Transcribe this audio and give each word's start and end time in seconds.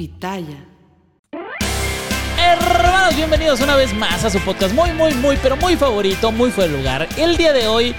Pitaya. 0.00 0.64
Hermanos, 2.38 3.14
bienvenidos 3.16 3.60
una 3.60 3.76
vez 3.76 3.92
más 3.92 4.24
a 4.24 4.30
su 4.30 4.40
podcast 4.40 4.72
muy, 4.72 4.92
muy, 4.92 5.12
muy, 5.12 5.36
pero 5.42 5.58
muy 5.58 5.76
favorito, 5.76 6.32
muy 6.32 6.50
fuera 6.50 6.72
de 6.72 6.78
lugar. 6.78 7.08
El 7.18 7.36
día 7.36 7.52
de 7.52 7.68
hoy 7.68 7.94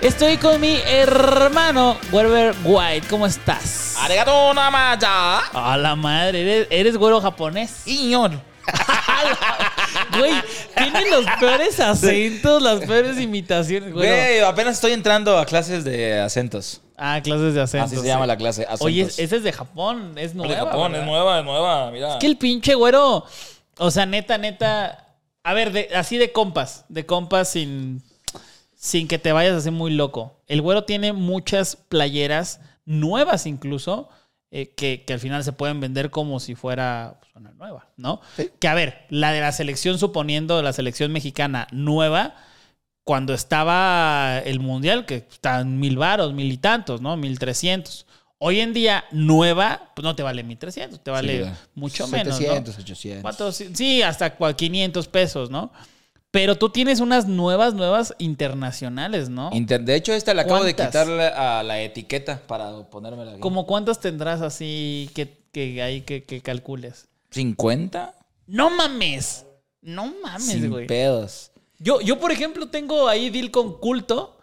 estoy 0.00 0.36
con 0.36 0.60
mi 0.60 0.76
hermano 0.86 1.98
Werber 2.12 2.54
White. 2.62 3.08
¿Cómo 3.10 3.26
estás? 3.26 3.96
Arigato 3.98 4.54
namaya. 4.54 5.38
A 5.52 5.76
la 5.76 5.96
madre, 5.96 6.42
eres, 6.42 6.68
eres 6.70 6.96
güero 6.96 7.20
japonés. 7.20 7.70
Señor. 7.70 8.30
Güey, 10.16 10.32
tiene 10.76 11.10
los 11.10 11.24
peores 11.40 11.80
acentos, 11.80 12.62
las 12.62 12.80
peores 12.80 13.18
imitaciones, 13.18 13.92
güey. 13.92 14.08
Güey, 14.08 14.40
apenas 14.40 14.74
estoy 14.74 14.92
entrando 14.92 15.38
a 15.38 15.46
clases 15.46 15.84
de 15.84 16.20
acentos. 16.20 16.82
Ah, 17.04 17.20
clases 17.20 17.54
de 17.54 17.60
acentos. 17.60 17.86
Así 17.88 17.96
se 17.96 18.02
sí. 18.02 18.08
llama 18.08 18.26
la 18.26 18.36
clase, 18.36 18.62
acentos. 18.62 18.82
Oye, 18.86 19.02
ese 19.02 19.24
es 19.24 19.42
de 19.42 19.52
Japón, 19.52 20.12
es 20.16 20.26
Es 20.30 20.34
nueva. 20.36 20.54
de 20.54 20.60
Japón, 20.60 20.94
es 20.94 21.04
nueva, 21.04 21.38
es 21.40 21.44
nueva, 21.44 21.90
mira. 21.90 22.12
Es 22.12 22.16
que 22.20 22.26
el 22.26 22.36
pinche 22.38 22.74
güero, 22.74 23.24
o 23.78 23.90
sea, 23.90 24.06
neta, 24.06 24.38
neta, 24.38 25.16
a 25.42 25.52
ver, 25.54 25.72
de- 25.72 25.88
así 25.96 26.16
de 26.18 26.30
compas, 26.30 26.84
de 26.88 27.04
compas 27.04 27.48
sin, 27.48 28.02
sin 28.76 29.08
que 29.08 29.18
te 29.18 29.32
vayas 29.32 29.54
a 29.54 29.56
hacer 29.58 29.72
muy 29.72 29.92
loco. 29.92 30.40
El 30.46 30.62
güero 30.62 30.84
tiene 30.84 31.12
muchas 31.12 31.74
playeras 31.76 32.60
nuevas 32.84 33.46
incluso, 33.46 34.08
eh, 34.50 34.74
que, 34.74 35.04
que 35.04 35.14
al 35.14 35.18
final 35.18 35.42
se 35.44 35.52
pueden 35.52 35.80
vender 35.80 36.10
como 36.10 36.38
si 36.38 36.54
fuera 36.54 37.16
pues, 37.20 37.32
una 37.34 37.50
nueva, 37.52 37.88
¿no? 37.96 38.20
Que 38.60 38.68
a 38.68 38.74
ver, 38.74 39.06
la 39.08 39.32
de 39.32 39.40
la 39.40 39.50
selección, 39.52 39.98
suponiendo 39.98 40.60
la 40.62 40.72
selección 40.72 41.10
mexicana 41.10 41.66
nueva, 41.72 42.34
cuando 43.04 43.34
estaba 43.34 44.38
el 44.44 44.60
mundial, 44.60 45.06
que 45.06 45.16
están 45.16 45.78
mil 45.80 45.96
varos, 45.96 46.32
mil 46.34 46.50
y 46.52 46.56
tantos, 46.58 47.00
¿no? 47.00 47.16
Mil 47.16 47.38
trescientos. 47.38 48.06
Hoy 48.38 48.58
en 48.60 48.72
día, 48.72 49.04
nueva, 49.12 49.92
pues 49.94 50.02
no 50.04 50.16
te 50.16 50.22
vale 50.24 50.42
mil 50.42 50.58
trescientos, 50.58 51.00
te 51.02 51.10
vale 51.12 51.52
mucho 51.74 52.08
menos. 52.08 52.36
700, 52.36 52.76
¿no? 52.76 52.82
800. 52.82 53.22
¿Cuántos? 53.22 53.56
Sí, 53.74 54.02
hasta 54.02 54.36
cua- 54.36 54.54
500 54.56 55.06
pesos, 55.08 55.50
¿no? 55.50 55.72
Pero 56.32 56.56
tú 56.56 56.70
tienes 56.70 56.98
unas 57.00 57.26
nuevas, 57.28 57.74
nuevas 57.74 58.14
internacionales, 58.18 59.28
¿no? 59.28 59.50
Inter- 59.52 59.82
de 59.84 59.94
hecho, 59.94 60.12
esta 60.12 60.34
le 60.34 60.40
acabo 60.40 60.64
de 60.64 60.74
quitarle 60.74 61.26
a 61.26 61.62
la 61.62 61.80
etiqueta 61.82 62.40
para 62.46 62.84
ponérmela. 62.90 63.38
¿Cómo 63.38 63.66
cuántas 63.66 64.00
tendrás 64.00 64.40
así 64.40 65.08
que, 65.14 65.38
que 65.52 65.80
hay 65.82 66.00
que, 66.00 66.24
que 66.24 66.40
calcules? 66.40 67.06
¿50? 67.32 68.12
¡No 68.46 68.70
mames! 68.70 69.44
No 69.82 70.12
mames, 70.22 70.42
Sin 70.46 70.68
güey. 70.70 70.86
pedos. 70.86 71.51
Yo, 71.82 72.00
yo, 72.00 72.18
por 72.20 72.30
ejemplo, 72.30 72.68
tengo 72.68 73.08
ahí 73.08 73.28
deal 73.28 73.50
con 73.50 73.78
culto, 73.78 74.38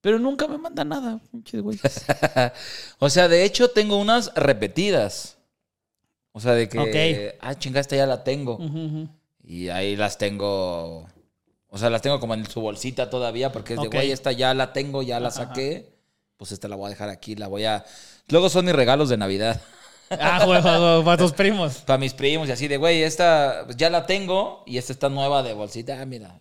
pero 0.00 0.18
nunca 0.18 0.48
me 0.48 0.58
manda 0.58 0.84
nada, 0.84 1.20
pinches 1.30 1.62
o 2.98 3.08
sea, 3.08 3.28
de 3.28 3.44
hecho, 3.44 3.70
tengo 3.70 3.96
unas 3.96 4.34
repetidas. 4.34 5.36
O 6.32 6.40
sea, 6.40 6.52
de 6.52 6.68
que. 6.68 7.38
Ah, 7.40 7.54
chinga, 7.54 7.80
esta 7.80 7.96
ya 7.96 8.06
la 8.06 8.24
tengo. 8.24 8.58
Y 9.42 9.68
ahí 9.68 9.96
las 9.96 10.18
tengo. 10.18 11.08
O 11.68 11.78
sea, 11.78 11.90
las 11.90 12.02
tengo 12.02 12.18
como 12.20 12.34
en 12.34 12.44
su 12.44 12.60
bolsita 12.60 13.08
todavía, 13.08 13.52
porque 13.52 13.74
es 13.74 13.80
de, 13.80 13.88
güey, 13.88 14.10
esta 14.10 14.32
ya 14.32 14.52
la 14.52 14.72
tengo, 14.72 15.02
ya 15.02 15.20
la 15.20 15.28
Ajá, 15.28 15.46
saqué. 15.46 15.96
Pues 16.36 16.52
esta 16.52 16.68
la 16.68 16.76
voy 16.76 16.86
a 16.86 16.90
dejar 16.90 17.08
aquí, 17.08 17.36
la 17.36 17.48
voy 17.48 17.64
a. 17.64 17.84
Luego 18.28 18.50
son 18.50 18.64
mis 18.64 18.74
regalos 18.74 19.08
de 19.08 19.16
Navidad. 19.16 19.60
Ah, 20.10 20.44
güey, 20.44 20.62
para, 20.62 21.02
para 21.04 21.16
tus 21.16 21.32
primos. 21.32 21.78
Para 21.78 21.98
mis 21.98 22.14
primos 22.14 22.48
y 22.48 22.52
así 22.52 22.68
de, 22.68 22.76
güey, 22.76 23.02
esta 23.02 23.62
pues, 23.64 23.76
ya 23.76 23.90
la 23.90 24.06
tengo 24.06 24.62
y 24.66 24.78
esta 24.78 24.92
está 24.92 25.08
nueva 25.08 25.42
de 25.42 25.52
bolsita. 25.52 26.00
Ah, 26.00 26.06
mira. 26.06 26.38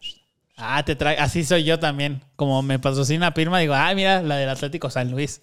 Ah, 0.58 0.84
te 0.86 0.96
trae. 0.96 1.18
Así 1.18 1.44
soy 1.44 1.64
yo 1.64 1.80
también. 1.80 2.24
Como 2.36 2.62
me 2.62 2.80
patrocina 2.80 3.34
Pirma, 3.34 3.60
digo, 3.60 3.74
ah, 3.74 3.94
mira, 3.96 4.22
la 4.22 4.38
del 4.38 4.50
Atlético 4.50 4.90
San 4.90 5.12
Luis. 5.12 5.42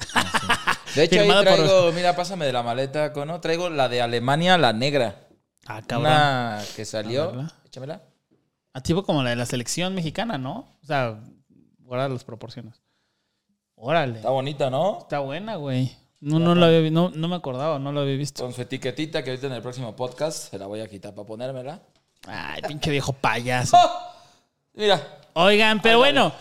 De 0.95 1.05
hecho, 1.05 1.17
ahí 1.21 1.27
Firmada 1.27 1.45
por- 1.45 1.55
traigo, 1.67 1.93
mira, 1.93 2.15
pásame 2.17 2.47
de 2.47 2.53
la 2.53 2.63
maleta, 2.63 3.13
¿no? 3.27 3.41
Traigo 3.41 3.69
la 3.71 3.89
de 3.89 4.03
Alemania, 4.03 4.57
la 4.59 4.73
negra. 4.73 5.27
ah, 5.67 5.83
cabrón. 5.87 6.13
Una 6.13 6.63
que 6.77 6.85
salió. 6.85 7.33
Échamela. 7.67 8.03
Ah, 8.75 8.81
tipo 8.83 9.03
como 9.03 9.23
la 9.23 9.31
de 9.31 9.37
la 9.37 9.47
selección 9.47 9.95
mexicana, 9.95 10.39
¿no? 10.39 10.79
O 10.83 10.87
sea, 10.87 11.21
guarda 11.81 12.09
las 12.09 12.25
proporciones. 12.25 12.83
Órale. 13.75 14.17
Está 14.17 14.31
bonita, 14.31 14.71
¿no? 14.71 15.01
Está 15.01 15.19
buena, 15.19 15.57
güey. 15.57 15.95
No, 16.23 16.39
no, 16.39 16.55
la 16.55 16.69
había, 16.69 16.89
no, 16.89 17.11
no 17.13 17.27
me 17.27 17.35
acordaba, 17.35 17.81
no 17.81 17.91
la 17.91 18.03
había 18.03 18.17
visto. 18.17 18.45
Con 18.45 18.53
su 18.53 18.63
etiquetita 18.63 19.25
que 19.25 19.31
ahorita 19.31 19.49
en 19.49 19.55
el 19.55 19.63
próximo 19.63 19.97
podcast 19.97 20.51
se 20.51 20.59
la 20.59 20.67
voy 20.69 20.79
a 20.81 20.89
quitar 20.89 21.13
para 21.17 21.27
ponérmela. 21.27 21.83
Ay, 22.29 22.63
pinche 22.63 22.93
viejo 22.93 23.13
payaso. 23.13 23.77
¡Oh! 23.77 23.91
Mira. 24.75 25.19
Oigan, 25.33 25.83
pero 25.83 25.99
bueno, 25.99 26.33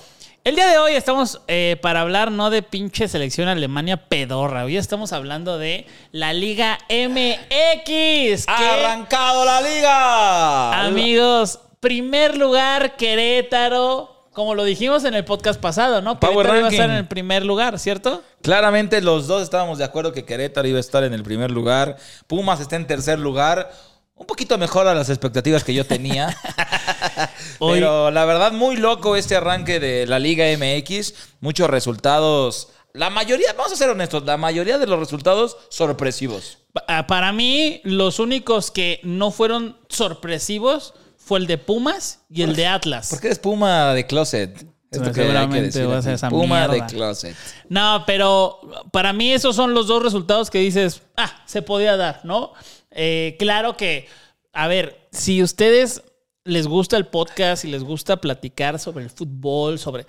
el 0.44 0.54
día 0.54 0.68
de 0.68 0.78
hoy 0.78 0.94
estamos 0.94 1.42
eh, 1.48 1.80
para 1.82 2.02
hablar 2.02 2.32
no 2.32 2.52
de 2.52 2.62
pinche 2.62 3.08
selección 3.08 3.48
Alemania 3.48 3.98
pedorra. 3.98 4.66
Hoy 4.66 4.78
estamos 4.78 5.14
hablando 5.14 5.58
de 5.58 5.88
la 6.12 6.32
Liga 6.32 6.78
MX. 6.88 8.48
¡Ha 8.48 8.74
arrancado 8.76 9.46
la 9.46 9.62
liga! 9.62 10.86
amigos, 10.86 11.60
primer 11.80 12.38
lugar 12.38 12.98
Querétaro. 12.98 14.11
Como 14.34 14.56
lo 14.56 14.64
dijimos 14.64 15.04
en 15.04 15.14
el 15.14 15.26
podcast 15.26 15.60
pasado, 15.60 16.02
¿no? 16.02 16.20
Power 16.20 16.48
Querétaro 16.48 16.58
iba 16.60 16.68
a 16.68 16.72
estar 16.72 16.80
ranking. 16.88 16.94
en 16.94 17.00
el 17.00 17.08
primer 17.08 17.46
lugar, 17.46 17.80
¿cierto? 17.80 18.24
Claramente 18.42 19.02
los 19.02 19.28
dos 19.28 19.44
estábamos 19.44 19.78
de 19.78 19.84
acuerdo 19.84 20.14
que 20.14 20.24
Querétaro 20.24 20.68
iba 20.68 20.78
a 20.78 20.80
estar 20.80 21.04
en 21.04 21.14
el 21.14 21.22
primer 21.22 21.52
lugar. 21.52 21.98
Pumas 22.28 22.62
está 22.62 22.78
en 22.78 22.88
tercer 22.88 23.20
lugar. 23.20 23.72
Un 24.16 24.26
poquito 24.26 24.58
mejor 24.58 24.88
a 24.88 24.94
las 24.94 25.10
expectativas 25.10 25.64
que 25.66 25.74
yo 25.74 25.86
tenía. 25.86 26.38
Pero 27.60 28.10
la 28.12 28.24
verdad, 28.24 28.54
muy 28.54 28.78
loco 28.78 29.16
este 29.18 29.36
arranque 29.36 29.80
de 29.80 30.08
la 30.08 30.20
Liga 30.20 30.46
MX. 30.58 31.14
Muchos 31.42 31.70
resultados. 31.70 32.70
La 32.94 33.10
mayoría, 33.10 33.54
vamos 33.54 33.74
a 33.74 33.76
ser 33.76 33.90
honestos, 33.90 34.24
la 34.24 34.38
mayoría 34.38 34.78
de 34.78 34.86
los 34.88 35.00
resultados 35.00 35.58
sorpresivos. 35.70 36.60
Ah, 36.88 37.08
Para 37.08 37.32
mí, 37.32 37.82
los 37.84 38.20
únicos 38.20 38.70
que 38.70 39.00
no 39.04 39.32
fueron 39.32 39.78
sorpresivos 39.90 40.94
fue 41.32 41.40
el 41.40 41.48
de 41.48 41.58
Pumas 41.58 42.20
y 42.30 42.42
el 42.42 42.58
de 42.58 42.68
Atlas. 42.68 43.10
¿Por 43.10 43.22
qué 43.22 43.28
eres 43.28 43.40
Puma 43.40 43.94
de 43.94 44.06
closet? 44.06 44.54
Esto 44.54 44.66
que 44.92 44.98
hay 44.98 45.14
que 45.14 45.14
Seguramente 45.22 45.62
decir 45.62 45.90
va 45.90 45.94
a 45.94 45.98
aquí. 46.00 46.04
ser 46.04 46.14
esa 46.16 46.30
Puma 46.30 46.68
de 46.68 46.86
closet. 46.88 47.36
No, 47.70 48.04
pero 48.06 48.60
para 48.92 49.14
mí 49.14 49.32
esos 49.32 49.56
son 49.56 49.74
los 49.74 49.88
dos 49.88 50.04
resultados 50.04 50.50
que 50.50 50.58
dices, 50.60 51.04
ah, 51.16 51.32
se 51.46 51.62
podía 51.62 51.96
dar, 51.96 52.20
¿no? 52.26 52.52
Eh, 52.92 53.38
claro 53.40 53.78
que, 53.78 54.10
a 54.52 54.68
ver, 54.68 55.08
si 55.14 55.42
ustedes 55.42 56.04
les 56.44 56.66
gusta 56.68 56.98
el 56.98 57.06
podcast 57.06 57.66
y 57.66 57.68
les 57.68 57.84
gusta 57.84 58.18
platicar 58.18 58.80
sobre 58.80 59.04
el 59.04 59.12
fútbol, 59.12 59.78
sobre 59.78 60.08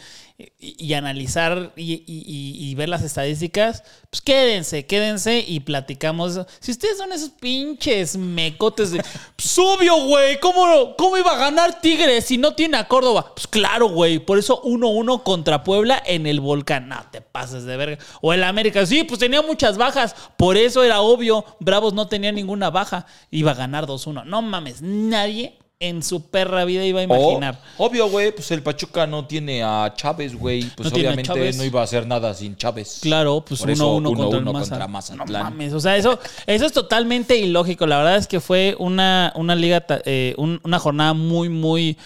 y, 0.59 0.94
analizar 0.94 1.72
y, 1.76 1.93
y- 1.93 2.04
y- 2.06 2.70
y 2.70 2.75
ver 2.75 2.88
las 2.88 3.03
estadísticas, 3.03 3.84
pues 4.09 4.22
quédense, 4.22 4.87
quédense 4.87 5.44
y 5.47 5.60
platicamos. 5.60 6.41
Si 6.59 6.71
ustedes 6.71 6.97
son 6.97 7.12
esos 7.12 7.31
pinches 7.31 8.16
mecotes 8.16 8.92
de, 8.92 9.04
pues 9.37 9.59
obvio, 9.59 9.94
güey, 10.06 10.41
¿cómo, 10.41 10.97
¿cómo 10.97 11.19
iba 11.19 11.32
a 11.32 11.37
ganar 11.38 11.81
Tigres 11.82 12.25
si 12.25 12.38
no 12.38 12.54
tiene 12.54 12.78
a 12.78 12.88
Córdoba? 12.88 13.34
Pues 13.34 13.47
claro, 13.47 13.88
güey, 13.91 14.19
por 14.19 14.38
eso 14.38 14.62
1-1 14.62 15.22
contra 15.25 15.62
Puebla 15.62 16.03
en 16.06 16.26
el 16.26 16.41
Volcán. 16.41 16.88
No 16.88 16.97
te 17.12 17.21
pases 17.21 17.65
de 17.65 17.76
verga. 17.76 17.98
O 18.22 18.32
el 18.32 18.42
América, 18.42 18.87
sí, 18.87 19.04
pues 19.04 19.21
tenía 19.21 19.42
muchas 19.42 19.76
bajas, 19.76 20.16
por 20.38 20.56
eso 20.56 20.82
era 20.82 21.03
obvio. 21.03 21.44
Bravos 21.60 21.92
no 21.92 22.09
tenía 22.09 22.32
ninguna 22.32 22.71
baja, 22.71 23.04
iba 23.31 23.50
a 23.50 23.54
ganar 23.54 23.87
2-1. 23.87 24.25
No 24.25 24.41
mames, 24.41 24.81
nadie 24.81 25.59
en 25.82 26.03
su 26.03 26.22
perra 26.31 26.65
vida 26.65 26.84
iba 26.87 27.00
a 27.00 27.03
imaginar. 27.03 27.60
Obvio, 27.76 28.09
güey, 28.09 28.32
pues 28.34 28.50
el 28.53 28.62
Pachuca 28.62 29.06
no 29.06 29.26
tiene 29.26 29.62
a 29.62 29.93
Chávez, 29.97 30.34
güey. 30.34 30.62
Pues 30.76 30.91
No 30.91 30.97
obviamente 30.97 31.53
no 31.56 31.65
iba 31.65 31.81
a 31.81 31.84
hacer 31.84 32.06
nada 32.06 32.32
sin 32.34 32.56
Chávez. 32.56 33.00
Claro, 33.03 33.44
pues 33.47 33.60
1-1 33.62 33.72
eso, 33.72 34.03
contra, 34.03 34.25
el 34.38 34.44
1-1 34.44 34.53
Maza- 34.53 34.69
contra 34.71 34.88
Mazatlán. 34.88 35.26
No 35.44 35.50
mames, 35.50 35.72
o 35.72 35.81
sea, 35.81 35.97
eso, 35.97 36.19
eso 36.47 36.66
es 36.66 36.72
totalmente 36.72 37.37
ilógico. 37.37 37.87
La 37.87 37.98
verdad 37.98 38.16
es 38.16 38.26
que 38.26 38.41
fue 38.41 38.76
una, 38.78 39.32
una 39.37 39.54
liga, 39.54 39.84
eh, 40.04 40.34
un- 40.38 40.60
una 40.62 40.78
jornada 40.78 41.15
muy, 41.15 41.48
muy, 41.48 41.97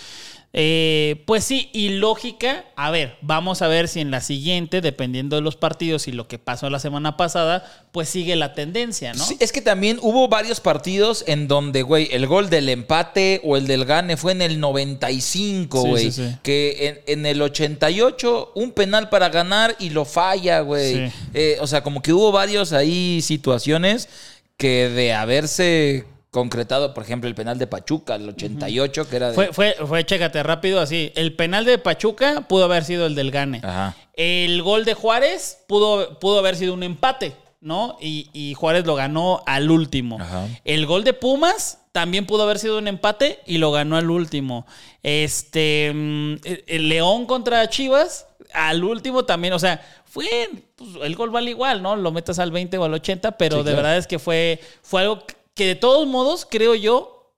eh, 0.59 1.23
pues 1.27 1.45
sí, 1.45 1.69
ilógica. 1.75 2.65
A 2.77 2.91
ver, 2.91 3.19
vamos 3.21 3.61
a 3.61 3.69
ver 3.69 3.89
si 3.89 4.01
en 4.01 4.11
la 4.11 4.23
siguiente, 4.23 4.81
dependiendo 4.81 5.37
de 5.37 5.43
los 5.43 5.55
partidos 5.55 6.09
y 6.09 6.13
lo 6.13 6.29
que 6.29 6.39
pasó 6.39 6.71
la 6.71 6.79
semana 6.79 7.19
pasada, 7.19 7.87
pues 7.93 8.09
sigue 8.09 8.37
la 8.37 8.55
tendencia, 8.55 9.13
¿no? 9.13 9.23
Sí, 9.23 9.37
es 9.39 9.53
que 9.53 9.61
también 9.61 9.99
hubo 10.01 10.29
varios 10.29 10.61
partidos 10.61 11.25
en 11.27 11.47
donde, 11.47 11.83
güey, 11.83 12.09
el 12.11 12.27
gol 12.27 12.49
del 12.49 12.71
empate 12.71 13.43
o 13.45 13.59
el 13.59 13.67
del 13.67 13.85
gane 13.85 14.17
fue 14.17 14.33
en 14.33 14.41
el 14.41 14.59
95, 14.59 15.83
Sí, 15.83 15.89
güey. 15.89 16.05
sí, 16.11 16.13
sí. 16.25 16.37
Que 16.43 17.03
en, 17.07 17.19
en 17.21 17.27
el 17.27 17.43
88, 17.43 18.53
un 18.55 18.73
penal 18.73 19.11
para 19.11 19.29
ganar 19.29 19.77
y 19.79 19.91
lo 19.91 20.07
falla, 20.07 20.61
güey. 20.61 21.13
Eh, 21.35 21.59
o 21.61 21.67
sea, 21.67 21.83
como 21.83 22.01
que 22.01 22.15
hubo 22.15 22.33
varios 22.33 22.73
ahí 22.73 23.21
situaciones 23.21 24.09
que 24.57 24.89
de 24.89 25.13
haberse 25.13 26.07
concretado, 26.37 26.93
por 26.93 27.03
ejemplo, 27.03 27.29
el 27.29 27.35
penal 27.35 27.59
de 27.59 27.67
Pachuca, 27.67 28.17
el 28.17 28.29
88, 28.29 29.09
que 29.09 29.17
era 29.17 29.29
de... 29.31 29.35
Fue, 29.35 29.53
fue, 29.55 29.75
fue, 29.87 30.05
chécate 30.05 30.43
rápido 30.43 30.81
así. 30.81 31.11
El 31.15 31.35
penal 31.35 31.65
de 31.65 31.79
Pachuca 31.79 32.43
pudo 32.47 32.65
haber 32.67 32.85
sido 32.85 33.07
el 33.07 33.15
del 33.15 33.31
Gane. 33.31 33.63
Ajá. 33.65 33.97
El 34.13 34.63
gol 34.63 34.85
de 34.85 34.93
Juárez 34.93 35.65
pudo, 35.67 36.19
pudo 36.19 36.39
haber 36.41 36.57
sido 36.57 36.75
un 36.75 36.83
empate, 36.83 37.35
¿no? 37.63 37.97
Y, 38.03 38.29
y 38.35 38.53
Juárez 38.53 38.85
lo 38.85 38.95
ganó 38.97 39.43
al 39.47 39.71
último. 39.71 40.19
Ajá. 40.21 40.47
El 40.65 40.85
gol 40.85 41.05
de 41.05 41.15
Pumas 41.15 41.79
también 41.93 42.27
pudo 42.27 42.43
haber 42.43 42.59
sido 42.59 42.77
un 42.77 42.87
empate 42.89 43.39
y 43.47 43.57
lo 43.57 43.73
ganó 43.73 43.97
al 43.97 44.11
último. 44.11 44.67
Este, 45.03 45.91
mm, 45.95 46.33
el- 46.45 46.65
el 46.67 46.89
León 46.91 47.25
contra 47.25 47.67
Chivas, 47.71 48.27
al 48.53 48.85
último 48.85 49.25
también, 49.25 49.55
o 49.55 49.59
sea, 49.59 49.81
fue, 50.05 50.29
pues, 50.77 50.91
el 51.03 51.17
gol 51.17 51.31
vale 51.31 51.51
igual, 51.51 51.83
¿no? 51.83 51.97
Lo 51.97 52.13
metas 52.13 52.39
al 52.39 52.51
20 52.51 52.77
o 52.77 52.85
al 52.85 52.93
80, 52.93 53.33
pero 53.39 53.57
Sí, 53.57 53.63
de 53.65 53.71
claro. 53.71 53.77
verdad 53.79 53.97
es 53.97 54.07
que 54.07 54.19
fue, 54.19 54.61
fue 54.83 55.01
algo 55.03 55.27
que 55.27 55.35
de 55.65 55.75
todos 55.75 56.07
modos, 56.07 56.47
creo 56.51 56.75
yo, 56.75 57.35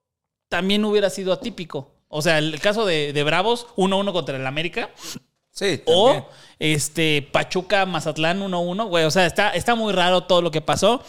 también 0.48 0.84
hubiera 0.84 1.10
sido 1.10 1.32
atípico. 1.32 1.92
O 2.08 2.22
sea, 2.22 2.38
el 2.38 2.58
caso 2.60 2.86
de, 2.86 3.12
de 3.12 3.22
Bravos, 3.22 3.66
1-1 3.76 4.12
contra 4.12 4.36
el 4.36 4.46
América. 4.46 4.90
Sí, 5.52 5.78
también. 5.78 5.84
O 5.86 6.28
este 6.58 7.28
Pachuca 7.32 7.84
Mazatlán 7.86 8.40
1-1, 8.40 8.88
güey. 8.88 9.04
O 9.04 9.10
sea, 9.10 9.26
está, 9.26 9.50
está 9.50 9.74
muy 9.74 9.92
raro 9.92 10.22
todo 10.22 10.40
lo 10.40 10.50
que 10.50 10.60
pasó. 10.60 11.02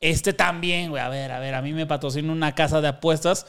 Este 0.00 0.32
también, 0.32 0.90
güey. 0.90 1.02
A 1.02 1.08
ver, 1.08 1.30
a 1.32 1.38
ver, 1.38 1.54
a 1.54 1.62
mí 1.62 1.72
me 1.72 1.86
patrocina 1.86 2.32
una 2.32 2.54
casa 2.54 2.80
de 2.80 2.88
apuestas. 2.88 3.46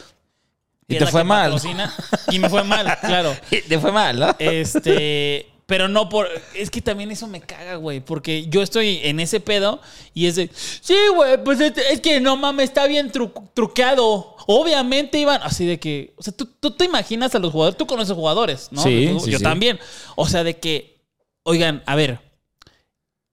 Y 0.88 0.96
que 0.96 1.06
te 1.06 1.08
fue 1.08 1.22
que 1.22 1.26
mal. 1.26 1.52
patrocina, 1.52 1.94
Y 2.32 2.40
me 2.40 2.50
fue 2.50 2.64
mal, 2.64 2.98
claro. 3.02 3.36
Te 3.50 3.80
fue 3.80 3.92
mal, 3.92 4.20
¿no? 4.20 4.36
Este. 4.38 5.51
Pero 5.72 5.88
no 5.88 6.10
por. 6.10 6.28
Es 6.54 6.70
que 6.70 6.82
también 6.82 7.12
eso 7.12 7.28
me 7.28 7.40
caga, 7.40 7.76
güey. 7.78 8.02
Porque 8.02 8.48
yo 8.50 8.62
estoy 8.62 9.00
en 9.04 9.22
ese 9.22 9.40
pedo 9.40 9.80
y 10.14 10.26
es 10.26 10.36
de. 10.36 10.50
Sí, 10.54 10.96
güey, 11.16 11.42
pues 11.42 11.62
es, 11.62 11.72
es 11.78 12.02
que 12.02 12.20
no 12.20 12.36
mames, 12.36 12.66
está 12.66 12.88
bien 12.88 13.10
tru- 13.10 13.32
truqueado. 13.54 14.36
Obviamente 14.48 15.18
iban. 15.18 15.42
Así 15.44 15.66
de 15.66 15.80
que. 15.80 16.14
O 16.18 16.24
sea, 16.24 16.34
tú, 16.36 16.46
tú 16.60 16.72
te 16.72 16.84
imaginas 16.84 17.34
a 17.36 17.40
los 17.40 17.54
jugadores. 17.54 17.78
Tú 17.78 17.88
conoces 17.88 18.14
jugadores, 18.14 18.68
¿no? 18.72 18.84
Sí, 18.84 19.06
Yo 19.28 19.38
sí. 19.38 19.44
también. 19.44 19.80
O 20.18 20.28
sea, 20.28 20.44
de 20.44 20.58
que. 20.60 20.98
Oigan, 21.44 21.84
a 21.86 21.96
ver. 21.96 22.20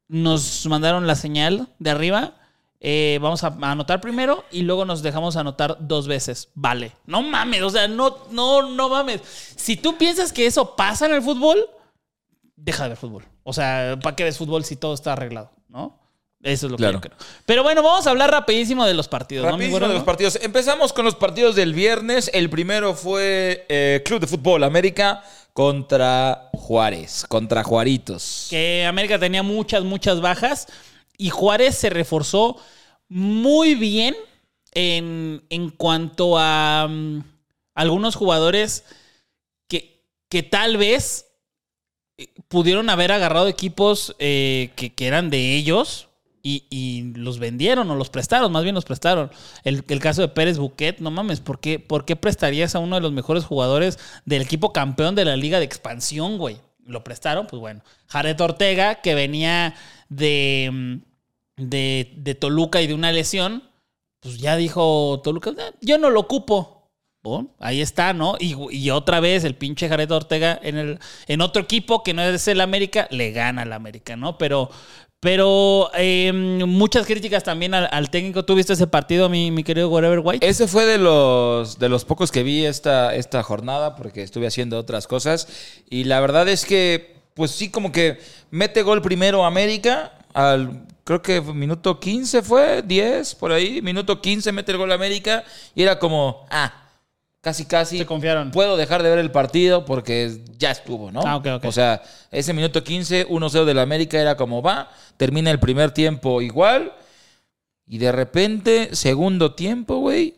Nos 0.06 0.64
mandaron 0.67 1.06
la 1.08 1.17
señal 1.17 1.69
de 1.81 1.90
arriba. 1.90 2.35
eh, 2.81 3.19
vamos 3.20 3.43
a 3.43 3.49
anotar 3.49 4.00
primero 4.00 4.44
y 4.52 4.62
luego 4.62 4.85
nos 4.85 5.02
dejamos 5.02 5.35
anotar 5.35 5.76
dos 5.81 6.06
veces. 6.06 6.50
Vale. 6.55 6.93
No 7.05 7.23
mames, 7.23 7.62
o 7.62 7.70
sea, 7.70 7.88
no, 7.88 8.17
no, 8.31 8.70
no 8.70 8.88
mames. 8.88 9.23
Si 9.56 9.75
tú 9.76 9.99
piensas 9.99 10.32
que 10.32 10.46
eso 10.46 10.76
pasa 10.76 11.06
en 11.06 11.14
el 11.14 11.23
fútbol, 11.23 11.69
deja 12.60 12.82
de 12.84 12.88
ver 12.90 12.99
fútbol. 12.99 13.25
O 13.44 13.52
sea, 13.52 13.99
¿para 14.02 14.14
qué 14.16 14.25
ves 14.25 14.37
fútbol 14.38 14.64
si 14.64 14.76
todo 14.76 14.94
está 14.94 15.12
arreglado? 15.14 15.50
¿No? 15.69 15.99
Eso 16.43 16.66
es 16.66 16.70
lo 16.72 16.76
Claro. 16.78 17.00
que 17.00 17.08
yo 17.08 17.16
creo. 17.16 17.28
Pero 17.46 17.62
bueno, 17.64 17.82
vamos 17.82 18.06
a 18.06 18.10
hablar 18.10 18.31
rapidísimo 18.31 18.84
de 18.87 18.94
los 18.94 19.08
partidos. 19.08 19.44
¿no, 19.44 19.50
Rapidísimo 19.52 19.78
güero? 19.78 19.88
de 19.88 19.94
los 19.94 20.05
partidos. 20.05 20.38
Empezamos 20.40 20.93
con 20.93 21.05
los 21.05 21.16
partidos 21.16 21.56
del 21.56 21.72
viernes. 21.75 22.31
El 22.32 22.49
primero 22.49 22.94
fue 22.94 23.66
eh, 23.69 24.02
Club 24.05 24.20
de 24.20 24.26
Fútbol 24.28 24.62
América 24.64 25.22
contra 25.52 26.49
Juárez, 26.52 27.25
contra 27.28 27.64
Juaritos. 27.64 28.46
que 28.50 28.84
América 28.87 29.19
tenía 29.19 29.43
muchas, 29.43 29.82
muchas 29.82 30.20
bajas 30.20 30.69
y 31.16 31.31
Juárez 31.31 31.75
se 31.76 31.90
reforzó 31.90 32.56
muy 33.08 33.75
bien 33.75 34.14
en, 34.72 35.43
en 35.50 35.70
cuanto 35.70 36.38
a 36.38 36.87
mm, 36.88 37.25
algunos 37.75 38.14
jugadores 38.14 38.84
que, 39.66 40.04
que 40.28 40.44
tal 40.44 40.76
vez 40.76 41.26
pudieron 42.49 42.91
haber 42.91 43.12
agarrado 43.12 43.49
equipos 43.49 44.15
eh, 44.19 44.70
que, 44.76 44.93
que 44.94 45.06
eran 45.06 45.31
de 45.31 45.55
ellos 45.55 46.09
y, 46.43 46.65
y 46.70 47.12
los 47.15 47.38
vendieron 47.38 47.91
o 47.91 47.94
los 47.97 48.11
prestaron, 48.11 48.50
más 48.53 48.62
bien 48.62 48.75
los 48.75 48.85
prestaron. 48.85 49.31
El, 49.65 49.85
el 49.88 50.00
caso 50.00 50.23
de 50.23 50.29
Pérez 50.29 50.59
Buquet, 50.59 51.00
no 51.00 51.11
mames, 51.11 51.41
¿por 51.41 51.61
qué, 51.61 51.79
¿por 51.79 52.05
qué 52.05 52.17
prestarías 52.17 52.75
a 52.75 52.79
uno 52.79 52.97
de 52.97 53.03
los 53.03 53.12
mejores 53.12 53.44
jugadores 53.44 53.99
del 54.25 54.43
equipo 54.43 54.73
campeón 54.73 55.15
de 55.15 55.25
la 55.25 55.37
liga 55.37 55.59
de 55.59 55.65
expansión, 55.65 56.38
güey? 56.38 56.59
Lo 56.87 57.05
prestaron, 57.05 57.47
pues 57.47 57.61
bueno. 57.61 57.82
Jared 58.06 58.41
Ortega, 58.41 59.03
que 59.03 59.14
venía 59.14 59.75
de, 60.09 61.00
de, 61.56 62.14
de 62.17 62.35
Toluca 62.35 62.81
y 62.81 62.87
de 62.87 62.94
una 62.94 63.12
lesión, 63.12 63.62
pues 64.21 64.38
ya 64.38 64.56
dijo 64.56 65.21
Toluca, 65.23 65.50
"Eh, 65.50 65.75
yo 65.82 65.99
no 65.99 66.09
lo 66.11 66.21
ocupo. 66.21 66.77
Ahí 67.61 67.81
está, 67.81 68.12
¿no? 68.12 68.37
Y, 68.38 68.91
otra 68.91 69.20
vez 69.20 69.44
el 69.44 69.55
pinche 69.55 69.88
Jared 69.88 70.11
Ortega 70.11 70.59
en, 70.62 70.76
el, 70.76 70.99
en 71.26 71.41
otro 71.41 71.62
equipo 71.62 72.03
que 72.03 72.15
no 72.15 72.23
es 72.23 72.49
el 72.49 72.61
América, 72.61 73.06
le 73.11 73.32
gana 73.32 73.62
al 73.62 73.73
América, 73.73 74.17
¿no? 74.17 74.38
Pero, 74.38 74.70
pero 75.20 75.91
eh, 75.94 76.32
muchas 76.32 77.06
críticas 77.06 77.44
también 77.44 77.75
al, 77.75 77.88
al 77.91 78.11
técnico. 78.11 78.44
¿Tú 78.44 78.55
viste 78.55 78.73
ese 78.73 78.87
partido, 78.87 79.29
mi, 79.29 79.50
mi 79.50 79.65
querido 79.65 79.88
Whatever 79.88 80.20
White? 80.20 80.47
Ese 80.47 80.69
fue 80.69 80.87
de 80.87 80.99
los, 80.99 81.79
de 81.79 81.88
los 81.88 82.05
pocos 82.05 82.31
que 82.31 82.43
vi 82.43 82.65
esta, 82.65 83.15
esta 83.15 83.43
jornada 83.43 83.97
porque 83.97 84.23
estuve 84.23 84.47
haciendo 84.47 84.79
otras 84.79 85.06
cosas. 85.06 85.49
Y 85.91 86.05
la 86.05 86.21
verdad 86.21 86.49
es 86.49 86.64
que, 86.64 87.17
pues 87.35 87.50
sí, 87.50 87.71
como 87.71 87.93
que 87.93 88.19
mete 88.50 88.82
gol 88.82 89.03
primero 89.03 89.44
América. 89.44 90.12
Al, 90.35 90.87
creo 91.05 91.21
que 91.21 91.41
minuto 91.41 92.00
15 92.00 92.43
fue, 92.43 92.82
10 92.82 93.35
por 93.35 93.53
ahí. 93.53 93.82
Minuto 93.82 94.21
15 94.23 94.53
mete 94.53 94.73
el 94.73 94.79
gol 94.79 94.93
América. 94.93 95.44
Y 95.75 95.82
era 95.82 95.99
como, 95.99 96.47
ah, 96.50 96.88
casi, 97.40 97.64
casi. 97.64 97.99
Se 97.99 98.06
confiaron. 98.06 98.50
Puedo 98.50 98.76
dejar 98.76 99.02
de 99.02 99.11
ver 99.11 99.19
el 99.19 99.31
partido 99.31 99.85
porque 99.85 100.40
ya 100.58 100.70
estuvo, 100.70 101.11
¿no? 101.11 101.20
Ah, 101.25 101.37
ok, 101.37 101.46
ok. 101.56 101.64
O 101.64 101.73
sea, 101.73 102.02
ese 102.31 102.52
minuto 102.52 102.82
15, 102.85 103.29
1-0 103.29 103.64
del 103.64 103.79
América 103.79 104.20
era 104.20 104.37
como 104.37 104.62
va. 104.62 104.90
Termina 105.17 105.50
el 105.50 105.58
primer 105.61 105.90
tiempo 105.93 106.40
igual. 106.43 106.93
Y 107.87 107.99
de 107.99 108.12
repente, 108.12 108.94
segundo 108.94 109.55
tiempo, 109.55 109.99
güey. 109.99 110.35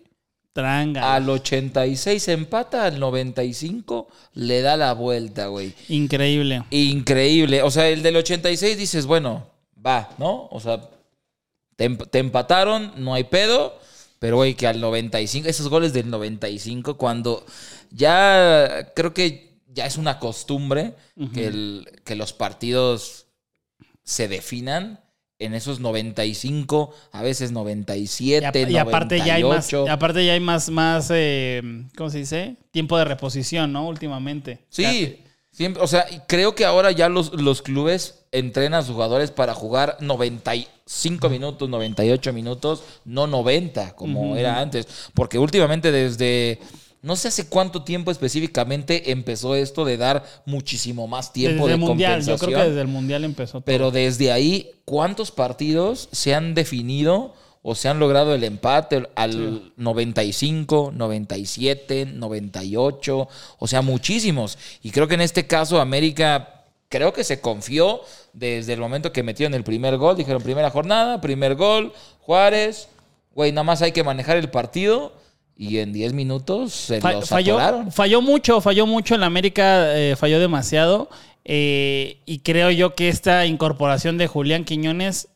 Tranga. 0.53 1.15
Al 1.15 1.29
86 1.31 2.27
empata, 2.29 2.85
al 2.85 2.99
95 2.99 4.09
le 4.35 4.63
da 4.63 4.77
la 4.77 4.93
vuelta, 4.95 5.47
güey. 5.47 5.75
Increíble. 5.89 6.65
Increíble. 6.71 7.63
O 7.63 7.71
sea, 7.71 7.89
el 7.89 8.03
del 8.03 8.17
86 8.17 8.77
dices, 8.77 9.07
bueno, 9.07 9.47
va, 9.85 10.11
¿no? 10.19 10.49
O 10.51 10.59
sea, 10.61 10.81
te, 11.77 11.85
em- 11.85 11.97
te 11.99 12.19
empataron, 12.19 12.93
no 12.97 13.15
hay 13.15 13.25
pedo. 13.25 13.79
Pero, 14.21 14.37
güey, 14.37 14.55
que 14.55 14.69
al 14.69 14.81
95, 14.81 15.49
esos 15.49 15.69
goles 15.69 15.93
del 15.93 16.09
95, 16.11 16.97
cuando 16.97 17.45
ya 17.91 18.93
creo 18.95 19.13
que 19.13 19.59
ya 19.73 19.87
es 19.87 19.97
una 19.97 20.19
costumbre 20.19 20.95
que, 21.35 21.47
el- 21.47 21.89
que 22.05 22.15
los 22.17 22.33
partidos 22.33 23.27
se 24.05 24.29
definan 24.29 25.01
en 25.39 25.55
esos 25.55 25.81
95, 25.81 26.95
a 27.13 27.23
veces 27.23 27.51
97, 27.53 28.43
Y, 28.43 28.45
apa- 28.45 28.71
y 28.71 28.77
aparte 28.77 29.19
ya 29.19 29.35
hay 29.35 29.43
más, 29.43 29.73
98. 29.73 29.85
y 29.87 29.89
aparte 29.89 30.27
ya 30.27 30.33
hay 30.35 30.41
más, 30.41 30.69
más 30.69 31.09
eh, 31.15 31.63
¿cómo 31.97 32.11
se 32.11 32.19
dice? 32.19 32.57
Tiempo 32.73 32.99
de 32.99 33.05
reposición, 33.07 33.73
¿no? 33.73 33.89
Últimamente. 33.89 34.59
Sí, 34.69 35.21
siempre, 35.51 35.83
o 35.83 35.87
sea, 35.87 36.05
creo 36.29 36.55
que 36.55 36.67
ahora 36.67 36.91
ya 36.91 37.09
los, 37.09 37.33
los 37.33 37.63
clubes 37.63 38.27
entrenan 38.33 38.75
a 38.75 38.83
sus 38.83 38.93
jugadores 38.93 39.31
para 39.31 39.55
jugar 39.55 39.97
95 40.91 41.29
minutos, 41.29 41.69
98 41.69 42.33
minutos, 42.33 42.83
no 43.05 43.27
90 43.27 43.95
como 43.95 44.37
era 44.37 44.61
antes. 44.61 44.87
Porque 45.15 45.39
últimamente 45.39 45.93
desde, 45.93 46.59
no 47.03 47.15
sé 47.15 47.29
hace 47.29 47.49
cuánto 47.49 47.85
tiempo 47.85 48.11
específicamente 48.11 49.13
empezó 49.13 49.55
esto 49.55 49.85
de 49.85 49.97
dar 49.97 50.25
muchísimo 50.47 51.07
más 51.07 51.33
tiempo 51.33 51.67
desde 51.67 51.69
de 51.69 51.75
el 51.75 51.81
mundial, 51.81 52.27
yo 52.27 52.37
creo 52.39 52.59
que 52.59 52.69
desde 52.69 52.81
el 52.81 52.89
mundial 52.89 53.25
empezó. 53.25 53.53
todo. 53.53 53.65
Pero 53.65 53.91
desde 53.93 54.33
ahí, 54.33 54.71
¿cuántos 54.85 55.31
partidos 55.31 56.09
se 56.11 56.35
han 56.35 56.55
definido 56.55 57.35
o 57.63 57.75
se 57.75 57.89
han 57.89 58.01
logrado 58.01 58.35
el 58.35 58.43
empate 58.43 59.09
al 59.15 59.73
95, 59.77 60.93
97, 60.93 62.07
98? 62.07 63.29
O 63.59 63.67
sea, 63.69 63.83
muchísimos. 63.83 64.59
Y 64.83 64.91
creo 64.91 65.07
que 65.07 65.15
en 65.15 65.21
este 65.21 65.47
caso 65.47 65.81
América, 65.81 66.60
creo 66.91 67.15
que 67.15 67.25
se 67.25 67.41
confió 67.41 68.03
desde 68.35 68.75
el 68.75 68.81
momento 68.81 69.11
que 69.13 69.23
metieron 69.23 69.55
el 69.55 69.65
primer 69.65 69.97
gol. 69.97 70.17
Dijeron, 70.17 70.43
primera 70.43 70.69
jornada, 70.69 71.23
primer 71.23 71.55
gol, 71.55 71.95
Juárez. 72.21 72.89
Güey, 73.35 73.53
nada 73.53 73.65
más 73.65 73.81
hay 73.81 73.93
que 73.93 74.05
manejar 74.05 74.37
el 74.37 74.51
partido. 74.51 75.15
Y 75.57 75.79
en 75.79 75.93
10 75.93 76.13
minutos 76.15 76.73
se 76.73 77.01
Fa- 77.01 77.13
los 77.13 77.29
falló, 77.29 77.59
atoraron. 77.59 77.93
falló 77.93 78.21
mucho, 78.23 78.61
falló 78.61 78.87
mucho 78.87 79.15
en 79.15 79.21
la 79.21 79.27
América, 79.27 79.97
eh, 79.99 80.17
falló 80.17 80.39
demasiado. 80.41 81.09
eh, 81.45 82.19
y 82.27 82.41
creo 82.41 82.71
yo 82.71 82.95
que 82.95 83.09
esta 83.09 83.47
incorporación 83.47 84.19
de 84.19 84.27
Julián 84.27 84.65
Quiñones 84.65 85.29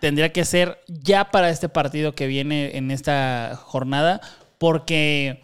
tendría 0.00 0.32
que 0.32 0.44
ser 0.44 0.78
ya 0.88 1.30
para 1.30 1.50
este 1.50 1.68
partido 1.68 2.14
que 2.14 2.26
viene 2.26 2.76
en 2.76 2.90
esta 2.90 3.58
jornada, 3.62 4.20
porque, 4.58 5.42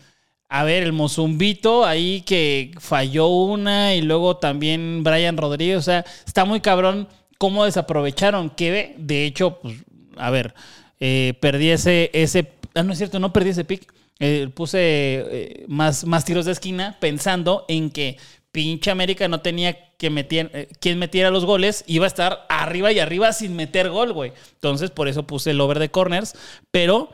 a 0.54 0.64
ver, 0.64 0.82
el 0.82 0.92
Mozumbito 0.92 1.87
ahí 1.87 2.21
que 2.21 2.73
falló 2.78 3.28
una 3.28 3.94
y 3.94 4.02
luego 4.02 4.37
también 4.37 5.02
Brian 5.02 5.38
Rodríguez, 5.38 5.78
o 5.78 5.82
sea, 5.82 6.04
está 6.26 6.44
muy 6.44 6.61
cabrón 6.61 7.09
cómo 7.38 7.64
desaprovecharon, 7.64 8.50
que 8.50 8.94
de 8.99 9.25
hecho, 9.25 9.61
pues, 9.62 9.76
a 10.18 10.28
ver, 10.28 10.52
eh, 11.00 11.32
perdí 11.40 11.71
ese, 11.71 12.11
ese, 12.12 12.52
ah, 12.75 12.82
no 12.82 12.92
es 12.92 12.99
cierto, 12.99 13.18
no 13.18 13.32
perdí 13.32 13.49
ese 13.49 13.64
pick, 13.64 13.90
eh, 14.21 14.50
puse 14.54 14.78
eh, 14.78 15.64
más, 15.68 16.04
más 16.04 16.26
tiros 16.26 16.44
de 16.44 16.52
esquina 16.52 16.99
pensando 17.00 17.64
en 17.66 17.90
que 17.90 18.18
pinche 18.52 18.90
América 18.90 19.28
no 19.28 19.40
tenía 19.40 19.94
que 19.97 20.11
meter, 20.11 20.50
eh, 20.52 20.68
quien 20.80 20.99
metiera 20.99 21.30
los 21.30 21.47
goles, 21.47 21.82
iba 21.87 22.04
a 22.04 22.09
estar 22.09 22.44
arriba 22.50 22.92
y 22.92 22.99
arriba 22.99 23.32
sin 23.32 23.56
meter 23.56 23.88
gol, 23.88 24.12
güey. 24.12 24.35
Entonces, 24.52 24.90
por 24.90 25.09
eso 25.09 25.26
puse 25.26 25.52
el 25.52 25.61
over 25.62 25.78
de 25.78 25.90
corners, 25.90 26.35
pero 26.71 27.11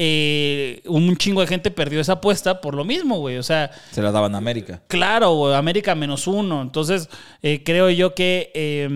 eh, 0.00 0.80
un 0.86 1.16
chingo 1.16 1.40
de 1.40 1.48
gente 1.48 1.72
perdió 1.72 2.00
esa 2.00 2.12
apuesta 2.14 2.60
por 2.60 2.74
lo 2.74 2.84
mismo, 2.84 3.18
güey. 3.18 3.36
O 3.36 3.42
sea, 3.42 3.72
Se 3.90 4.00
la 4.00 4.12
daban 4.12 4.32
a 4.36 4.38
América. 4.38 4.80
Claro, 4.86 5.34
güey, 5.34 5.54
América 5.54 5.96
menos 5.96 6.28
uno. 6.28 6.62
Entonces, 6.62 7.08
eh, 7.42 7.62
creo 7.64 7.90
yo 7.90 8.14
que 8.14 8.52
eh, 8.54 8.88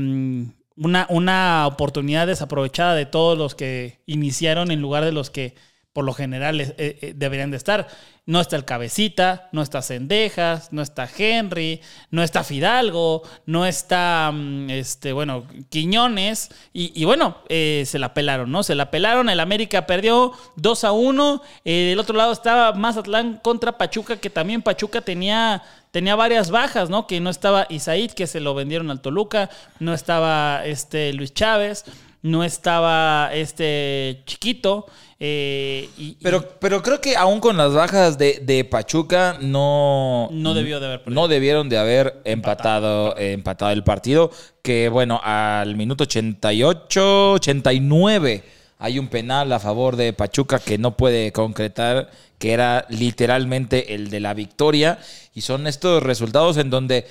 una, 0.76 1.06
una 1.10 1.66
oportunidad 1.66 2.28
desaprovechada 2.28 2.94
de 2.94 3.06
todos 3.06 3.36
los 3.36 3.56
que 3.56 3.98
iniciaron 4.06 4.70
en 4.70 4.80
lugar 4.80 5.04
de 5.04 5.10
los 5.10 5.28
que 5.28 5.56
por 5.92 6.04
lo 6.04 6.14
general 6.14 6.60
eh, 6.60 6.74
eh, 6.78 7.12
deberían 7.14 7.50
de 7.50 7.58
estar. 7.58 7.86
No 8.24 8.40
está 8.40 8.56
el 8.56 8.64
Cabecita, 8.64 9.48
no 9.52 9.62
está 9.62 9.82
Cendejas, 9.82 10.72
no 10.72 10.80
está 10.80 11.08
Henry, 11.18 11.80
no 12.10 12.22
está 12.22 12.44
Fidalgo, 12.44 13.22
no 13.46 13.66
está, 13.66 14.30
mm, 14.32 14.70
este, 14.70 15.12
bueno, 15.12 15.44
Quiñones. 15.70 16.50
Y, 16.72 17.04
bueno, 17.04 17.38
eh, 17.48 17.82
se 17.86 17.98
la 17.98 18.14
pelaron, 18.14 18.50
¿no? 18.50 18.62
Se 18.62 18.74
la 18.74 18.90
pelaron. 18.90 19.28
El 19.28 19.40
América 19.40 19.86
perdió 19.86 20.32
2 20.56 20.84
a 20.84 20.92
1. 20.92 21.42
del 21.64 21.98
otro 21.98 22.16
lado 22.16 22.32
estaba 22.32 22.72
Mazatlán 22.72 23.38
contra 23.42 23.76
Pachuca, 23.76 24.16
que 24.16 24.30
también 24.30 24.62
Pachuca 24.62 25.02
tenía, 25.02 25.62
tenía 25.90 26.14
varias 26.14 26.50
bajas, 26.50 26.88
¿no? 26.88 27.06
Que 27.06 27.20
no 27.20 27.28
estaba 27.28 27.66
Isaid, 27.68 28.12
que 28.12 28.26
se 28.26 28.40
lo 28.40 28.54
vendieron 28.54 28.90
al 28.90 29.02
Toluca, 29.02 29.50
no 29.80 29.92
estaba 29.92 30.64
este 30.64 31.12
Luis 31.12 31.34
Chávez, 31.34 31.84
no 32.22 32.44
estaba 32.44 33.30
este 33.34 34.22
Chiquito. 34.26 34.86
Eh, 35.24 35.88
pero, 36.20 36.58
pero 36.58 36.82
creo 36.82 37.00
que 37.00 37.16
aún 37.16 37.38
con 37.38 37.56
las 37.56 37.72
bajas 37.72 38.18
de, 38.18 38.66
Pachuca 38.68 39.38
no... 39.40 40.28
No 40.32 40.52
debió 40.52 40.80
de 40.80 40.86
haber 40.86 41.02
No 41.06 41.28
debieron 41.28 41.68
de 41.68 41.78
haber 41.78 42.20
empatado, 42.24 43.16
empatado, 43.16 43.70
el 43.70 43.84
partido. 43.84 44.32
Que 44.62 44.88
bueno, 44.88 45.20
al 45.22 45.76
minuto 45.76 46.02
88, 46.04 47.34
89 47.34 48.42
hay 48.80 48.98
un 48.98 49.06
penal 49.06 49.52
a 49.52 49.60
favor 49.60 49.94
de 49.94 50.12
Pachuca 50.12 50.58
que 50.58 50.76
no 50.76 50.96
puede 50.96 51.30
concretar, 51.30 52.10
que 52.40 52.52
era 52.52 52.84
literalmente 52.88 53.94
el 53.94 54.10
de 54.10 54.18
la 54.18 54.34
victoria. 54.34 54.98
Y 55.34 55.42
son 55.42 55.68
estos 55.68 56.02
resultados 56.02 56.56
en 56.56 56.68
donde... 56.68 57.06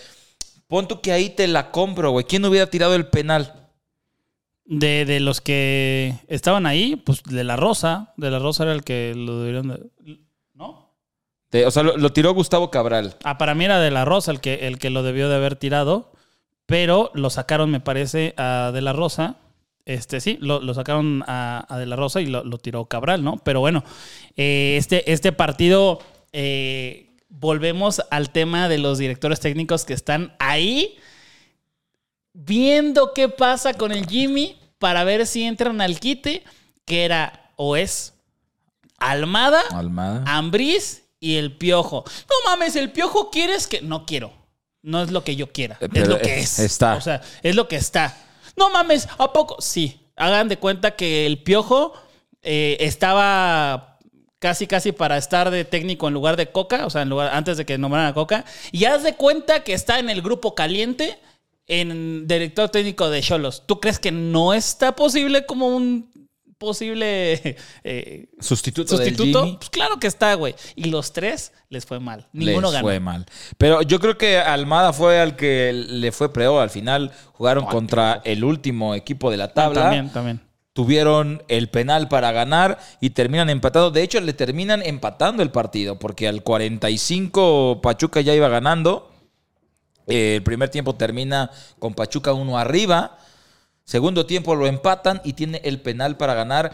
Pon 0.67 0.89
tú 0.89 0.99
que 0.99 1.13
ahí 1.13 1.29
te 1.29 1.47
la 1.47 1.71
compro, 1.71 2.11
güey. 2.11 2.25
¿Quién 2.25 2.43
hubiera 2.43 2.69
tirado 2.69 2.93
el 2.95 3.05
penal? 3.05 3.60
De, 4.73 5.19
los 5.19 5.41
que 5.41 6.15
estaban 6.29 6.65
ahí, 6.65 6.95
pues 6.95 7.23
de 7.23 7.43
la 7.43 7.57
Rosa. 7.57 8.13
De 8.15 8.31
la 8.31 8.39
Rosa 8.39 8.63
era 8.63 8.71
el 8.71 8.85
que 8.85 9.13
lo 9.13 9.41
debieron 9.41 9.67
de. 9.67 10.17
¿No? 10.53 10.89
o 11.65 11.71
sea, 11.71 11.83
lo, 11.83 12.13
tiró 12.13 12.33
Gustavo 12.33 12.71
Cabral. 12.71 13.17
Ah, 13.25 13.37
para 13.37 13.53
mí 13.53 13.65
era 13.65 13.81
de 13.81 13.91
la 13.91 14.05
Rosa 14.05 14.31
el 14.31 14.39
que, 14.39 14.67
el 14.67 14.79
que 14.79 14.89
lo 14.89 15.03
debió 15.03 15.27
de 15.27 15.35
haber 15.35 15.57
tirado. 15.57 16.13
Pero 16.67 17.11
lo 17.13 17.29
sacaron, 17.29 17.69
me 17.69 17.81
parece, 17.81 18.33
a 18.37 18.71
De 18.73 18.81
la 18.81 18.93
Rosa. 18.93 19.35
Este, 19.83 20.21
sí, 20.21 20.37
lo, 20.39 20.73
sacaron 20.73 21.25
a, 21.27 21.65
De 21.77 21.85
la 21.85 21.97
Rosa 21.97 22.21
y 22.21 22.27
lo, 22.27 22.57
tiró 22.57 22.85
Cabral, 22.85 23.25
¿no? 23.25 23.41
Pero 23.43 23.59
bueno, 23.59 23.83
eh, 24.37 24.75
este, 24.77 25.11
este 25.11 25.33
partido. 25.33 25.99
Eh, 26.31 27.09
volvemos 27.27 28.01
al 28.09 28.29
tema 28.29 28.69
de 28.69 28.77
los 28.77 28.99
directores 28.99 29.41
técnicos 29.41 29.83
que 29.83 29.93
están 29.93 30.33
ahí 30.39 30.97
viendo 32.31 33.11
qué 33.13 33.27
pasa 33.27 33.73
con 33.73 33.91
el 33.91 34.05
Jimmy 34.05 34.60
para 34.81 35.03
ver 35.03 35.27
si 35.27 35.43
entran 35.43 35.79
al 35.79 35.99
quite, 35.99 36.43
que 36.85 37.05
era 37.05 37.51
o 37.55 37.77
es 37.77 38.15
Almada, 38.97 39.61
Almada. 39.69 40.23
Ambriz 40.25 41.03
y 41.19 41.37
el 41.37 41.55
Piojo. 41.55 42.03
No 42.27 42.49
mames, 42.49 42.75
el 42.75 42.91
Piojo 42.91 43.29
quieres 43.29 43.67
que... 43.67 43.81
No 43.81 44.07
quiero. 44.07 44.33
No 44.81 45.03
es 45.03 45.11
lo 45.11 45.23
que 45.23 45.35
yo 45.35 45.51
quiera. 45.51 45.77
es 45.79 46.07
lo 46.07 46.17
que 46.19 46.39
es. 46.39 46.57
Está. 46.57 46.95
O 46.95 47.01
sea, 47.01 47.21
es 47.43 47.55
lo 47.55 47.67
que 47.67 47.75
está. 47.75 48.17
No 48.57 48.71
mames, 48.71 49.07
¿a 49.19 49.31
poco? 49.31 49.57
Sí. 49.59 50.01
Hagan 50.15 50.49
de 50.49 50.57
cuenta 50.57 50.95
que 50.95 51.27
el 51.27 51.43
Piojo 51.43 51.93
eh, 52.41 52.77
estaba 52.79 53.99
casi 54.39 54.65
casi 54.65 54.91
para 54.91 55.17
estar 55.17 55.51
de 55.51 55.63
técnico 55.63 56.07
en 56.07 56.15
lugar 56.15 56.37
de 56.37 56.51
Coca, 56.51 56.87
o 56.87 56.89
sea, 56.89 57.03
en 57.03 57.09
lugar, 57.09 57.29
antes 57.35 57.57
de 57.57 57.67
que 57.67 57.77
nombraran 57.77 58.09
a 58.09 58.13
Coca. 58.15 58.45
Y 58.71 58.85
haz 58.85 59.03
de 59.03 59.13
cuenta 59.13 59.63
que 59.63 59.73
está 59.73 59.99
en 59.99 60.09
el 60.09 60.23
grupo 60.23 60.55
caliente 60.55 61.19
en 61.71 62.27
director 62.27 62.67
técnico 62.67 63.09
de 63.09 63.21
Cholos, 63.21 63.63
¿tú 63.65 63.79
crees 63.79 63.97
que 63.97 64.11
no 64.11 64.53
está 64.53 64.93
posible 64.93 65.45
como 65.45 65.67
un 65.67 66.11
posible 66.57 67.55
eh, 67.85 68.27
sustituto? 68.41 68.97
¿Sustituto? 68.97 69.57
Pues 69.57 69.69
claro 69.69 69.97
que 69.97 70.07
está, 70.07 70.33
güey. 70.33 70.53
Y 70.75 70.85
los 70.85 71.13
tres 71.13 71.53
les 71.69 71.85
fue 71.85 72.01
mal. 72.01 72.27
Ninguno 72.33 72.73
les 72.73 72.81
fue 72.81 72.99
mal. 72.99 73.25
Pero 73.57 73.83
yo 73.83 74.01
creo 74.01 74.17
que 74.17 74.37
Almada 74.37 74.91
fue 74.91 75.21
al 75.21 75.37
que 75.37 75.71
le 75.71 76.11
fue 76.11 76.33
peor. 76.33 76.61
Al 76.61 76.69
final 76.69 77.13
jugaron 77.31 77.65
contra 77.65 78.21
el 78.25 78.43
último 78.43 78.93
equipo 78.93 79.31
de 79.31 79.37
la 79.37 79.53
tabla. 79.53 79.83
También, 79.83 80.09
también. 80.09 80.41
Tuvieron 80.73 81.41
el 81.47 81.69
penal 81.69 82.09
para 82.09 82.33
ganar 82.33 82.79
y 82.99 83.11
terminan 83.11 83.49
empatados. 83.49 83.93
De 83.93 84.03
hecho, 84.03 84.19
le 84.19 84.33
terminan 84.33 84.81
empatando 84.85 85.41
el 85.41 85.51
partido 85.51 85.99
porque 85.99 86.27
al 86.27 86.43
45 86.43 87.79
Pachuca 87.81 88.19
ya 88.19 88.35
iba 88.35 88.49
ganando 88.49 89.10
eh, 90.07 90.35
el 90.35 90.43
primer 90.43 90.69
tiempo 90.69 90.95
termina 90.95 91.51
con 91.79 91.93
Pachuca 91.93 92.33
uno 92.33 92.57
arriba. 92.57 93.17
Segundo 93.83 94.25
tiempo 94.25 94.55
lo 94.55 94.67
empatan 94.67 95.21
y 95.23 95.33
tiene 95.33 95.61
el 95.63 95.81
penal 95.81 96.17
para 96.17 96.33
ganar 96.33 96.73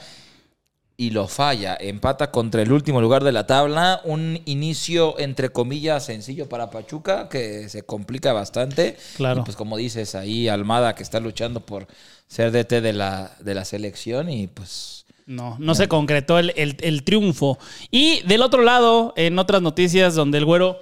y 0.98 1.12
lo 1.12 1.28
falla. 1.28 1.78
Empata 1.80 2.32
contra 2.32 2.64
el 2.64 2.72
último 2.72 3.00
lugar 3.00 3.24
de 3.24 3.32
la 3.32 3.46
tabla. 3.46 4.02
Un 4.04 4.42
inicio, 4.46 5.18
entre 5.20 5.50
comillas, 5.50 6.06
sencillo 6.06 6.50
para 6.50 6.72
Pachuca, 6.72 7.30
que 7.30 7.70
se 7.70 7.84
complica 7.84 8.34
bastante. 8.34 8.98
Claro. 9.16 9.42
Y 9.42 9.44
pues 9.44 9.56
como 9.56 9.78
dices, 9.78 10.16
ahí 10.16 10.48
Almada 10.48 10.96
que 10.96 11.04
está 11.04 11.20
luchando 11.20 11.62
por 11.62 11.88
ser 12.28 12.52
DT 12.52 12.82
de 12.82 12.94
la, 12.94 13.32
de 13.40 13.54
la 13.54 13.64
selección 13.64 14.30
y 14.30 14.48
pues... 14.48 15.06
No, 15.28 15.58
no, 15.60 15.76
se 15.76 15.90
concretó 15.90 16.40
el, 16.40 16.54
el 16.56 17.04
triunfo. 17.04 17.60
Y 17.92 18.22
del 18.22 18.42
otro 18.42 18.64
lado, 18.64 19.14
en 19.18 19.38
otras 19.40 19.62
noticias 19.62 20.16
donde 20.16 20.38
el 20.38 20.46
güero 20.46 20.80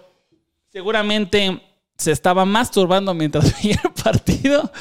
seguramente 0.71 1.61
se 1.97 2.11
estaba 2.11 2.45
masturbando 2.45 3.13
mientras 3.13 3.53
veía 3.61 3.81
el 3.83 3.91
partido. 3.91 4.71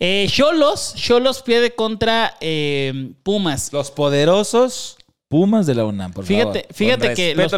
Eh, 0.00 0.26
Cholos, 0.28 0.94
Cholos 0.96 1.42
pierde 1.42 1.74
contra 1.74 2.34
eh, 2.40 3.12
Pumas. 3.22 3.72
Los 3.72 3.90
poderosos 3.90 4.96
Pumas 5.28 5.66
de 5.66 5.74
la 5.74 5.84
UNAM, 5.84 6.12
por 6.12 6.24
fíjate, 6.24 6.60
favor. 6.60 6.74
Fíjate 6.74 7.14
que 7.14 7.34
los, 7.34 7.50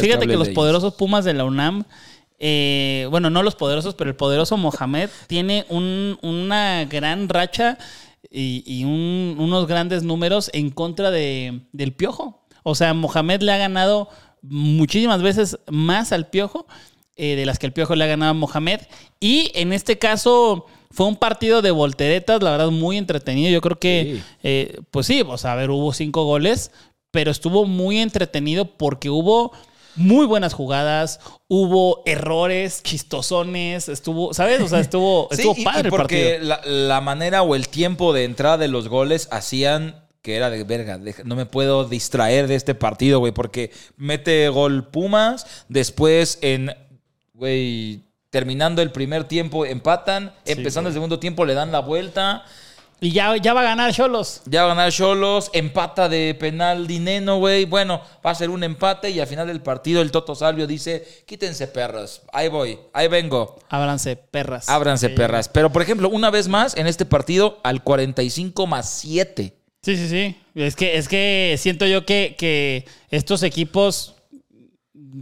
fíjate 0.00 0.26
que, 0.26 0.36
los 0.36 0.48
poderosos 0.48 0.94
Pumas 0.94 1.24
de 1.24 1.34
la 1.34 1.44
UNAM, 1.44 1.84
eh, 2.38 3.06
bueno, 3.10 3.30
no 3.30 3.42
los 3.42 3.54
poderosos, 3.54 3.94
pero 3.94 4.10
el 4.10 4.16
poderoso 4.16 4.56
Mohamed 4.56 5.10
tiene 5.26 5.64
una 5.68 6.86
gran 6.86 7.28
racha 7.28 7.78
y, 8.30 8.84
unos 8.84 9.66
grandes 9.66 10.02
números 10.02 10.50
en 10.54 10.70
contra 10.70 11.10
de, 11.10 11.60
del 11.72 11.92
Piojo. 11.92 12.42
O 12.62 12.74
sea, 12.74 12.94
Mohamed 12.94 13.42
le 13.42 13.52
ha 13.52 13.58
ganado 13.58 14.08
muchísimas 14.42 15.22
veces 15.22 15.58
más 15.68 16.12
al 16.12 16.28
Piojo 16.28 16.66
eh, 17.22 17.36
de 17.36 17.44
las 17.44 17.58
que 17.58 17.66
el 17.66 17.74
Piojo 17.74 17.94
le 17.96 18.04
ha 18.04 18.06
ganado 18.06 18.30
a 18.30 18.34
Mohamed. 18.34 18.80
Y 19.20 19.52
en 19.54 19.74
este 19.74 19.98
caso 19.98 20.64
fue 20.90 21.04
un 21.04 21.16
partido 21.16 21.60
de 21.60 21.70
volteretas, 21.70 22.42
la 22.42 22.52
verdad, 22.52 22.70
muy 22.70 22.96
entretenido. 22.96 23.50
Yo 23.50 23.60
creo 23.60 23.78
que, 23.78 24.22
eh, 24.42 24.80
pues 24.90 25.06
sí, 25.06 25.22
o 25.26 25.36
sea, 25.36 25.52
a 25.52 25.56
ver, 25.56 25.68
hubo 25.68 25.92
cinco 25.92 26.24
goles, 26.24 26.70
pero 27.10 27.30
estuvo 27.30 27.66
muy 27.66 27.98
entretenido 27.98 28.64
porque 28.64 29.10
hubo 29.10 29.52
muy 29.96 30.24
buenas 30.24 30.54
jugadas, 30.54 31.20
hubo 31.46 32.02
errores 32.06 32.82
chistosones, 32.82 33.90
estuvo, 33.90 34.32
¿sabes? 34.32 34.62
O 34.62 34.68
sea, 34.68 34.80
estuvo, 34.80 35.28
estuvo 35.30 35.54
padre 35.62 35.90
porque 35.90 36.38
La, 36.40 36.62
la, 36.64 37.02
manera 37.02 37.42
o 37.42 37.54
el 37.54 37.68
tiempo 37.68 38.14
de 38.14 38.24
entrada 38.24 38.56
de 38.56 38.68
los 38.68 38.88
goles 38.88 39.28
hacían 39.30 40.06
que 40.22 40.36
era 40.36 40.48
de 40.48 40.64
verga, 40.64 40.98
no 41.24 41.36
me 41.36 41.44
puedo 41.44 41.84
distraer 41.84 42.46
de 42.46 42.54
este 42.54 42.74
partido, 42.74 43.18
güey, 43.18 43.32
porque 43.32 43.72
mete 43.98 44.48
gol 44.48 44.88
Pumas, 44.88 45.46
después 45.68 46.38
en 46.40 46.74
güey, 47.40 48.02
terminando 48.28 48.82
el 48.82 48.92
primer 48.92 49.24
tiempo 49.24 49.64
empatan, 49.64 50.32
empezando 50.44 50.88
el 50.88 50.94
segundo 50.94 51.18
tiempo 51.18 51.46
le 51.46 51.54
dan 51.54 51.72
la 51.72 51.80
vuelta. 51.80 52.44
Y 53.00 53.12
ya, 53.12 53.34
ya 53.38 53.54
va 53.54 53.62
a 53.62 53.64
ganar 53.64 53.94
Cholos. 53.94 54.42
Ya 54.44 54.62
va 54.62 54.72
a 54.72 54.74
ganar 54.74 54.92
Cholos, 54.92 55.50
empata 55.54 56.10
de 56.10 56.36
penal 56.38 56.86
Dineno, 56.86 57.38
güey. 57.38 57.64
Bueno, 57.64 58.02
va 58.24 58.32
a 58.32 58.34
ser 58.34 58.50
un 58.50 58.62
empate 58.62 59.08
y 59.08 59.20
al 59.20 59.26
final 59.26 59.46
del 59.46 59.62
partido 59.62 60.02
el 60.02 60.10
Toto 60.10 60.34
Salvio 60.34 60.66
dice, 60.66 61.24
quítense 61.26 61.66
perras, 61.66 62.20
ahí 62.30 62.48
voy, 62.48 62.78
ahí 62.92 63.08
vengo. 63.08 63.58
Ábranse 63.70 64.16
perras. 64.16 64.68
Ábranse 64.68 65.08
perras. 65.08 65.48
Pero, 65.48 65.72
por 65.72 65.80
ejemplo, 65.80 66.10
una 66.10 66.30
vez 66.30 66.46
más, 66.46 66.76
en 66.76 66.86
este 66.86 67.06
partido, 67.06 67.58
al 67.64 67.82
45 67.82 68.66
más 68.66 68.90
7. 68.90 69.56
Sí, 69.80 69.96
sí, 69.96 70.08
sí. 70.10 70.36
Es 70.54 70.76
que, 70.76 70.98
es 70.98 71.08
que 71.08 71.56
siento 71.58 71.86
yo 71.86 72.04
que, 72.04 72.36
que 72.38 72.84
estos 73.08 73.42
equipos 73.42 74.14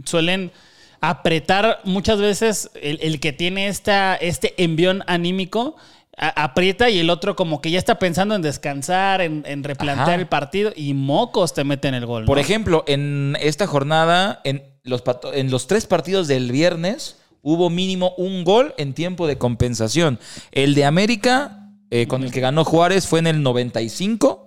suelen 0.03 0.51
apretar 1.01 1.79
muchas 1.83 2.19
veces 2.19 2.71
el, 2.81 3.19
que 3.19 3.33
tiene 3.33 3.67
esta, 3.67 4.15
este 4.15 4.53
envión 4.57 5.03
anímico. 5.07 5.75
aprieta 6.17 6.89
y 6.89 6.99
el 6.99 7.09
otro 7.09 7.35
como 7.35 7.61
que 7.61 7.71
ya 7.71 7.79
está 7.79 7.97
pensando 7.97 8.35
en 8.35 8.41
descansar, 8.41 9.21
en, 9.21 9.63
replantear 9.63 10.19
el 10.19 10.27
partido 10.27 10.73
y 10.75 10.93
mocos 10.93 11.53
te 11.53 11.63
meten 11.63 11.93
el 11.93 12.05
gol. 12.05 12.25
Por 12.25 12.39
ejemplo, 12.39 12.83
en 12.87 13.37
esta 13.39 13.67
jornada, 13.67 14.41
en 14.43 14.63
los, 14.83 15.03
en 15.33 15.49
los 15.49 15.67
tres 15.67 15.85
partidos 15.85 16.27
del 16.27 16.51
viernes, 16.51 17.17
hubo 17.41 17.69
mínimo 17.69 18.13
un 18.17 18.43
gol 18.43 18.73
en 18.77 18.93
tiempo 18.93 19.27
de 19.27 19.37
compensación. 19.37 20.19
El 20.51 20.75
de 20.75 20.85
América, 20.85 21.69
eh, 21.89 22.07
con 22.07 22.23
el 22.23 22.31
que 22.31 22.41
ganó 22.41 22.65
Juárez, 22.65 23.07
fue 23.07 23.19
en 23.19 23.27
el 23.27 23.41
95. 23.41 24.38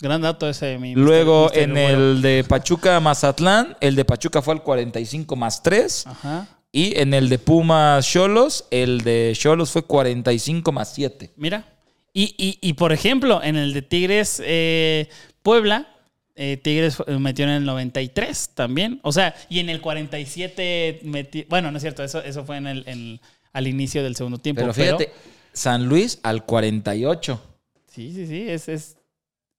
Gran 0.00 0.20
dato 0.22 0.48
ese. 0.48 0.78
Mi 0.78 0.94
Luego 0.94 1.50
en 1.54 1.76
el 1.76 2.20
de 2.22 2.44
Pachuca 2.46 2.98
Mazatlán, 3.00 3.76
el 3.80 3.94
de 3.94 4.04
Pachuca 4.04 4.42
fue 4.42 4.54
al 4.54 4.62
45 4.62 5.36
más 5.36 5.62
3. 5.62 6.06
Ajá. 6.06 6.48
Y 6.72 6.98
en 6.98 7.14
el 7.14 7.28
de 7.28 7.38
Pumas 7.38 8.04
Cholos, 8.06 8.66
el 8.70 9.02
de 9.02 9.32
Cholos 9.36 9.70
fue 9.70 9.84
45 9.84 10.72
más 10.72 10.92
7. 10.92 11.30
Mira. 11.36 11.64
Y, 12.12 12.72
por 12.74 12.92
ejemplo, 12.92 13.40
en 13.42 13.56
el 13.56 13.72
de 13.74 13.82
Tigres 13.82 14.40
eh, 14.44 15.08
Puebla, 15.42 15.88
Eh, 16.36 16.56
Tigres 16.56 16.96
metió 17.06 17.44
en 17.44 17.50
el 17.52 17.64
93 17.64 18.50
también. 18.54 18.98
O 19.02 19.12
sea, 19.12 19.36
y 19.48 19.60
en 19.60 19.68
el 19.70 19.80
47 19.80 21.00
metió. 21.04 21.44
Bueno, 21.48 21.70
no 21.70 21.76
es 21.76 21.82
cierto, 21.82 22.02
eso, 22.02 22.20
eso 22.22 22.44
fue 22.44 22.56
en 22.56 22.66
el, 22.66 22.82
en- 22.88 23.20
al 23.52 23.68
inicio 23.68 24.02
del 24.02 24.16
segundo 24.16 24.38
tiempo. 24.38 24.60
Pero 24.62 24.74
fíjate, 24.74 25.12
San 25.52 25.86
Luis 25.86 26.18
al 26.24 26.44
48. 26.44 27.40
sí, 27.88 28.12
sí, 28.12 28.26
sí, 28.26 28.48
es, 28.48 28.68
es, 28.68 28.96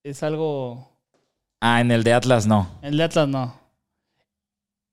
es 0.05 0.23
algo. 0.23 0.89
Ah, 1.61 1.81
en 1.81 1.91
el 1.91 2.03
de 2.03 2.13
Atlas 2.13 2.45
no. 2.47 2.69
El 2.81 2.97
de 2.97 3.03
Atlas 3.03 3.27
no. 3.27 3.59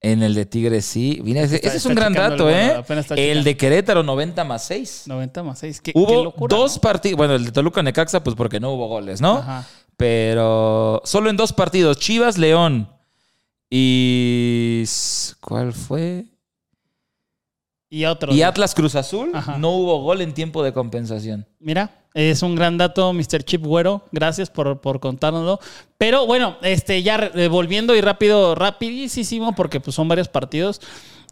En 0.01 0.23
el 0.23 0.35
de 0.35 0.47
Tigres 0.47 0.85
sí. 0.85 1.21
Mira, 1.23 1.43
ese, 1.43 1.57
Está- 1.57 1.69
ese 1.69 1.77
es 1.77 1.87
un 1.87 1.95
gran 1.95 2.13
dato, 2.13 2.49
el 2.49 2.55
¿eh? 2.57 2.85
El 3.17 3.45
de 3.45 3.57
Querétaro 3.57 4.03
90 4.03 4.43
más 4.45 4.65
6. 4.65 5.05
90 5.07 5.43
más 5.45 5.59
6. 5.61 5.81
Qué, 5.81 5.93
qué 5.93 5.99
Hubo 5.99 6.25
locura, 6.25 6.57
dos 6.57 6.77
¿no? 6.77 6.81
partidos. 6.81 7.17
Bueno, 7.19 7.35
el 7.35 7.45
de 7.45 7.53
Toluca 7.53 7.83
Necaxa, 7.83 8.25
pues 8.25 8.35
porque 8.35 8.59
no 8.59 8.73
hubo 8.73 8.89
goles, 8.89 9.21
¿no? 9.21 9.39
Ajá. 9.39 9.67
Pero 9.97 11.03
solo 11.05 11.31
en 11.31 11.37
dos 11.37 11.53
partidos. 11.53 11.99
Chivas, 11.99 12.37
León. 12.39 12.89
Y. 13.71 14.83
¿Cuál 15.41 15.73
fue? 15.73 16.25
Y 17.93 18.07
otro. 18.07 18.33
Y 18.33 18.41
Atlas 18.41 18.75
Cruz 18.75 18.95
Azul. 18.95 19.33
Ajá. 19.35 19.59
No 19.59 19.73
hubo 19.73 20.01
gol 20.01 20.23
en 20.23 20.33
tiempo 20.33 20.65
de 20.65 20.73
compensación. 20.73 21.47
Mira, 21.61 21.91
es 22.15 22.43
un 22.43 22.55
gran 22.55 22.79
dato, 22.79 23.13
Mr. 23.13 23.43
Chip 23.45 23.63
Güero. 23.63 24.01
Gracias 24.13 24.49
por, 24.49 24.81
por 24.81 24.99
contárnoslo. 24.99 25.61
Pero 25.99 26.25
bueno, 26.25 26.57
este, 26.63 27.03
ya 27.03 27.31
eh, 27.35 27.49
volviendo 27.49 27.95
y 27.95 28.01
rápido, 28.01 28.55
rapidísimo, 28.55 29.55
porque 29.55 29.79
pues 29.79 29.95
son 29.95 30.09
varios 30.09 30.29
partidos. 30.29 30.81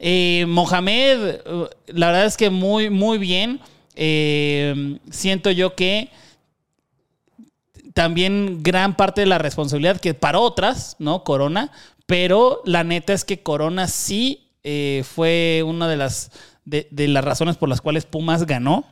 Eh, 0.00 0.44
Mohamed, 0.48 1.18
eh, 1.18 1.40
la 1.86 2.08
verdad 2.08 2.26
es 2.26 2.36
que 2.36 2.50
muy, 2.50 2.90
muy 2.90 3.16
bien. 3.16 3.58
Eh, 3.94 4.98
siento 5.10 5.50
yo 5.50 5.74
que 5.74 6.10
también 7.94 8.62
gran 8.62 8.98
parte 8.98 9.22
de 9.22 9.28
la 9.28 9.38
responsabilidad 9.38 9.98
que 9.98 10.12
para 10.12 10.38
otras, 10.38 10.96
¿no? 10.98 11.24
Corona, 11.24 11.72
pero 12.04 12.60
la 12.66 12.84
neta 12.84 13.14
es 13.14 13.24
que 13.24 13.42
Corona 13.42 13.88
sí 13.88 14.50
eh, 14.62 15.04
fue 15.06 15.62
una 15.64 15.88
de 15.88 15.96
las, 15.96 16.30
de, 16.70 16.88
de 16.90 17.08
las 17.08 17.24
razones 17.24 17.56
por 17.56 17.68
las 17.68 17.80
cuales 17.80 18.06
Pumas 18.06 18.46
ganó. 18.46 18.84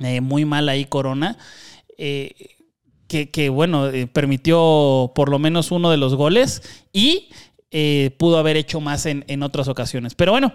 Eh, 0.00 0.20
muy 0.20 0.44
mal 0.44 0.68
ahí 0.68 0.86
Corona. 0.86 1.38
Eh, 1.98 2.32
que, 3.06 3.30
que, 3.30 3.48
bueno, 3.50 3.88
eh, 3.88 4.06
permitió 4.06 5.12
por 5.14 5.28
lo 5.28 5.38
menos 5.38 5.70
uno 5.70 5.90
de 5.90 5.98
los 5.98 6.14
goles 6.14 6.62
y 6.92 7.28
eh, 7.70 8.10
pudo 8.18 8.38
haber 8.38 8.56
hecho 8.56 8.80
más 8.80 9.06
en, 9.06 9.24
en 9.28 9.42
otras 9.42 9.68
ocasiones. 9.68 10.14
Pero 10.14 10.32
bueno, 10.32 10.52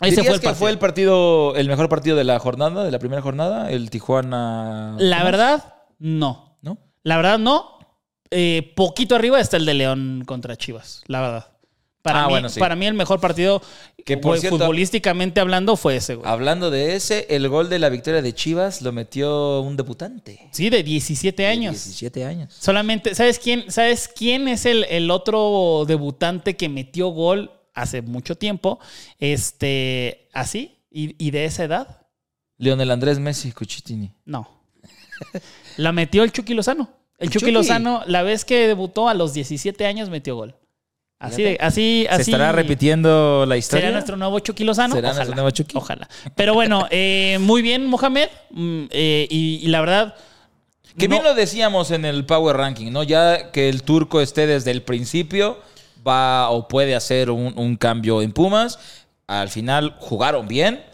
¿Dirías 0.00 0.24
fue 0.26 0.34
el 0.34 0.40
que 0.40 0.46
partido. 0.46 0.54
fue 0.54 0.70
el 0.70 0.78
partido, 0.78 1.56
el 1.56 1.68
mejor 1.68 1.88
partido 1.88 2.16
de 2.16 2.24
la 2.24 2.38
jornada, 2.38 2.84
de 2.84 2.90
la 2.90 2.98
primera 2.98 3.22
jornada? 3.22 3.70
El 3.70 3.90
Tijuana. 3.90 4.96
La 4.98 5.24
verdad, 5.24 5.74
no. 5.98 6.58
¿No? 6.62 6.78
La 7.02 7.16
verdad, 7.16 7.38
no. 7.38 7.78
Eh, 8.30 8.72
poquito 8.74 9.14
arriba 9.14 9.40
está 9.40 9.56
el 9.56 9.66
de 9.66 9.74
León 9.74 10.22
contra 10.26 10.56
Chivas, 10.56 11.02
la 11.06 11.20
verdad. 11.20 11.46
Para, 12.04 12.24
Ah, 12.24 12.26
mí, 12.26 12.32
bueno, 12.34 12.48
sí. 12.50 12.60
para 12.60 12.76
mí 12.76 12.86
el 12.86 12.92
mejor 12.92 13.18
partido, 13.18 13.62
Que, 14.04 14.18
por 14.18 14.32
güey, 14.32 14.40
cierto- 14.42 14.58
futbolísticamente 14.58 15.40
hablando, 15.40 15.74
fue 15.74 15.96
ese, 15.96 16.16
güey. 16.16 16.30
Hablando 16.30 16.70
de 16.70 16.96
ese, 16.96 17.26
el 17.30 17.48
gol 17.48 17.70
de 17.70 17.78
la 17.78 17.88
victoria 17.88 18.20
de 18.20 18.34
Chivas 18.34 18.82
lo 18.82 18.92
metió 18.92 19.62
un 19.62 19.74
debutante. 19.78 20.46
Sí, 20.52 20.68
de 20.68 20.82
17 20.82 21.44
de 21.44 21.48
años. 21.48 21.72
17 21.72 22.26
años. 22.26 22.52
Solamente, 22.60 23.14
¿sabes 23.14 23.38
quién, 23.38 23.70
¿sabes 23.72 24.08
quién 24.14 24.48
es 24.48 24.66
el, 24.66 24.84
el 24.90 25.10
otro 25.10 25.84
debutante 25.88 26.56
que 26.58 26.68
metió 26.68 27.08
gol 27.08 27.50
hace 27.72 28.02
mucho 28.02 28.36
tiempo? 28.36 28.78
Este, 29.18 30.28
así, 30.34 30.76
y, 30.90 31.16
y 31.24 31.30
de 31.30 31.46
esa 31.46 31.64
edad, 31.64 32.02
Leonel 32.58 32.90
Andrés 32.90 33.18
Messi 33.18 33.50
Cuchitini. 33.52 34.12
no. 34.26 34.48
La 35.78 35.92
metió 35.92 36.22
el 36.22 36.32
Chucky 36.32 36.52
Lozano. 36.54 36.90
El 37.18 37.26
¿El 37.28 37.32
Chucky, 37.32 37.46
Chucky? 37.46 37.52
Lozano, 37.52 38.02
la 38.06 38.22
vez 38.22 38.44
que 38.44 38.66
debutó 38.68 39.08
a 39.08 39.14
los 39.14 39.32
17 39.32 39.86
años, 39.86 40.10
metió 40.10 40.36
gol. 40.36 40.54
Así 41.18 41.42
de, 41.42 41.50
Fíjate. 41.50 41.64
así, 41.64 42.06
¿Se 42.08 42.14
así. 42.14 42.30
estará 42.32 42.52
repitiendo 42.52 43.46
la 43.46 43.56
historia? 43.56 43.82
¿Será 43.86 43.92
nuestro 43.92 44.16
nuevo 44.16 44.38
Chucky 44.40 44.64
Lozano? 44.64 44.94
¿Será 44.94 45.08
Ojalá. 45.08 45.18
nuestro 45.20 45.34
nuevo 45.36 45.50
Chucky? 45.50 45.76
Ojalá. 45.76 46.08
Pero 46.34 46.54
bueno, 46.54 46.86
eh, 46.90 47.38
muy 47.40 47.62
bien, 47.62 47.86
Mohamed. 47.86 48.28
Mm, 48.50 48.84
eh, 48.90 49.26
y, 49.30 49.60
y 49.62 49.66
la 49.68 49.80
verdad. 49.80 50.14
Que 50.98 51.08
bien 51.08 51.24
lo 51.24 51.34
decíamos 51.34 51.90
en 51.90 52.04
el 52.04 52.24
Power 52.26 52.56
Ranking, 52.56 52.92
¿no? 52.92 53.02
Ya 53.02 53.50
que 53.52 53.68
el 53.68 53.82
turco 53.82 54.20
esté 54.20 54.46
desde 54.46 54.70
el 54.70 54.82
principio, 54.82 55.58
va 56.06 56.50
o 56.50 56.68
puede 56.68 56.94
hacer 56.94 57.30
un, 57.30 57.52
un 57.56 57.76
cambio 57.76 58.20
en 58.22 58.32
Pumas. 58.32 58.78
Al 59.26 59.48
final 59.48 59.96
jugaron 59.98 60.46
bien. 60.46 60.84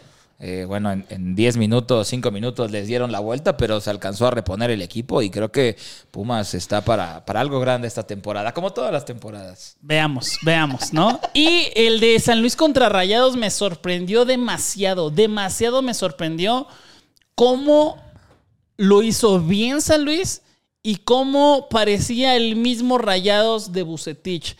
Eh, 0.43 0.65
bueno, 0.67 0.91
en, 0.91 1.05
en 1.09 1.35
10 1.35 1.57
minutos, 1.57 2.07
5 2.07 2.31
minutos 2.31 2.71
les 2.71 2.87
dieron 2.87 3.11
la 3.11 3.19
vuelta, 3.19 3.57
pero 3.57 3.79
se 3.79 3.91
alcanzó 3.91 4.25
a 4.25 4.31
reponer 4.31 4.71
el 4.71 4.81
equipo 4.81 5.21
y 5.21 5.29
creo 5.29 5.51
que 5.51 5.77
Pumas 6.09 6.55
está 6.55 6.83
para, 6.83 7.23
para 7.25 7.41
algo 7.41 7.59
grande 7.59 7.87
esta 7.87 8.07
temporada, 8.07 8.51
como 8.51 8.73
todas 8.73 8.91
las 8.91 9.05
temporadas. 9.05 9.77
Veamos, 9.81 10.39
veamos, 10.41 10.93
¿no? 10.93 11.19
Y 11.35 11.67
el 11.75 11.99
de 11.99 12.19
San 12.19 12.41
Luis 12.41 12.55
contra 12.55 12.89
Rayados 12.89 13.37
me 13.37 13.51
sorprendió 13.51 14.25
demasiado, 14.25 15.11
demasiado 15.11 15.83
me 15.83 15.93
sorprendió 15.93 16.65
cómo 17.35 18.01
lo 18.77 19.03
hizo 19.03 19.39
bien 19.41 19.79
San 19.79 20.05
Luis 20.05 20.41
y 20.81 20.95
cómo 20.95 21.67
parecía 21.69 22.35
el 22.35 22.55
mismo 22.55 22.97
Rayados 22.97 23.73
de 23.73 23.83
Bucetich. 23.83 24.57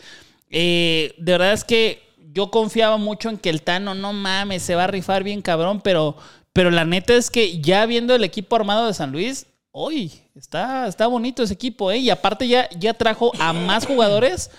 Eh, 0.48 1.12
de 1.18 1.32
verdad 1.32 1.54
es 1.54 1.64
que 1.64 2.11
yo 2.32 2.50
confiaba 2.50 2.96
mucho 2.96 3.28
en 3.28 3.38
que 3.38 3.50
el 3.50 3.62
Tano, 3.62 3.94
no 3.94 4.12
mames, 4.12 4.62
se 4.62 4.74
va 4.74 4.84
a 4.84 4.88
rifar 4.88 5.22
bien 5.22 5.42
cabrón, 5.42 5.80
pero, 5.82 6.16
pero 6.52 6.70
la 6.70 6.84
neta 6.84 7.14
es 7.14 7.30
que 7.30 7.60
ya 7.60 7.86
viendo 7.86 8.14
el 8.14 8.24
equipo 8.24 8.56
armado 8.56 8.86
de 8.86 8.94
San 8.94 9.12
Luis, 9.12 9.46
hoy 9.70 10.12
está, 10.34 10.86
está 10.86 11.06
bonito 11.06 11.42
ese 11.42 11.54
equipo, 11.54 11.90
¿eh? 11.90 11.98
Y 11.98 12.10
aparte 12.10 12.46
ya, 12.48 12.68
ya 12.78 12.94
trajo 12.94 13.32
a 13.38 13.52
más 13.52 13.86
jugadores 13.86 14.50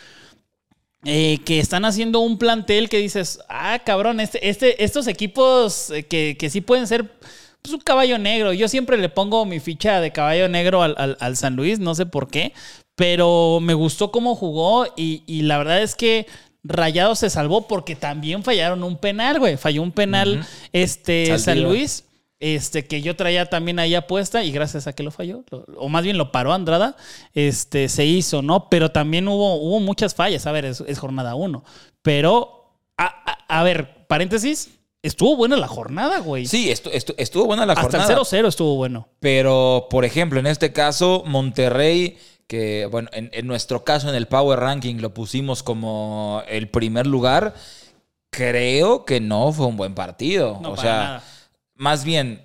eh, 1.05 1.39
que 1.45 1.59
están 1.59 1.83
haciendo 1.85 2.19
un 2.19 2.37
plantel 2.37 2.87
que 2.89 2.97
dices, 2.97 3.39
ah, 3.49 3.79
cabrón, 3.85 4.19
este, 4.19 4.47
este, 4.49 4.83
estos 4.83 5.07
equipos 5.07 5.89
eh, 5.89 6.03
que, 6.03 6.37
que 6.39 6.49
sí 6.49 6.61
pueden 6.61 6.87
ser 6.87 7.11
pues, 7.61 7.73
un 7.73 7.81
caballo 7.81 8.17
negro. 8.17 8.53
Yo 8.53 8.67
siempre 8.69 8.97
le 8.97 9.09
pongo 9.09 9.45
mi 9.45 9.59
ficha 9.59 9.99
de 9.99 10.11
caballo 10.11 10.47
negro 10.47 10.81
al, 10.81 10.95
al- 10.97 11.17
al 11.19 11.35
San 11.37 11.55
Luis, 11.55 11.79
no 11.79 11.93
sé 11.93 12.05
por 12.05 12.29
qué, 12.29 12.53
pero 12.95 13.59
me 13.61 13.73
gustó 13.73 14.11
cómo 14.11 14.35
jugó 14.35 14.85
y, 14.95 15.23
y 15.27 15.41
la 15.41 15.57
verdad 15.57 15.81
es 15.81 15.95
que 15.95 16.25
Rayado 16.63 17.15
se 17.15 17.29
salvó 17.29 17.67
porque 17.67 17.95
también 17.95 18.43
fallaron 18.43 18.83
un 18.83 18.97
penal, 18.97 19.39
güey. 19.39 19.57
Falló 19.57 19.81
un 19.81 19.91
penal 19.91 20.45
este, 20.71 21.37
San. 21.39 21.61
Luis. 21.63 22.05
Este, 22.39 22.85
que 22.85 23.01
yo 23.01 23.15
traía 23.15 23.45
también 23.45 23.79
ahí 23.79 23.95
apuesta 23.95 24.43
y 24.43 24.51
gracias 24.51 24.85
a 24.85 24.91
que 24.91 25.01
lo 25.01 25.11
falló, 25.11 25.45
lo- 25.49 25.65
o 25.77 25.87
más 25.87 26.03
bien 26.03 26.17
lo 26.17 26.33
paró 26.33 26.51
Andrada, 26.51 26.97
este, 27.33 27.87
se 27.87 28.03
hizo, 28.05 28.41
¿no? 28.41 28.67
Pero 28.67 28.91
también 28.91 29.29
hubo, 29.29 29.55
hubo 29.55 29.79
muchas 29.79 30.13
fallas, 30.13 30.45
a 30.45 30.51
ver, 30.51 30.65
es, 30.65 30.83
es 30.85 30.99
jornada 30.99 31.35
uno. 31.35 31.63
Pero, 32.01 32.81
a, 32.97 33.05
a- 33.05 33.59
a 33.59 33.63
ver, 33.63 34.05
paréntesis, 34.07 34.71
estuvo 35.01 35.37
buena 35.37 35.55
la 35.55 35.69
jornada, 35.69 36.19
güey. 36.19 36.45
Sí, 36.45 36.67
estu- 36.69 36.91
estu- 36.91 37.15
estuvo 37.17 37.45
buena 37.45 37.65
la 37.65 37.73
Hasta 37.73 37.83
jornada. 37.83 38.11
el 38.13 38.19
0-0 38.19 38.47
estuvo 38.49 38.75
bueno. 38.75 39.07
Pero, 39.21 39.87
por 39.89 40.03
ejemplo, 40.03 40.37
en 40.37 40.47
este 40.47 40.73
caso, 40.73 41.23
Monterrey, 41.25 42.17
que, 42.53 42.85
bueno, 42.85 43.09
en, 43.13 43.31
en 43.33 43.47
nuestro 43.47 43.83
caso 43.83 44.07
en 44.09 44.13
el 44.13 44.27
Power 44.27 44.59
Ranking 44.59 44.97
lo 44.97 45.11
pusimos 45.11 45.63
como 45.63 46.43
el 46.47 46.69
primer 46.69 47.07
lugar, 47.07 47.55
creo 48.29 49.05
que 49.05 49.19
no 49.19 49.51
fue 49.51 49.65
un 49.65 49.75
buen 49.75 49.95
partido. 49.95 50.59
No, 50.61 50.73
o 50.73 50.75
para 50.75 50.81
sea, 50.81 50.93
nada. 51.03 51.23
más 51.73 52.03
bien, 52.03 52.43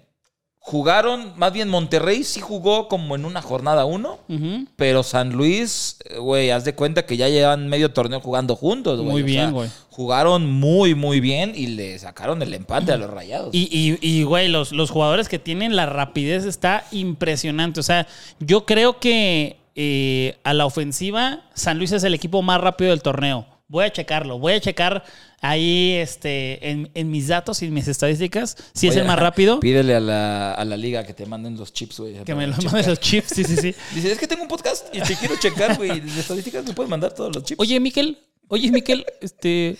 jugaron, 0.61 1.35
más 1.37 1.53
bien 1.53 1.69
Monterrey 1.69 2.25
sí 2.25 2.41
jugó 2.41 2.89
como 2.89 3.17
en 3.17 3.27
una 3.27 3.43
jornada 3.43 3.85
uno. 3.85 4.19
Pero 4.77 5.03
San 5.03 5.35
Luis, 5.35 5.99
güey, 6.19 6.53
haz 6.53 6.65
de 6.65 6.75
cuenta 6.75 7.05
que 7.05 7.19
ya 7.19 7.29
llevan 7.29 7.69
medio 7.69 7.93
torneo 7.93 8.21
jugando 8.21 8.57
juntos, 8.57 9.01
güey. 9.01 9.11
Muy 9.11 9.23
O 9.23 9.27
bien, 9.27 9.41
sea, 9.45 9.51
güey. 9.51 9.71
Jugaron 9.91 10.47
muy, 10.51 10.95
muy 10.95 11.21
bien 11.21 11.53
y 11.55 11.67
le 11.67 11.99
sacaron 11.99 12.41
el 12.41 12.55
empate 12.55 12.93
a 12.93 12.97
los 12.97 13.11
rayados. 13.11 13.51
Y, 13.53 13.69
y, 13.71 13.99
y, 14.01 14.23
güey, 14.23 14.49
los, 14.49 14.73
los 14.73 14.91
jugadores 14.91 15.29
que 15.29 15.39
tienen 15.39 15.77
la 15.77 15.85
rapidez 15.85 16.47
está 16.47 16.87
impresionante. 16.93 17.81
O 17.81 17.83
sea, 17.83 18.07
yo 18.41 18.65
creo 18.65 19.01
que 19.01 19.59
eh, 19.81 20.37
a 20.43 20.55
la 20.55 20.67
ofensiva, 20.67 21.45
San 21.55 21.79
Luis 21.79 21.93
es 21.93 22.03
el 22.03 22.13
equipo 22.13 22.43
más 22.43 22.61
rápido 22.61 22.91
del 22.91 23.01
torneo. 23.01 23.47
Voy 23.69 23.85
a 23.85 23.93
checarlo, 23.93 24.37
voy 24.41 24.55
a 24.55 24.61
checar 24.61 25.05
ahí 25.41 25.93
este, 25.93 26.69
en, 26.69 26.91
en 26.95 27.11
mis 27.13 27.29
datos 27.29 27.63
y 27.63 27.67
en 27.67 27.75
mis 27.75 27.87
estadísticas 27.87 28.57
si 28.75 28.89
es 28.89 28.97
el 28.97 29.05
más 29.05 29.17
rápido. 29.21 29.61
Pídele 29.61 29.95
a 29.95 30.01
la, 30.01 30.53
a 30.55 30.65
la 30.65 30.77
liga 30.77 31.05
que 31.05 31.15
te 31.15 31.27
manden 31.27 31.57
los 31.57 31.73
chips, 31.73 32.01
güey. 32.01 32.25
Que 32.25 32.35
me 32.35 32.49
los 32.49 32.65
manden 32.65 32.89
los 32.89 32.99
chips, 32.99 33.29
sí, 33.29 33.45
sí, 33.45 33.55
sí. 33.55 33.73
Dice, 33.95 34.11
es 34.11 34.19
que 34.19 34.27
tengo 34.27 34.43
un 34.43 34.49
podcast 34.49 34.93
y 34.93 35.01
te 35.01 35.15
quiero 35.15 35.37
checar, 35.39 35.77
güey. 35.77 36.01
De 36.01 36.21
estadísticas 36.21 36.65
me 36.65 36.73
puedes 36.73 36.91
mandar 36.91 37.15
todos 37.15 37.33
los 37.33 37.45
chips. 37.45 37.61
Oye, 37.61 37.79
Miquel, 37.79 38.19
oye, 38.49 38.73
Miquel, 38.73 39.07
este. 39.21 39.77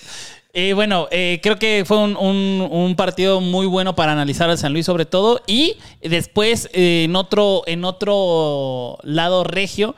Eh, 0.61 0.73
bueno, 0.75 1.07
eh, 1.11 1.39
creo 1.43 1.57
que 1.57 1.85
fue 1.87 1.99
un, 1.99 2.17
un- 2.17 2.97
partido 2.97 3.41
muy 3.41 3.67
bueno 3.67 3.95
para 3.95 4.13
analizar 4.13 4.51
al 4.51 4.59
San 4.59 4.73
Luis, 4.73 4.87
sobre 4.87 5.07
todo. 5.07 5.41
Y 5.47 5.77
después, 6.03 6.69
eh, 6.73 7.05
en, 7.05 7.15
otro, 7.15 7.63
en 7.67 7.85
otro 7.85 8.99
lado 9.03 9.45
regio, 9.45 9.95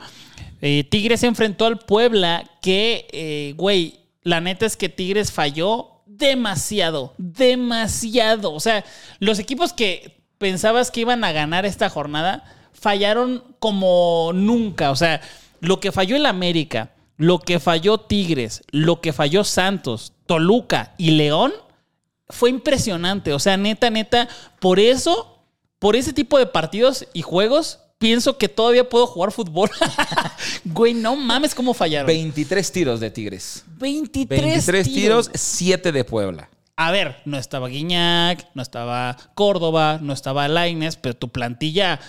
Tigres 0.89 1.21
se 1.21 1.27
enfrentó 1.27 1.65
al 1.65 1.79
Puebla, 1.79 2.43
que, 2.61 3.55
güey, 3.57 4.01
la 4.21 4.39
neta 4.41 4.67
es 4.67 4.77
que 4.77 4.89
Tigres 4.89 5.31
falló 5.31 6.01
demasiado, 6.05 7.15
demasiado. 7.17 8.53
O 8.53 8.59
sea, 8.59 8.85
los 9.19 9.39
equipos 9.39 9.73
que 9.73 10.21
pensabas 10.37 10.91
que 10.91 11.01
iban 11.01 11.23
a 11.23 11.31
ganar 11.31 11.65
esta 11.65 11.89
jornada 11.89 12.43
fallaron 12.73 13.43
como 13.57 14.31
nunca. 14.35 14.91
O 14.91 14.95
sea, 14.95 15.21
lo 15.61 15.79
que 15.79 15.91
falló 15.91 16.15
el 16.15 16.27
América, 16.27 16.91
lo 17.17 17.39
que 17.39 17.59
falló 17.59 17.99
Tigres, 17.99 18.63
lo 18.71 19.01
que 19.01 19.13
falló 19.13 19.43
Santos, 19.43 20.13
Toluca 20.25 20.93
y 20.97 21.11
León 21.11 21.53
fue 22.29 22.49
impresionante. 22.49 23.33
O 23.33 23.39
sea, 23.39 23.57
neta, 23.57 23.89
neta, 23.89 24.27
por 24.59 24.79
eso, 24.79 25.43
por 25.79 25.95
ese 25.95 26.13
tipo 26.13 26.37
de 26.37 26.45
partidos 26.45 27.07
y 27.13 27.21
juegos, 27.21 27.79
pienso 27.97 28.37
que 28.37 28.49
todavía 28.49 28.89
puedo 28.89 29.07
jugar 29.07 29.31
fútbol. 29.31 29.69
Güey, 30.65 30.93
no 30.93 31.15
mames 31.15 31.53
cómo 31.53 31.73
fallaron. 31.73 32.07
23 32.07 32.71
tiros 32.71 32.99
de 32.99 33.11
Tigres. 33.11 33.63
23, 33.77 34.41
23 34.41 34.85
tiros. 34.85 35.29
tiros, 35.29 35.31
7 35.33 35.91
de 35.91 36.03
Puebla. 36.03 36.49
A 36.75 36.91
ver, 36.91 37.17
no 37.25 37.37
estaba 37.37 37.67
Guiñac, 37.67 38.47
no 38.55 38.63
estaba 38.63 39.15
Córdoba, 39.35 39.99
no 40.01 40.13
estaba 40.13 40.47
Laines, 40.47 40.95
pero 40.95 41.15
tu 41.15 41.29
plantilla 41.29 41.99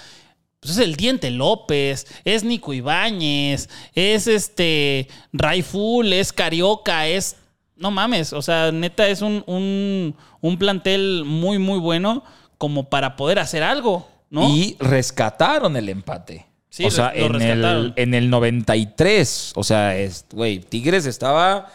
pues 0.62 0.76
es 0.76 0.78
el 0.78 0.94
Diente 0.94 1.28
López, 1.32 2.06
es 2.24 2.44
Nico 2.44 2.72
Ibáñez, 2.72 3.68
es 3.96 4.28
este 4.28 5.08
Raiful, 5.32 6.12
es 6.12 6.32
Carioca, 6.32 7.08
es. 7.08 7.34
No 7.74 7.90
mames, 7.90 8.32
o 8.32 8.42
sea, 8.42 8.70
neta 8.70 9.08
es 9.08 9.22
un, 9.22 9.42
un, 9.48 10.14
un 10.40 10.58
plantel 10.58 11.24
muy, 11.26 11.58
muy 11.58 11.80
bueno 11.80 12.22
como 12.58 12.88
para 12.88 13.16
poder 13.16 13.40
hacer 13.40 13.64
algo, 13.64 14.08
¿no? 14.30 14.48
Y 14.50 14.76
rescataron 14.78 15.76
el 15.76 15.88
empate. 15.88 16.46
Sí, 16.70 16.84
o 16.84 16.92
sea, 16.92 17.12
en 17.12 17.42
el, 17.42 17.92
en 17.96 18.14
el 18.14 18.30
93. 18.30 19.54
O 19.56 19.64
sea, 19.64 19.98
es, 19.98 20.26
güey, 20.32 20.60
Tigres 20.60 21.06
estaba 21.06 21.72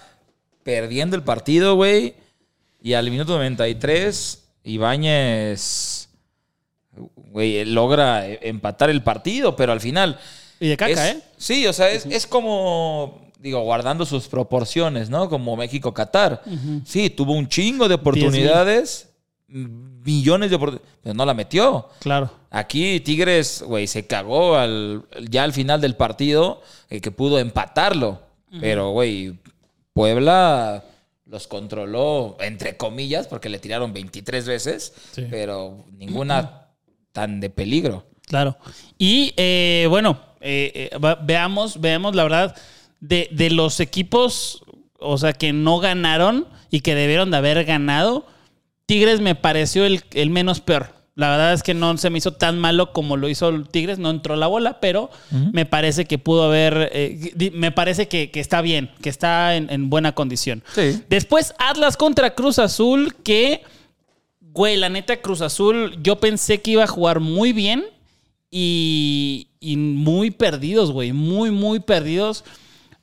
perdiendo 0.63 1.17
el 1.17 1.23
partido, 1.23 1.75
güey. 1.75 2.15
Y 2.81 2.93
al 2.93 3.11
minuto 3.11 3.33
93, 3.33 4.45
Ibáñez, 4.63 5.96
güey, 7.15 7.65
logra 7.65 8.27
eh, 8.27 8.39
empatar 8.43 8.89
el 8.89 9.03
partido, 9.03 9.55
pero 9.55 9.71
al 9.71 9.79
final... 9.81 10.19
y 10.59 10.67
de 10.69 10.77
caca, 10.77 11.09
es- 11.09 11.15
¿eh? 11.15 11.21
Sí, 11.37 11.67
o 11.67 11.73
sea, 11.73 11.89
es, 11.91 12.05
es 12.07 12.25
como, 12.27 13.21
digo, 13.39 13.61
guardando 13.61 14.05
sus 14.05 14.27
proporciones, 14.27 15.09
¿no? 15.09 15.29
Como 15.29 15.55
México-Qatar. 15.55 16.41
Sí, 16.85 17.09
tuvo 17.09 17.33
un 17.33 17.47
chingo 17.47 17.87
de 17.87 17.95
oportunidades, 17.95 19.09
millones 19.47 20.49
de 20.49 20.55
oportunidades, 20.55 20.95
pero 21.03 21.13
no 21.13 21.25
la 21.25 21.33
metió. 21.33 21.89
Claro. 21.99 22.29
Aquí 22.49 22.99
Tigres, 23.01 23.61
güey, 23.65 23.87
se 23.87 24.07
cagó 24.07 24.55
al, 24.55 25.05
ya 25.29 25.43
al 25.43 25.53
final 25.53 25.79
del 25.81 25.95
partido 25.95 26.61
eh, 26.89 27.01
que 27.01 27.11
pudo 27.11 27.39
empatarlo. 27.39 28.21
Pero, 28.61 28.91
güey, 28.91 29.37
Puebla 29.93 30.83
los 31.25 31.47
controló, 31.47 32.37
entre 32.39 32.77
comillas, 32.77 33.27
porque 33.27 33.49
le 33.49 33.59
tiraron 33.59 33.91
23 33.93 34.47
veces, 34.47 34.93
Sí. 35.11 35.27
pero 35.29 35.83
ninguna 35.97 36.66
tan 37.17 37.39
de 37.39 37.49
peligro. 37.49 38.05
Claro. 38.27 38.57
Y 38.99 39.33
eh, 39.37 39.87
bueno, 39.89 40.19
eh, 40.39 40.91
eh, 40.93 41.15
veamos, 41.23 41.81
veamos 41.81 42.13
la 42.13 42.21
verdad 42.21 42.55
de, 42.99 43.27
de 43.31 43.49
los 43.49 43.79
equipos, 43.79 44.61
o 44.99 45.17
sea, 45.17 45.33
que 45.33 45.51
no 45.51 45.79
ganaron 45.79 46.45
y 46.69 46.81
que 46.81 46.93
debieron 46.93 47.31
de 47.31 47.37
haber 47.37 47.65
ganado. 47.65 48.27
Tigres 48.85 49.19
me 49.19 49.33
pareció 49.33 49.85
el, 49.85 50.03
el 50.13 50.29
menos 50.29 50.59
peor. 50.59 50.93
La 51.15 51.31
verdad 51.31 51.53
es 51.53 51.63
que 51.63 51.73
no 51.73 51.97
se 51.97 52.11
me 52.11 52.19
hizo 52.19 52.33
tan 52.33 52.59
malo 52.59 52.93
como 52.93 53.17
lo 53.17 53.27
hizo 53.27 53.49
el 53.49 53.67
Tigres, 53.67 53.97
no 53.97 54.11
entró 54.11 54.35
la 54.35 54.45
bola, 54.45 54.79
pero 54.79 55.09
me 55.31 55.65
parece 55.65 56.05
que 56.05 56.19
pudo 56.19 56.43
haber, 56.43 56.91
eh, 56.93 57.51
me 57.53 57.71
parece 57.71 58.07
que, 58.07 58.29
que 58.29 58.39
está 58.39 58.61
bien, 58.61 58.91
que 59.01 59.09
está 59.09 59.55
en, 59.55 59.71
en 59.71 59.89
buena 59.89 60.11
condición. 60.11 60.63
Sí. 60.75 61.01
Después 61.09 61.55
Atlas 61.57 61.97
contra 61.97 62.35
Cruz 62.35 62.59
Azul, 62.59 63.15
que, 63.23 63.63
güey, 64.53 64.77
la 64.77 64.89
neta 64.89 65.21
Cruz 65.21 65.41
Azul, 65.41 65.97
yo 66.01 66.19
pensé 66.19 66.61
que 66.61 66.71
iba 66.71 66.83
a 66.83 66.87
jugar 66.87 67.19
muy 67.19 67.53
bien 67.53 67.85
y, 68.51 69.49
y 69.59 69.77
muy 69.77 70.31
perdidos, 70.31 70.91
güey, 70.91 71.11
muy, 71.13 71.51
muy 71.51 71.79
perdidos. 71.79 72.43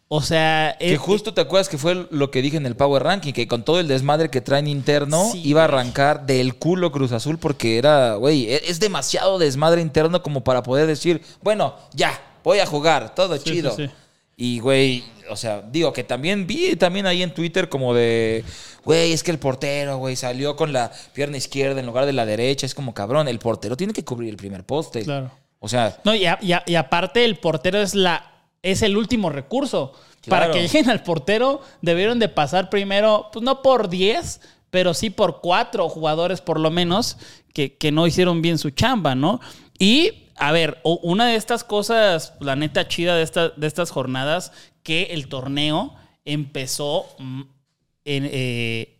O 0.09 0.21
sea, 0.21 0.77
Que 0.79 0.95
eh, 0.95 0.97
justo 0.97 1.35
te 1.35 1.41
acuerdas 1.41 1.69
que 1.69 1.79
fue 1.79 2.07
lo 2.11 2.31
que 2.31 2.43
dije 2.43 2.57
en 2.57 2.67
el 2.67 2.77
Power 2.77 3.03
Ranking, 3.03 3.33
que 3.33 3.49
con 3.49 3.65
todo 3.65 3.81
el 3.81 3.89
desmadre 3.89 4.29
que 4.31 4.41
traen 4.41 4.69
interno, 4.69 5.31
Sí, 5.33 5.41
iba 5.45 5.63
a 5.63 5.65
arrancar 5.65 6.27
del 6.27 6.55
culo 6.57 6.93
Cruz 6.93 7.11
Azul 7.13 7.39
porque 7.39 7.79
era, 7.79 8.15
güey, 8.15 8.45
e- 8.53 8.63
es 8.71 8.79
demasiado 8.81 9.39
desmadre 9.39 9.81
interno 9.81 10.23
como 10.23 10.45
para 10.45 10.63
poder 10.63 10.87
decir, 10.87 11.23
bueno, 11.43 11.75
ya, 11.95 12.21
voy 12.45 12.59
a 12.61 12.67
jugar, 12.67 13.15
todo 13.15 13.37
Sí, 13.39 13.45
chido. 13.45 13.75
sí. 13.75 13.89
Y, 14.37 14.59
güey, 14.59 15.05
o 15.31 15.37
sea, 15.37 15.63
digo 15.63 15.93
que 15.93 16.03
también 16.05 16.47
vi 16.47 16.75
también 16.77 17.07
ahí 17.07 17.23
en 17.23 17.33
Twitter 17.33 17.69
como 17.69 17.95
de, 17.95 18.45
güey, 18.85 19.13
es 19.13 19.23
que 19.23 19.31
el 19.31 19.39
portero, 19.39 19.99
güey, 19.99 20.17
salió 20.17 20.57
con 20.57 20.73
la 20.73 20.91
pierna 21.13 21.37
izquierda 21.37 21.79
en 21.81 21.87
lugar 21.87 22.05
de 22.07 22.13
la 22.13 22.27
derecha. 22.27 22.67
Es 22.67 22.75
como, 22.75 22.93
cabrón, 22.95 23.29
el 23.29 23.39
portero 23.39 23.77
tiene 23.77 23.93
que 23.93 24.05
cubrir 24.05 24.31
el 24.31 24.37
primer 24.37 24.65
poste. 24.65 25.03
Claro. 25.05 25.31
O 25.61 25.69
sea, 25.69 25.99
No, 26.05 26.15
y, 26.15 26.27
a- 26.27 26.39
y 26.43 26.53
a- 26.53 26.63
y 26.67 26.75
aparte 26.75 27.25
el 27.25 27.37
portero 27.37 27.81
es 27.81 27.95
la 27.95 28.31
es 28.63 28.81
el 28.83 28.97
último 28.97 29.29
recurso. 29.31 29.93
Para 30.29 30.51
que 30.51 30.63
lleguen 30.63 30.89
al 30.89 31.03
portero 31.03 31.61
debieron 31.83 32.19
de 32.19 32.31
pasar 32.31 32.71
primero, 32.71 33.29
pues 33.31 33.43
no 33.45 33.61
por 33.61 33.91
10, 33.91 34.41
pero 34.71 34.95
sí 34.95 35.11
por 35.11 35.41
cuatro 35.43 35.89
jugadores 35.91 36.41
por 36.41 36.59
lo 36.59 36.71
menos 36.71 37.19
que, 37.53 37.77
que 37.77 37.93
no 37.93 38.07
hicieron 38.07 38.41
bien 38.41 38.57
su 38.59 38.71
chamba, 38.71 39.15
¿no? 39.15 39.39
Y, 39.79 40.24
a 40.37 40.53
ver, 40.53 40.79
una 40.85 41.27
de 41.29 41.37
estas 41.37 41.65
cosas, 41.65 42.35
la 42.41 42.57
neta 42.57 42.89
chida 42.89 43.17
de, 43.17 43.23
esta- 43.23 43.51
de 43.51 43.67
estas 43.67 43.91
jornadas, 43.91 44.53
que 44.83 45.05
el 45.11 45.29
torneo 45.29 45.95
empezó 46.25 47.07
en, 47.19 48.29
eh, 48.31 48.99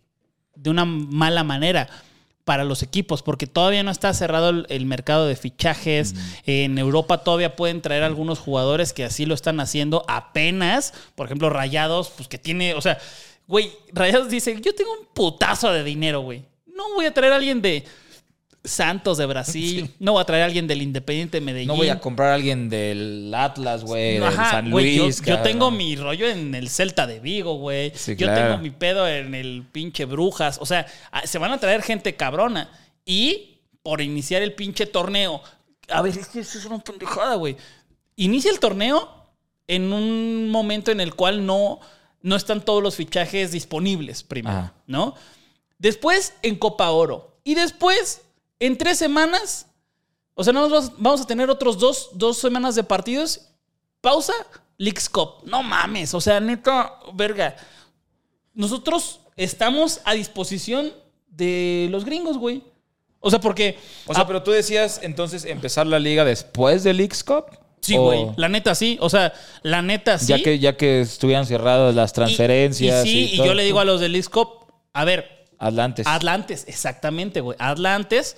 de 0.55 0.69
una 0.69 0.85
mala 0.85 1.43
manera 1.43 1.87
para 2.43 2.63
los 2.63 2.83
equipos, 2.83 3.23
porque 3.23 3.47
todavía 3.47 3.81
no 3.83 3.89
está 3.89 4.13
cerrado 4.13 4.49
el, 4.49 4.65
el 4.69 4.85
mercado 4.85 5.25
de 5.25 5.35
fichajes. 5.35 6.13
En 6.45 6.77
Europa 6.77 7.23
todavía 7.23 7.55
pueden 7.55 7.81
traer 7.81 8.03
algunos 8.03 8.37
jugadores 8.39 8.93
que 8.93 9.03
así 9.03 9.25
lo 9.25 9.33
están 9.33 9.59
haciendo 9.59 10.05
apenas. 10.07 10.93
Por 11.15 11.25
ejemplo, 11.25 11.49
Rayados, 11.49 12.09
pues 12.15 12.27
que 12.27 12.37
tiene, 12.37 12.75
o 12.75 12.81
sea, 12.81 12.99
güey, 13.47 13.71
Rayados 13.91 14.29
dice, 14.29 14.59
yo 14.61 14.75
tengo 14.75 14.91
un 14.91 15.07
putazo 15.13 15.71
de 15.71 15.83
dinero, 15.83 16.21
güey. 16.21 16.43
No 16.67 16.83
voy 16.93 17.05
a 17.05 17.13
traer 17.13 17.33
a 17.33 17.37
alguien 17.37 17.61
de 17.63 17.83
Santos 18.65 19.17
de 19.17 19.25
Brasil, 19.25 19.93
no 19.99 20.13
voy 20.13 20.21
a 20.21 20.25
traer 20.25 20.43
a 20.43 20.45
alguien 20.45 20.67
del 20.67 20.81
Independiente 20.81 21.39
de 21.39 21.45
Medellín. 21.45 21.67
no 21.67 21.75
voy 21.75 21.89
a 21.89 21.99
comprar 21.99 22.29
a 22.29 22.33
alguien 22.35 22.69
del 22.69 23.31
Atlas, 23.35 23.83
güey, 23.83 24.15
del 24.15 24.23
Ajá, 24.23 24.51
San 24.51 24.71
güey, 24.71 24.95
yo- 24.95 25.03
Luis. 25.03 25.21
yo, 25.21 25.39
tengo 25.41 25.71
mi 25.71 25.95
rollo 25.95 26.27
en 26.27 26.53
el 26.55 26.69
Celta 26.69 27.07
de 27.07 27.19
Vigo, 27.19 27.55
güey. 27.57 27.91
Sí, 27.95 28.11
yo 28.15 28.27
claro. 28.27 28.41
tengo 28.49 28.57
mi 28.63 28.69
pedo 28.71 29.07
en 29.07 29.35
el 29.35 29.63
pinche 29.71 30.05
Brujas. 30.05 30.57
O 30.61 30.65
sea, 30.65 30.85
a- 31.11 31.25
se 31.27 31.37
van 31.37 31.51
a 31.51 31.59
traer 31.59 31.81
gente 31.81 32.15
cabrona. 32.15 32.69
Y 33.05 33.59
por 33.83 34.01
iniciar 34.01 34.41
el 34.41 34.53
pinche 34.53 34.87
torneo. 34.87 35.41
A 35.89 36.01
ver, 36.01 36.17
es 36.17 36.27
que 36.27 36.39
eso 36.39 36.57
es 36.57 36.65
una 36.65 36.79
pendejada, 36.79 37.35
güey. 37.35 37.55
Inicia 38.15 38.49
el 38.49 38.59
torneo 38.59 39.27
en 39.67 39.93
un 39.93 40.49
momento 40.49 40.91
en 40.91 40.99
el 40.99 41.13
cual 41.13 41.45
no, 41.45 41.79
no 42.23 42.35
están 42.35 42.61
todos 42.65 42.81
los 42.81 42.95
fichajes 42.95 43.51
disponibles, 43.51 44.23
primero, 44.23 44.57
Ajá. 44.57 44.73
¿no? 44.87 45.13
Después 45.77 46.33
en 46.41 46.55
Copa 46.55 46.89
Oro. 46.89 47.37
Y 47.43 47.53
después, 47.53 48.21
en 48.59 48.77
tres 48.77 48.97
semanas, 48.97 49.67
o 50.33 50.43
sea, 50.43 50.53
no 50.53 50.67
nos 50.67 50.97
vamos 50.97 51.21
a 51.21 51.27
tener 51.27 51.49
otros 51.49 51.77
dos, 51.77 52.09
dos 52.13 52.37
semanas 52.37 52.75
de 52.75 52.83
partidos. 52.83 53.41
Pausa, 54.01 54.33
Leagues 54.77 55.09
Cup. 55.09 55.43
No 55.45 55.63
mames, 55.63 56.13
o 56.13 56.21
sea, 56.21 56.39
neta, 56.39 56.93
verga. 57.13 57.55
Nosotros 58.53 59.21
estamos 59.35 60.01
a 60.05 60.13
disposición 60.13 60.93
de 61.27 61.87
los 61.91 62.05
gringos, 62.05 62.37
güey. 62.37 62.63
O 63.19 63.29
sea, 63.29 63.39
porque. 63.39 63.77
O 64.05 64.13
sea, 64.13 64.27
pero 64.27 64.43
tú 64.43 64.51
decías 64.51 64.99
entonces 65.03 65.45
empezar 65.45 65.87
la 65.87 65.99
liga 65.99 66.23
después 66.23 66.83
del 66.83 66.97
Leagues 66.97 67.23
Cup. 67.23 67.45
sí, 67.81 67.97
¿O 67.97 68.03
güey. 68.03 68.27
La 68.37 68.49
neta 68.49 68.75
sí. 68.75 68.97
O 69.01 69.09
sea, 69.09 69.33
la 69.63 69.81
neta 69.81 70.19
sí. 70.19 70.27
Ya 70.27 70.43
que, 70.43 70.59
ya 70.59 70.77
que 70.77 71.01
estuvieran 71.01 71.45
cerradas 71.45 71.95
las 71.95 72.13
transferencias. 72.13 73.05
Y, 73.05 73.09
sí, 73.09 73.29
y 73.33 73.37
yo 73.37 73.53
le 73.53 73.63
digo 73.63 73.79
a 73.79 73.85
los 73.85 73.99
de 73.99 74.09
Leagues 74.09 74.29
Cup, 74.29 74.67
a 74.93 75.05
ver, 75.05 75.34
Atlantes. 75.59 76.07
Atlantes, 76.07 76.65
exactamente, 76.67 77.41
güey. 77.41 77.57
Atlantes. 77.59 78.37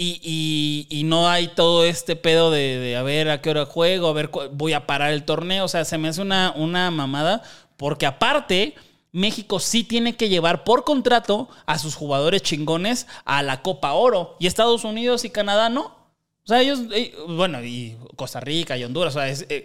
Y, 0.00 0.86
y- 0.90 1.02
no 1.04 1.28
hay 1.28 1.48
todo 1.48 1.84
este 1.84 2.14
pedo 2.14 2.52
de, 2.52 2.78
de 2.78 2.96
a 2.96 3.02
ver 3.02 3.28
a 3.30 3.40
qué 3.42 3.50
hora 3.50 3.66
juego, 3.66 4.06
a 4.08 4.12
ver, 4.12 4.30
voy 4.52 4.72
a 4.72 4.86
parar 4.86 5.10
el 5.12 5.24
torneo. 5.24 5.64
O 5.64 5.68
sea, 5.68 5.84
se 5.84 5.98
me 5.98 6.08
hace 6.08 6.20
una, 6.22 6.52
una 6.56 6.90
mamada. 6.92 7.42
Porque 7.76 8.06
aparte, 8.06 8.74
México 9.10 9.58
sí 9.58 9.82
tiene 9.82 10.14
que 10.16 10.28
llevar 10.28 10.62
por 10.62 10.84
contrato 10.84 11.48
a 11.66 11.78
sus 11.78 11.96
jugadores 11.96 12.42
chingones 12.42 13.06
a 13.24 13.42
la 13.42 13.62
Copa 13.62 13.92
Oro. 13.94 14.36
Y 14.38 14.46
Estados 14.46 14.84
Unidos 14.84 15.24
y 15.24 15.30
Canadá 15.30 15.68
no. 15.68 15.86
O 16.44 16.46
sea, 16.48 16.60
ellos, 16.62 16.80
eh, 16.92 17.14
bueno, 17.28 17.62
y 17.64 17.96
Costa 18.16 18.40
Rica 18.40 18.76
y 18.78 18.84
Honduras, 18.84 19.14
o 19.16 19.18
sea, 19.18 19.28
eh, 19.48 19.64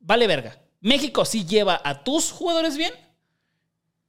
vale 0.00 0.26
verga. 0.26 0.58
México 0.80 1.24
sí 1.24 1.44
lleva 1.46 1.80
a 1.84 2.02
tus 2.02 2.32
jugadores 2.32 2.76
bien 2.76 2.92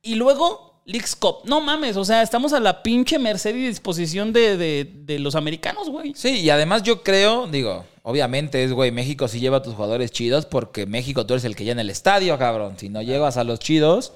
y 0.01 0.15
luego 0.15 0.76
Leagues 0.87 1.15
Cup. 1.15 1.39
No 1.43 1.61
mames, 1.61 1.97
o 1.97 2.05
sea, 2.05 2.21
estamos 2.21 2.53
a 2.53 2.59
la 2.59 2.81
pinche 2.81 3.19
merced 3.19 3.53
y 3.55 3.67
disposición 3.67 4.33
de, 4.33 4.57
de- 4.57 4.89
de 5.05 5.19
los 5.19 5.35
americanos, 5.35 5.89
güey. 5.89 6.13
Sí, 6.15 6.39
y 6.39 6.49
además 6.49 6.81
yo 6.83 7.03
creo, 7.03 7.45
digo, 7.47 7.85
obviamente 8.03 8.63
es, 8.63 8.71
güey, 8.71 8.91
México 8.91 9.27
sí 9.27 9.39
lleva 9.39 9.57
a 9.57 9.61
tus 9.61 9.75
jugadores 9.75 10.11
chidos 10.11 10.45
porque 10.45 10.85
México 10.85 11.25
tú 11.25 11.33
eres 11.33 11.43
el 11.45 11.55
que 11.55 11.65
llena 11.65 11.81
el 11.81 11.89
estadio, 11.89 12.37
cabrón. 12.39 12.75
Si 12.77 12.87
no 12.89 13.01
llevas 13.01 13.35
a 13.37 13.43
los 13.43 13.59
chidos, 13.59 14.13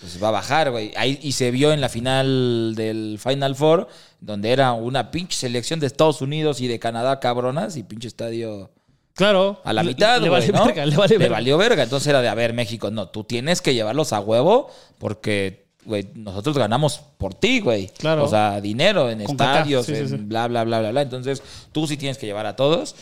pues 0.00 0.22
va 0.22 0.28
a 0.28 0.32
bajar, 0.32 0.70
güey. 0.70 0.92
Ahí, 0.96 1.18
y 1.22 1.32
se 1.32 1.50
vio 1.50 1.72
en 1.72 1.80
la 1.80 1.88
final 1.88 2.74
del 2.76 3.18
Final 3.18 3.56
Four, 3.56 3.88
donde 4.20 4.50
era 4.50 4.72
una 4.74 5.10
pinche 5.10 5.36
selección 5.38 5.80
de 5.80 5.86
Estados 5.86 6.20
Unidos 6.20 6.60
y 6.60 6.68
de 6.68 6.78
Canadá 6.78 7.20
cabronas 7.20 7.76
y 7.76 7.84
pinche 7.84 8.08
estadio 8.08 8.70
Claro. 9.14 9.60
A 9.64 9.72
la 9.74 9.82
mitad, 9.82 10.20
le, 10.22 10.30
güey, 10.30 10.40
vale 10.50 10.52
¿no? 10.58 10.64
verga, 10.64 10.86
le 10.86 10.96
vale 10.96 11.18
verga. 11.18 11.34
valió 11.34 11.58
verga. 11.58 11.82
Entonces 11.82 12.06
era 12.08 12.22
de, 12.22 12.28
a 12.28 12.34
ver, 12.34 12.54
México, 12.54 12.90
no, 12.90 13.08
tú 13.10 13.24
tienes 13.24 13.60
que 13.60 13.74
llevarlos 13.74 14.12
a 14.14 14.20
huevo 14.20 14.70
porque, 14.98 15.61
güey, 15.84 16.08
nosotros 16.14 16.56
ganamos 16.56 17.00
por 17.18 17.34
ti, 17.34 17.60
güey. 17.60 17.88
Claro. 17.98 18.24
O 18.24 18.28
sea, 18.28 18.60
dinero 18.60 19.10
en 19.10 19.22
Con 19.24 19.32
estadios, 19.32 19.86
sí, 19.86 19.94
en 19.94 20.08
sí. 20.08 20.16
bla, 20.16 20.48
bla, 20.48 20.64
bla, 20.64 20.80
bla, 20.80 20.90
bla. 20.90 21.02
Entonces 21.02 21.42
tú 21.72 21.86
sí 21.86 21.96
tienes 21.96 22.18
que 22.18 22.26
llevar 22.26 22.46
a 22.46 22.56
todos. 22.56 22.94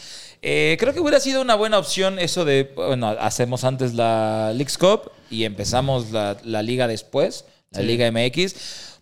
Eh, 0.42 0.76
creo 0.80 0.94
que 0.94 1.00
hubiera 1.00 1.20
sido 1.20 1.42
una 1.42 1.54
buena 1.54 1.78
opción 1.78 2.18
eso 2.18 2.44
de, 2.44 2.72
bueno, 2.74 3.08
hacemos 3.08 3.64
antes 3.64 3.92
la 3.94 4.52
Leagues 4.54 4.78
Cup 4.78 5.10
y 5.30 5.44
empezamos 5.44 6.12
la, 6.12 6.38
la 6.44 6.62
liga 6.62 6.86
después, 6.88 7.44
la. 7.72 7.82
Liga 7.82 8.10
MX. 8.10 8.54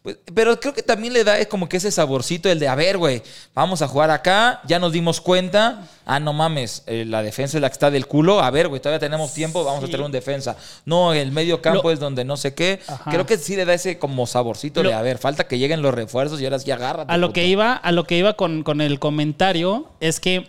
Pues, 0.08 0.18
Pero 0.34 0.58
creo 0.58 0.72
que 0.72 0.82
también 0.82 1.12
le 1.12 1.22
da 1.22 1.44
como 1.50 1.68
que 1.68 1.76
ese 1.76 1.90
saborcito, 1.90 2.48
el 2.48 2.58
de, 2.58 2.66
a 2.66 2.74
ver, 2.74 2.96
güey, 2.96 3.22
vamos 3.54 3.82
a 3.82 3.88
jugar 3.88 4.10
acá, 4.10 4.62
ya 4.64 4.78
nos 4.78 4.90
dimos 4.92 5.20
cuenta, 5.20 5.86
ah, 6.06 6.18
no 6.18 6.32
mames, 6.32 6.82
eh, 6.86 7.04
la 7.06 7.22
defensa 7.22 7.58
es 7.58 7.60
la 7.60 7.68
que 7.68 7.74
está 7.74 7.90
del 7.90 8.06
culo, 8.06 8.40
a 8.40 8.50
ver, 8.50 8.68
güey, 8.68 8.80
todavía 8.80 9.00
tenemos 9.00 9.34
tiempo, 9.34 9.64
vamos 9.64 9.84
a 9.84 9.86
tener 9.86 10.00
un 10.00 10.10
defensa. 10.10 10.56
No, 10.86 11.12
el 11.12 11.30
medio 11.30 11.60
campo 11.60 11.82
Lo- 11.88 11.90
es 11.92 12.00
donde 12.00 12.24
no 12.24 12.38
sé 12.38 12.54
qué. 12.54 12.80
Ajá. 12.88 13.10
Creo 13.10 13.26
que 13.26 13.36
sí 13.36 13.54
le 13.54 13.66
da 13.66 13.74
ese 13.74 13.98
como 13.98 14.26
saborcito 14.26 14.82
Lo- 14.82 14.88
de, 14.88 14.94
a 14.94 15.02
ver, 15.02 15.18
falta 15.18 15.46
que 15.46 15.58
lleguen 15.58 15.82
los 15.82 15.92
refuerzos 15.92 16.40
y 16.40 16.44
ahora 16.46 16.58
sí 16.58 16.70
agárrate. 16.70 17.12
A 17.12 17.18
lo 17.18 17.26
puto". 17.26 17.34
que 17.34 17.46
iba, 17.46 17.74
a 17.74 17.92
lo 17.92 18.04
que 18.04 18.16
iba 18.16 18.32
con, 18.32 18.62
con 18.62 18.80
el 18.80 18.98
comentario 18.98 19.90
es 20.00 20.20
que 20.20 20.48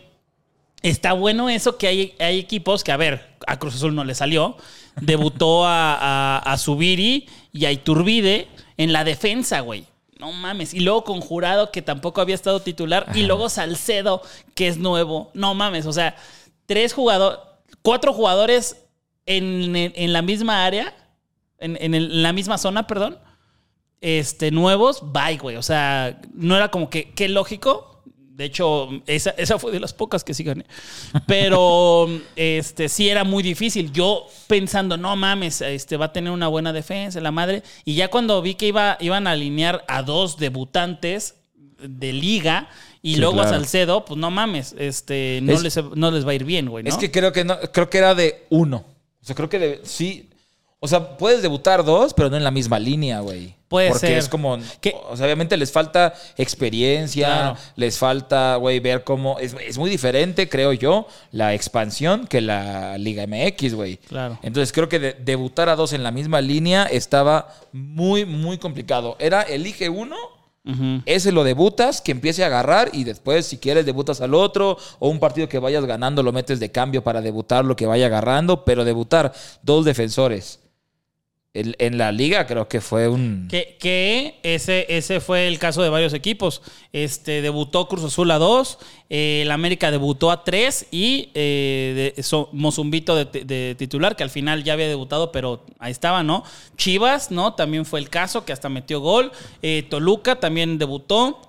está 0.83 1.11
bueno 1.11 1.49
eso 1.49 1.77
que 1.77 1.87
hay, 1.87 2.15
hay 2.19 2.39
equipos 2.39 2.85
que, 2.85 2.93
a 2.93 2.97
ver, 2.97 3.35
a 3.45 3.59
Cruz 3.59 3.75
Azul 3.75 3.93
no 3.93 4.05
le 4.05 4.15
salió. 4.15 4.55
Debutó 5.01 5.65
a, 5.65 5.95
a, 5.95 6.37
a 6.53 6.57
Zubiri 6.57 7.27
y 7.51 7.65
a 7.65 7.71
Iturbide 7.73 8.47
en 8.79 8.91
la 8.93 9.03
defensa, 9.03 9.59
güey. 9.59 9.85
No 10.19 10.31
mames. 10.31 10.73
Y 10.73 10.79
luego 10.79 11.03
con 11.03 11.21
Jurado, 11.21 11.71
que 11.71 11.81
tampoco 11.81 12.19
había 12.21 12.35
estado 12.35 12.59
titular. 12.61 13.05
Y 13.15 13.23
luego 13.27 13.47
Salcedo, 13.49 14.21
que 14.55 14.67
es 14.67 14.77
nuevo. 14.77 15.29
No 15.33 15.53
mames. 15.53 15.85
O 15.85 15.93
sea, 15.93 16.15
tres 16.65 16.93
jugadores, 16.93 17.39
cuatro 17.83 18.11
jugadores 18.13 18.75
en, 19.25 19.75
en- 19.75 19.93
en 19.95 20.11
la 20.13 20.21
misma 20.21 20.65
área, 20.65 20.93
en, 21.59 21.77
en 21.79 21.93
el- 21.93 22.11
en 22.11 22.23
la 22.23 22.33
misma 22.33 22.57
zona, 22.57 22.87
perdón 22.87 23.17
este, 24.01 24.49
nuevos, 24.51 25.01
bye, 25.11 25.37
güey. 25.37 25.57
O 25.57 25.61
sea, 25.63 26.19
no 26.33 26.55
era 26.55 26.69
como 26.71 26.89
que, 26.89 27.11
qué 27.11 27.27
lógico. 27.29 27.88
De 28.39 28.45
hecho, 28.45 28.87
esa, 29.05 29.31
esa 29.31 29.59
fue 29.59 29.69
de 29.73 29.81
las 29.81 29.91
pocas 29.91 30.23
que 30.23 30.33
sí 30.33 30.45
gané. 30.45 30.63
Pero 31.27 32.07
este, 32.37 32.87
sí 32.87 33.09
era 33.09 33.25
muy 33.25 33.43
difícil. 33.43 33.91
Yo 33.91 34.25
pensando, 34.47 34.95
no 34.95 35.13
mames, 35.17 35.59
este, 35.59 35.97
va 35.97 36.05
a 36.05 36.13
tener 36.13 36.31
una 36.31 36.47
buena 36.47 36.71
defensa, 36.71 37.19
la 37.19 37.31
madre. 37.31 37.63
Y 37.83 37.95
ya 37.95 38.07
cuando 38.07 38.41
vi 38.41 38.55
que 38.55 38.67
iba, 38.67 38.95
iban 39.01 39.27
a 39.27 39.31
alinear 39.31 39.83
a 39.89 40.03
dos 40.03 40.37
debutantes 40.37 41.35
de 41.81 42.13
liga 42.13 42.69
y 43.01 43.15
Sí, 43.15 43.19
luego 43.19 43.33
claro. 43.35 43.49
a 43.49 43.51
Salcedo, 43.53 44.05
pues 44.05 44.17
no 44.17 44.31
mames, 44.31 44.73
este, 44.79 45.39
no, 45.43 45.51
Es- 45.53 45.61
les, 45.63 45.77
no 45.95 46.09
les 46.11 46.25
va 46.25 46.31
a 46.31 46.35
ir 46.35 46.45
bien, 46.45 46.67
güey. 46.69 46.83
¿no? 46.85 46.89
Es 46.89 46.95
que 46.97 47.11
creo 47.11 47.33
que 47.33 47.43
no, 47.43 47.57
creo 47.73 47.89
que 47.89 47.97
era 47.97 48.15
de 48.15 48.45
uno. 48.49 48.85
O 49.21 49.25
sea, 49.25 49.35
creo 49.35 49.49
que 49.49 49.59
de- 49.59 49.81
sí. 49.83 50.28
O 50.81 50.87
sea, 50.87 51.17
puedes 51.17 51.41
debutar 51.41 51.83
dos, 51.83 52.13
pero 52.13 52.29
no 52.29 52.37
en 52.37 52.43
la 52.43 52.51
misma 52.51 52.79
línea, 52.79 53.19
güey. 53.19 53.53
Puede 53.67 53.89
Porque 53.89 54.07
ser. 54.07 54.17
es 54.17 54.29
como. 54.29 54.53
O 54.53 55.17
sea, 55.17 55.25
obviamente 55.25 55.57
les 55.57 55.71
falta 55.71 56.13
experiencia, 56.37 57.27
Claro. 57.27 57.55
les 57.75 57.97
falta, 57.97 58.55
güey, 58.55 58.79
ver 58.79 59.03
cómo. 59.03 59.39
Es, 59.39 59.55
es 59.65 59.77
muy 59.77 59.89
diferente, 59.89 60.47
creo 60.47 60.71
yo, 60.73 61.05
la 61.31 61.53
expansión 61.53 62.27
que 62.27 62.41
la 62.41 62.97
Liga 62.97 63.25
MX, 63.27 63.73
güey. 63.75 63.97
Claro. 63.97 64.39
Entonces 64.41 64.71
creo 64.71 64.87
que 64.89 64.99
de- 64.99 65.13
debutar 65.13 65.67
a 65.69 65.75
dos 65.75 65.93
en 65.93 66.01
la 66.03 66.11
misma 66.11 66.39
línea 66.41 66.85
estaba 66.85 67.53
muy, 67.73 68.25
muy 68.25 68.57
complicado. 68.57 69.15
Era 69.19 69.41
elige 69.41 69.89
uno. 69.89 70.15
Ese 71.07 71.31
lo 71.31 71.43
debutas, 71.43 71.99
que 71.99 72.11
empiece 72.11 72.43
a 72.43 72.47
agarrar 72.47 72.91
y 72.93 73.03
después, 73.03 73.47
si 73.47 73.57
quieres, 73.57 73.87
debutas 73.87 74.21
al 74.21 74.35
otro 74.35 74.77
o 74.99 75.09
un 75.09 75.19
partido 75.19 75.49
que 75.49 75.57
vayas 75.57 75.83
ganando 75.83 76.21
lo 76.21 76.31
metes 76.31 76.59
de 76.59 76.71
cambio 76.71 77.03
para 77.03 77.21
debutar 77.21 77.65
lo 77.65 77.75
que 77.75 77.87
vaya 77.87 78.05
agarrando, 78.05 78.65
pero 78.65 78.85
debutar 78.85 79.33
dos 79.63 79.83
defensores 79.83 80.59
en, 81.53 81.97
la 81.97 82.11
liga 82.11 82.45
creo 82.45 82.67
que 82.67 82.79
fue 82.79 83.07
un... 83.07 83.47
Que, 83.49 84.39
ese, 84.43 84.85
ese 84.87 85.19
fue 85.19 85.47
el 85.47 85.57
caso 85.57 85.81
de 85.81 85.89
varios 85.89 86.13
equipos. 86.13 86.61
Este, 86.93 87.41
debutó 87.41 87.87
Cruz 87.87 88.03
Azul 88.03 88.29
a 88.31 88.37
2, 88.37 88.77
el 89.09 89.49
América 89.49 89.89
debutó 89.89 90.29
a 90.29 90.43
3 90.43 90.87
y 90.91 91.31
eh, 91.33 92.13
de- 92.15 92.47
Mozumbito 92.51 93.15
de, 93.15 93.25
de 93.25 93.75
titular, 93.77 94.15
que 94.15 94.23
al 94.23 94.29
final 94.29 94.63
ya 94.63 94.73
había 94.73 94.87
debutado, 94.87 95.31
pero 95.31 95.65
ahí 95.79 95.91
estaba, 95.91 96.21
¿no? 96.21 96.43
Chivas, 96.77 97.31
¿no? 97.31 97.55
También 97.55 97.85
fue 97.85 97.99
el 97.99 98.09
caso, 98.09 98.45
que 98.45 98.53
hasta 98.53 98.69
metió 98.69 98.99
gol. 98.99 99.31
Eh, 99.63 99.85
Toluca 99.89 100.39
también 100.39 100.77
debutó. 100.77 101.41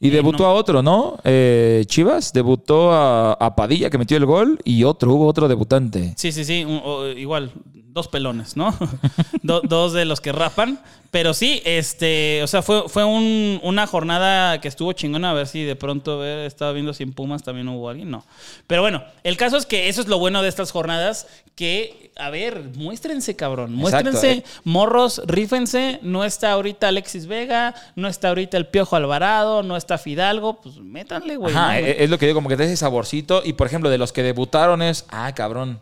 Y 0.00 0.10
debutó 0.10 0.44
no- 0.44 0.48
a 0.48 0.52
otro, 0.54 0.82
¿no? 0.82 1.18
Eh, 1.24 1.84
Chivas 1.86 2.32
debutó 2.32 2.90
a, 2.92 3.34
a 3.34 3.54
Padilla 3.54 3.90
que 3.90 3.98
metió 3.98 4.16
el 4.16 4.24
gol 4.24 4.58
y 4.64 4.84
otro, 4.84 5.12
hubo 5.12 5.26
otro 5.26 5.46
debutante. 5.46 6.14
Sí, 6.16 6.32
sí, 6.32 6.44
sí, 6.44 6.64
un- 6.64 6.80
o- 6.82 7.06
igual, 7.08 7.52
dos 7.64 8.08
pelones, 8.08 8.56
¿no? 8.56 8.74
Do- 9.42 9.60
dos 9.62 9.92
de 9.92 10.04
los 10.06 10.20
que 10.20 10.32
rapan. 10.32 10.80
Pero 11.10 11.34
sí, 11.34 11.60
este, 11.64 12.40
o 12.42 12.46
sea, 12.46 12.62
fue, 12.62 12.88
fue 12.88 13.04
un- 13.04 13.58
una 13.64 13.86
jornada 13.88 14.60
que 14.60 14.68
estuvo 14.68 14.92
chingona. 14.92 15.32
A 15.32 15.34
ver 15.34 15.48
si 15.48 15.64
de 15.64 15.74
pronto, 15.76 16.24
estaba 16.24 16.70
viendo 16.72 16.94
si 16.94 17.02
en 17.02 17.12
Pumas 17.12 17.42
también 17.42 17.68
hubo 17.68 17.88
alguien. 17.88 18.10
No. 18.10 18.24
Pero 18.68 18.80
bueno, 18.82 19.02
el 19.24 19.36
caso 19.36 19.56
es 19.56 19.66
que 19.66 19.88
eso 19.88 20.00
es 20.00 20.06
lo 20.08 20.18
bueno 20.20 20.40
de 20.40 20.48
estas 20.48 20.70
jornadas. 20.70 21.26
Que, 21.56 22.09
a 22.20 22.30
ver, 22.30 22.70
muéstrense, 22.76 23.34
cabrón. 23.36 23.74
Exacto, 23.74 24.10
Muéstrense, 24.10 24.32
eh. 24.32 24.44
morros, 24.64 25.22
rífense. 25.26 25.98
No 26.02 26.24
está 26.24 26.52
ahorita 26.52 26.88
Alexis 26.88 27.26
Vega, 27.26 27.74
no 27.96 28.08
está 28.08 28.28
ahorita 28.28 28.56
el 28.56 28.66
Piojo 28.66 28.96
Alvarado, 28.96 29.62
no 29.62 29.76
está 29.76 29.98
Fidalgo. 29.98 30.60
Pues 30.60 30.76
métanle, 30.78 31.36
güey. 31.36 31.54
Ajá, 31.54 31.80
¿no? 31.80 31.86
es 31.86 32.10
lo 32.10 32.18
que 32.18 32.26
digo, 32.26 32.36
como 32.36 32.48
que 32.48 32.56
te 32.56 32.64
ese 32.64 32.76
saborcito. 32.76 33.42
Y 33.44 33.54
por 33.54 33.66
ejemplo, 33.66 33.90
de 33.90 33.98
los 33.98 34.12
que 34.12 34.22
debutaron 34.22 34.82
es, 34.82 35.06
ah, 35.08 35.32
cabrón, 35.34 35.80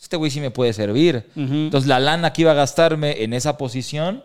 este 0.00 0.16
güey 0.16 0.30
sí 0.30 0.40
me 0.40 0.50
puede 0.50 0.72
servir. 0.72 1.30
Entonces 1.36 1.86
la 1.86 2.00
lana 2.00 2.32
que 2.32 2.42
iba 2.42 2.52
a 2.52 2.54
gastarme 2.54 3.22
en 3.22 3.34
esa 3.34 3.58
posición, 3.58 4.24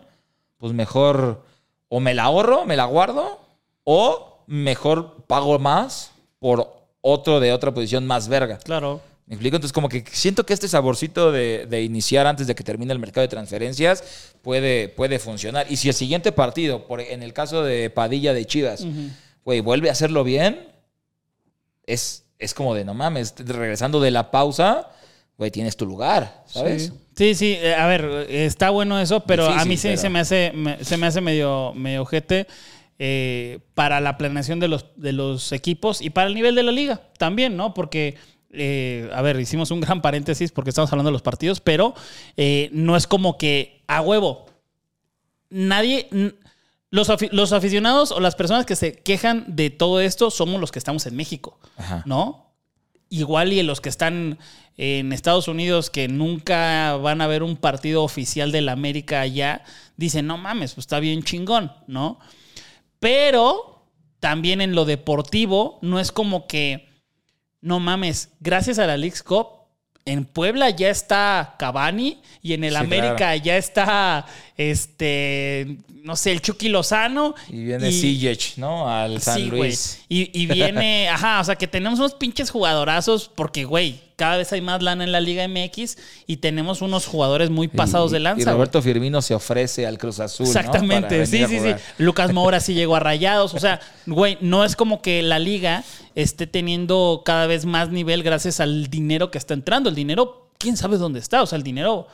pues 0.56 0.72
mejor 0.72 1.44
o 1.88 2.00
me 2.00 2.14
la 2.14 2.24
ahorro, 2.24 2.64
me 2.64 2.76
la 2.76 2.86
guardo, 2.86 3.40
o 3.84 4.42
mejor 4.46 5.24
pago 5.26 5.58
más 5.58 6.12
por 6.38 6.72
otro 7.00 7.40
de 7.40 7.52
otra 7.52 7.72
posición 7.72 8.06
más 8.06 8.28
verga. 8.28 8.58
Claro. 8.58 9.00
¿Me 9.26 9.34
explico? 9.34 9.56
Entonces, 9.56 9.72
como 9.72 9.88
que 9.88 10.04
siento 10.12 10.46
que 10.46 10.54
este 10.54 10.68
saborcito 10.68 11.32
de, 11.32 11.66
de 11.66 11.82
iniciar 11.82 12.26
antes 12.28 12.46
de 12.46 12.54
que 12.54 12.62
termine 12.62 12.92
el 12.92 13.00
mercado 13.00 13.22
de 13.22 13.28
transferencias 13.28 14.32
puede, 14.40 14.88
puede 14.88 15.18
funcionar. 15.18 15.66
Y 15.68 15.76
si 15.78 15.88
el 15.88 15.94
siguiente 15.94 16.30
partido, 16.30 16.86
por, 16.86 17.00
en 17.00 17.22
el 17.24 17.32
caso 17.32 17.64
de 17.64 17.90
Padilla 17.90 18.32
de 18.32 18.44
Chivas, 18.44 18.86
güey, 19.44 19.60
vuelve 19.60 19.88
a 19.88 19.92
hacerlo 19.92 20.22
bien, 20.22 20.68
es, 21.86 22.24
es 22.38 22.54
como 22.54 22.74
de 22.74 22.84
no 22.84 22.94
mames, 22.94 23.34
regresando 23.38 24.00
de 24.00 24.10
la 24.12 24.30
pausa, 24.30 24.90
güey, 25.38 25.50
tienes 25.50 25.76
tu 25.76 25.86
lugar, 25.86 26.44
¿sabes? 26.46 26.92
Sí, 27.16 27.34
sí, 27.34 27.56
eh, 27.58 27.74
a 27.74 27.86
ver, 27.86 28.26
está 28.28 28.70
bueno 28.70 29.00
eso, 29.00 29.20
pero 29.24 29.46
a 29.48 29.64
mí 29.64 29.76
sí 29.76 29.88
pero- 29.88 30.00
se 30.00 30.08
me 30.08 30.18
hace, 30.20 30.52
me- 30.54 30.84
se 30.84 30.96
me 30.96 31.06
hace 31.06 31.20
medio, 31.20 31.72
medio 31.74 32.02
ojete 32.02 32.46
eh, 32.98 33.58
para 33.74 34.00
la 34.00 34.16
planeación 34.18 34.60
de 34.60 34.68
los, 34.68 34.86
de 34.96 35.12
los 35.12 35.52
equipos 35.52 36.00
y 36.00 36.10
para 36.10 36.28
el 36.28 36.34
nivel 36.34 36.54
de 36.54 36.62
la 36.62 36.72
liga 36.72 37.00
también, 37.18 37.56
¿no? 37.56 37.74
Porque, 37.74 38.16
eh, 38.56 39.10
a 39.12 39.22
ver, 39.22 39.38
hicimos 39.40 39.70
un 39.70 39.80
gran 39.80 40.02
paréntesis 40.02 40.52
porque 40.52 40.70
estamos 40.70 40.90
hablando 40.92 41.08
de 41.10 41.12
los 41.14 41.22
partidos, 41.22 41.60
pero 41.60 41.94
eh, 42.36 42.68
no 42.72 42.96
es 42.96 43.06
como 43.06 43.38
que 43.38 43.82
a 43.86 44.00
huevo. 44.00 44.46
Nadie. 45.50 46.08
Los, 46.90 47.10
afi- 47.10 47.30
los 47.32 47.52
aficionados 47.52 48.12
o 48.12 48.20
las 48.20 48.36
personas 48.36 48.64
que 48.64 48.76
se 48.76 48.94
quejan 48.94 49.44
de 49.48 49.70
todo 49.70 50.00
esto 50.00 50.30
somos 50.30 50.60
los 50.60 50.72
que 50.72 50.78
estamos 50.78 51.06
en 51.06 51.16
México. 51.16 51.58
Ajá. 51.76 52.02
¿no? 52.06 52.54
Igual 53.10 53.52
y 53.52 53.62
los 53.62 53.80
que 53.80 53.88
están 53.88 54.38
en 54.76 55.12
Estados 55.12 55.48
Unidos 55.48 55.90
que 55.90 56.08
nunca 56.08 56.96
van 56.96 57.20
a 57.20 57.26
ver 57.26 57.42
un 57.42 57.56
partido 57.56 58.02
oficial 58.02 58.52
del 58.52 58.68
América 58.68 59.20
allá, 59.20 59.62
dicen, 59.96 60.26
no 60.26 60.38
mames, 60.38 60.74
pues 60.74 60.84
está 60.84 61.00
bien 61.00 61.22
chingón, 61.22 61.72
¿no? 61.86 62.18
Pero 62.98 63.84
también 64.20 64.60
en 64.60 64.74
lo 64.74 64.84
deportivo, 64.84 65.78
no 65.82 66.00
es 66.00 66.12
como 66.12 66.46
que, 66.46 66.85
no 67.66 67.80
mames, 67.80 68.30
gracias 68.38 68.78
a 68.78 68.86
la 68.86 68.96
Leagues 68.96 69.24
Cup, 69.24 69.48
en 70.04 70.24
Puebla 70.24 70.70
ya 70.70 70.88
está 70.88 71.56
Cavani 71.58 72.22
y 72.40 72.52
en 72.52 72.62
el 72.62 72.70
Sí, 72.70 72.76
América 72.76 73.16
claro. 73.16 73.42
ya 73.42 73.56
está, 73.56 74.26
este, 74.56 75.78
no 76.06 76.14
sé, 76.14 76.30
el 76.30 76.40
Chucky 76.40 76.68
Lozano. 76.68 77.34
Y 77.48 77.64
viene 77.64 77.90
Sijic, 77.90 78.56
¿no? 78.58 78.88
Al 78.88 79.20
San 79.20 79.34
Sí. 79.38 79.44
Luis. 79.46 80.00
Y, 80.08 80.30
y 80.40 80.46
viene, 80.52 81.08
ajá, 81.08 81.40
o 81.40 81.44
sea, 81.44 81.56
que 81.56 81.66
tenemos 81.66 81.98
unos 81.98 82.14
pinches 82.14 82.50
jugadorazos 82.50 83.28
porque, 83.34 83.64
güey, 83.64 84.00
cada 84.14 84.36
vez 84.36 84.52
hay 84.52 84.60
más 84.60 84.82
lana 84.82 85.02
en 85.02 85.10
la 85.10 85.20
Liga 85.20 85.46
MX 85.48 85.98
y 86.28 86.36
tenemos 86.36 86.80
unos 86.80 87.06
jugadores 87.06 87.50
muy 87.50 87.66
pasados 87.66 88.12
Y- 88.12 88.14
de 88.14 88.20
lanza. 88.20 88.50
Y. 88.50 88.52
Roberto 88.54 88.80
Firmino 88.80 89.20
se 89.20 89.34
ofrece 89.34 89.84
al 89.84 89.98
Cruz 89.98 90.20
Azul. 90.20 90.46
Exactamente, 90.46 91.26
sí, 91.26 91.44
sí, 91.48 91.58
sí. 91.58 91.74
Lucas 91.98 92.32
Moura 92.32 92.60
sí 92.60 92.72
llegó 92.74 92.94
a 92.94 93.00
rayados. 93.00 93.52
O 93.54 93.58
sea, 93.58 93.80
güey, 94.06 94.38
no 94.40 94.64
es 94.64 94.76
como 94.76 95.02
que 95.02 95.22
la 95.22 95.40
liga 95.40 95.82
esté 96.14 96.46
teniendo 96.46 97.22
cada 97.24 97.46
vez 97.48 97.66
más 97.66 97.90
nivel 97.90 98.22
gracias 98.22 98.60
al 98.60 98.86
dinero 98.86 99.32
que 99.32 99.38
está 99.38 99.54
entrando. 99.54 99.88
El 99.90 99.96
dinero, 99.96 100.48
quién 100.56 100.76
sabe 100.76 100.98
dónde 100.98 101.18
está. 101.18 101.42
O 101.42 101.46
sea, 101.46 101.56
el 101.56 101.64
dinero. 101.64 102.06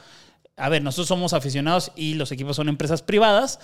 A 0.56 0.68
ver, 0.68 0.82
nosotros 0.82 1.08
somos 1.08 1.32
aficionados 1.32 1.92
y 1.96 2.14
los 2.14 2.30
equipos 2.32 2.56
son 2.56 2.68
empresas 2.68 3.02
privadas. 3.02 3.58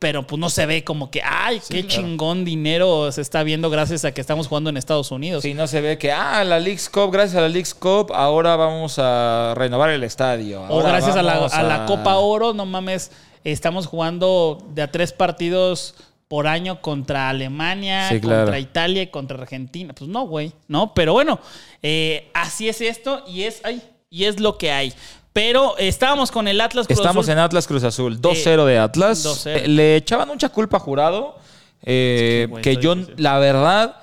pero 0.00 0.26
pues 0.26 0.38
no 0.38 0.50
se 0.50 0.66
ve 0.66 0.84
como 0.84 1.10
que, 1.10 1.22
ay, 1.24 1.62
qué 1.70 1.86
chingón 1.86 2.44
dinero 2.44 3.10
se 3.10 3.22
está 3.22 3.42
viendo 3.42 3.70
gracias 3.70 4.04
a 4.04 4.12
que 4.12 4.20
estamos 4.20 4.46
jugando 4.46 4.68
en 4.68 4.76
Estados 4.76 5.10
Unidos. 5.10 5.42
Sí, 5.42 5.54
no 5.54 5.66
se 5.66 5.80
ve 5.80 5.96
que, 5.96 6.12
ah, 6.12 6.44
la 6.44 6.60
League's 6.60 6.90
Cup, 6.90 7.10
gracias 7.10 7.36
a 7.36 7.40
la 7.40 7.48
League's 7.48 7.72
Cup, 7.74 8.12
ahora 8.12 8.54
vamos 8.56 8.96
a 8.98 9.54
renovar 9.56 9.88
el 9.90 10.04
estadio. 10.04 10.62
o 10.68 10.82
gracias 10.82 11.16
a 11.16 11.22
la, 11.22 11.36
vamos 11.36 11.54
a 11.54 11.62
la 11.62 11.86
Copa 11.86 12.16
Oro, 12.16 12.52
no 12.52 12.66
mames, 12.66 13.12
estamos 13.44 13.86
jugando 13.86 14.58
de 14.74 14.82
a 14.82 14.90
tres 14.92 15.12
partidos 15.12 15.94
por 16.26 16.46
año 16.48 16.82
contra 16.82 17.30
Alemania, 17.30 18.10
Sí, 18.10 18.20
claro. 18.20 18.40
contra 18.42 18.58
Italia 18.58 19.00
y 19.02 19.06
contra 19.06 19.38
Argentina. 19.38 19.94
Pues 19.94 20.10
no, 20.10 20.26
güey, 20.26 20.52
¿no? 20.66 20.92
Pero 20.92 21.14
bueno, 21.14 21.40
eh, 21.82 22.30
así 22.34 22.68
es 22.68 22.82
esto 22.82 23.24
y 23.26 23.44
es, 23.44 23.62
ay, 23.64 23.80
y 24.10 24.24
es 24.24 24.38
lo 24.38 24.58
que 24.58 24.70
hay. 24.70 24.92
Pero 25.38 25.78
estábamos 25.78 26.32
con 26.32 26.48
el 26.48 26.60
Atlas 26.60 26.88
Cruz 26.88 26.98
Estamos 26.98 27.26
Azul. 27.26 27.32
en 27.32 27.38
Atlas 27.38 27.66
Cruz 27.68 27.84
Azul, 27.84 28.20
2-0 28.20 28.64
de 28.64 28.78
Atlas. 28.78 29.24
2-0. 29.24 29.50
Eh, 29.56 29.68
le 29.68 29.94
echaban 29.94 30.26
mucha 30.26 30.48
culpa 30.48 30.78
a 30.78 30.80
Jurado, 30.80 31.38
eh, 31.84 32.48
que, 32.60 32.76
yo, 32.78 32.96
difícil. 32.96 33.22
la 33.22 33.38
verdad, 33.38 33.94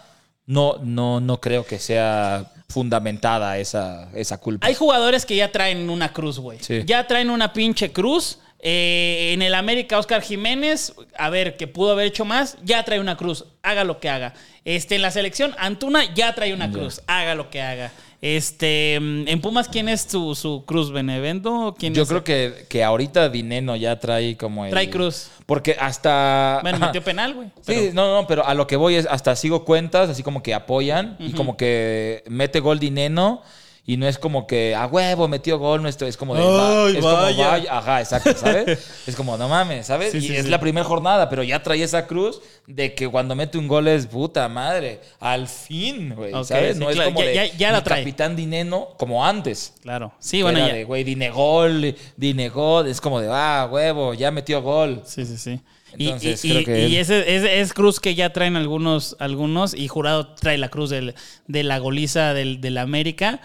no, 0.45 0.78
no, 0.82 1.19
no 1.19 1.41
creo 1.41 1.65
que 1.65 1.78
sea 1.78 2.50
fundamentada 2.69 3.58
esa, 3.58 4.10
esa 4.13 4.38
culpa. 4.38 4.65
Hay 4.65 4.76
jugadores 4.76 5.26
que 5.26 5.36
ya 5.36 5.52
traen 5.52 5.89
una 5.89 6.13
cruz, 6.13 6.39
güey. 6.39 6.60
Sí. 6.62 6.84
Ya 6.86 7.06
traen 7.06 7.30
una 7.30 7.52
pinche 7.52 7.91
cruz. 7.91 8.39
Eh, 8.67 9.34
en 9.34 9.41
el 9.41 9.54
América, 9.54 10.00
Oscar 10.00 10.21
Jiménez, 10.24 10.93
a 11.19 11.30
ver, 11.30 11.56
que 11.58 11.67
pudo 11.67 11.91
haber 11.91 12.08
hecho 12.08 12.26
más, 12.26 12.58
ya 12.63 12.84
trae 12.84 13.00
una 13.00 13.17
cruz. 13.17 13.45
Haga 13.62 13.84
lo 13.84 14.00
que 14.00 14.10
haga. 14.10 14.34
Este, 14.63 14.95
en 14.95 15.02
la 15.04 15.12
selección, 15.12 15.54
Antuna 15.60 16.13
ya 16.15 16.34
trae 16.34 16.54
una 16.54 16.71
cruz. 16.71 17.02
Haga 17.06 17.36
lo 17.36 17.50
que 17.50 17.62
haga. 17.62 17.91
Este, 18.21 18.97
mm, 18.99 19.28
en 19.28 19.41
Pumas, 19.41 19.67
¿quién 19.67 19.89
es 19.89 20.01
su, 20.10 20.36
su 20.36 20.63
cruz? 20.65 20.91
¿Benevento? 20.91 21.75
¿Quién 21.78 21.93
Yo 21.93 22.04
es 22.04 22.08
creo 22.08 22.19
el- 22.19 22.23
que, 22.23 22.65
que 22.69 22.84
ahorita 22.84 23.30
Dineno 23.30 23.75
ya 23.75 23.99
trae 23.99 24.36
como 24.38 24.65
el... 24.65 24.71
Trae 24.71 24.89
cruz. 24.89 25.30
Porque 25.45 25.75
hasta... 25.80 26.60
Bueno, 26.63 26.80
metió 26.80 27.04
penal, 27.04 27.34
güey. 27.36 27.49
Sí, 27.62 27.91
no, 27.93 28.21
no, 28.21 28.28
pero 28.28 28.45
a 28.45 28.54
lo 28.56 28.65
que 28.65 28.75
voy 28.78 28.95
es 28.95 29.06
hasta 29.10 29.36
sigo 29.36 29.63
cuentas, 29.65 30.10
así 30.10 30.23
como 30.23 30.41
que 30.41 30.54
apoyan 30.54 31.15
y 31.19 31.34
como 31.34 31.56
que 31.58 32.23
mete 32.28 32.60
gol 32.62 32.80
Dineno 32.80 33.41
y 33.88 33.98
no 33.98 34.08
es 34.08 34.17
como 34.17 34.48
que 34.48 34.74
a 34.74 34.88
huevo 34.88 35.28
metió 35.28 35.60
gol, 35.60 35.84
no 35.84 35.88
esto 35.89 36.06
es 36.08 36.17
como 36.17 36.34
de 36.36 36.41
va- 36.41 36.89
es 36.89 36.95
como 36.95 37.13
vaya. 37.13 37.48
vaya, 37.50 37.78
ajá, 37.78 38.02
exacto, 38.02 38.34
¿sabes? 38.36 38.80
es 39.08 39.15
como 39.15 39.38
no 39.38 39.48
mames, 39.48 39.86
¿sabes? 39.86 40.12
Sí, 40.12 40.17
y 40.17 40.21
sí, 40.21 40.36
es 40.36 40.45
sí. 40.45 40.50
la 40.50 40.60
primera 40.60 40.84
jornada, 40.84 41.30
pero 41.30 41.43
ya 41.43 41.62
trae 41.62 41.84
esa 41.84 42.08
cruz 42.08 42.41
de 42.65 42.95
que 42.95 43.08
cuando 43.08 43.36
mete 43.36 43.58
un 43.60 43.67
gol 43.67 43.88
es 43.88 44.08
puta 44.08 44.50
madre, 44.50 45.02
al 45.19 45.48
fin, 45.48 46.15
güey, 46.15 46.32
¿sabes? 46.43 46.78
no 46.78 46.89
es 46.89 46.95
claro, 46.95 47.12
como 47.13 47.21
ya- 47.24 47.28
de 47.30 47.36
ya- 47.36 47.58
ya 47.58 47.71
la 47.71 47.78
mi 47.80 47.84
trae. 47.84 48.00
capitán 48.02 48.36
Dineno 48.36 48.88
como 48.98 49.24
antes. 49.26 49.74
Claro. 49.82 50.13
Sí, 50.19 50.41
bueno, 50.41 50.58
Era 50.58 50.69
ya. 50.69 50.74
de, 50.74 50.84
güey, 50.84 51.04
Dinegol, 51.04 51.95
Dinegol, 52.17 52.88
es 52.88 53.00
como 53.00 53.19
de, 53.21 53.28
ah, 53.32 53.67
huevo, 53.71 54.13
ya 54.13 54.32
metió 54.32 54.62
gol. 54.62 55.02
Sí, 55.06 55.26
sí, 55.26 55.38
sí. 55.38 55.60
Y, 55.98 56.06
Entonces, 56.08 56.43
y- 56.43 56.50
creo 56.50 56.62
y- 56.62 56.65
que 56.65 56.80
y 56.89 56.95
él- 56.95 57.02
ese, 57.02 57.36
ese 57.36 57.62
es 57.62 57.71
cruz 57.74 58.00
que 58.00 58.15
ya 58.15 58.34
traen 58.34 58.56
algunos, 58.58 59.15
algunos 59.19 59.74
y 59.74 59.88
Jurado 59.88 60.34
trae 60.34 60.58
la 60.58 60.69
cruz 60.69 60.89
del- 60.89 61.13
de 61.48 61.63
la 61.63 61.78
goliza 61.80 62.34
del, 62.34 62.60
del 62.62 62.78
América. 62.80 63.39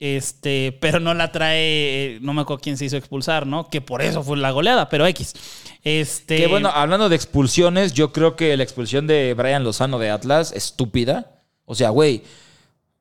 Este, 0.00 0.76
pero 0.80 1.00
no 1.00 1.14
la 1.14 1.32
trae, 1.32 2.16
eh, 2.16 2.18
no 2.20 2.34
me 2.34 2.42
acuerdo 2.42 2.60
quién 2.60 2.76
se 2.76 2.84
hizo 2.84 2.96
expulsar, 2.96 3.46
¿no? 3.46 3.68
Que 3.68 3.80
por 3.80 4.02
eso 4.02 4.22
fue 4.22 4.36
la 4.36 4.50
goleada, 4.50 4.88
pero 4.88 5.06
X. 5.06 5.34
Este. 5.82 6.36
Que 6.36 6.46
bueno, 6.46 6.68
hablando 6.68 7.08
de 7.08 7.16
expulsiones, 7.16 7.92
yo 7.92 8.12
creo 8.12 8.36
que 8.36 8.56
la 8.56 8.64
expulsión 8.64 9.06
de 9.06 9.34
Brian 9.34 9.64
Lozano 9.64 9.98
de 9.98 10.10
Atlas, 10.10 10.52
estúpida. 10.52 11.30
O 11.64 11.74
sea, 11.74 11.90
güey, 11.90 12.22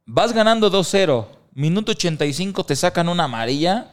vas 0.06 0.34
ganando 0.34 0.72
2-0, 0.72 1.26
minuto 1.54 1.92
85 1.92 2.64
te 2.64 2.76
sacan 2.76 3.10
una 3.10 3.26
amarilla, 3.26 3.92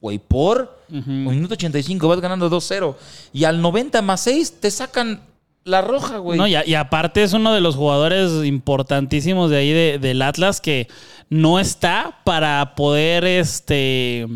güey, 0.00 0.18
por 0.18 0.78
minuto 0.88 1.54
85 1.54 2.08
vas 2.08 2.20
ganando 2.20 2.48
2-0 2.48 2.94
y 3.32 3.44
al 3.44 3.60
90 3.60 4.00
más 4.00 4.22
6 4.22 4.60
te 4.60 4.70
sacan 4.70 5.20
la 5.64 5.80
roja, 5.82 6.18
güey. 6.18 6.38
No, 6.38 6.46
y, 6.46 6.54
a- 6.54 6.66
y 6.66 6.74
aparte 6.74 7.22
es 7.22 7.32
uno 7.34 7.52
de 7.52 7.60
los 7.60 7.76
jugadores 7.76 8.44
importantísimos 8.44 9.50
de 9.50 9.56
ahí 9.58 9.72
de- 9.72 9.98
del 9.98 10.22
Atlas 10.22 10.60
que 10.60 10.88
no 11.28 11.58
está 11.60 12.20
para 12.24 12.74
poder, 12.74 13.24
este, 13.24 14.26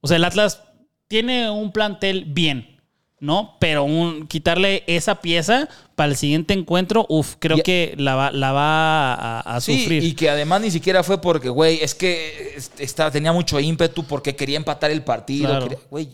o 0.00 0.06
sea, 0.08 0.16
el 0.18 0.24
Atlas 0.24 0.62
tiene 1.08 1.50
un 1.50 1.72
plantel 1.72 2.26
bien, 2.26 2.76
¿no? 3.18 3.56
Pero 3.58 3.82
un, 3.84 4.28
quitarle 4.28 4.84
esa 4.86 5.16
pieza 5.20 5.68
para 5.96 6.10
el 6.10 6.16
siguiente 6.16 6.54
encuentro, 6.54 7.06
uff, 7.08 7.34
creo 7.40 7.56
Y- 7.58 7.62
que 7.62 7.94
la 7.98 8.14
va, 8.14 8.30
la 8.30 8.52
va 8.52 9.14
a, 9.14 9.40
a 9.40 9.60
Sí, 9.60 9.80
sufrir. 9.80 10.04
y 10.04 10.12
que 10.14 10.30
además 10.30 10.60
ni 10.60 10.70
siquiera 10.70 11.02
fue 11.02 11.20
porque, 11.20 11.48
güey, 11.48 11.80
es 11.82 11.94
que 11.96 12.54
este, 12.78 13.10
tenía 13.10 13.32
mucho 13.32 13.58
ímpetu 13.58 14.04
porque 14.04 14.36
quería 14.36 14.58
empatar 14.58 14.92
el 14.92 15.02
partido. 15.02 15.48
Claro. 15.48 15.64
quería- 15.68 15.78
Güey, 15.90 16.08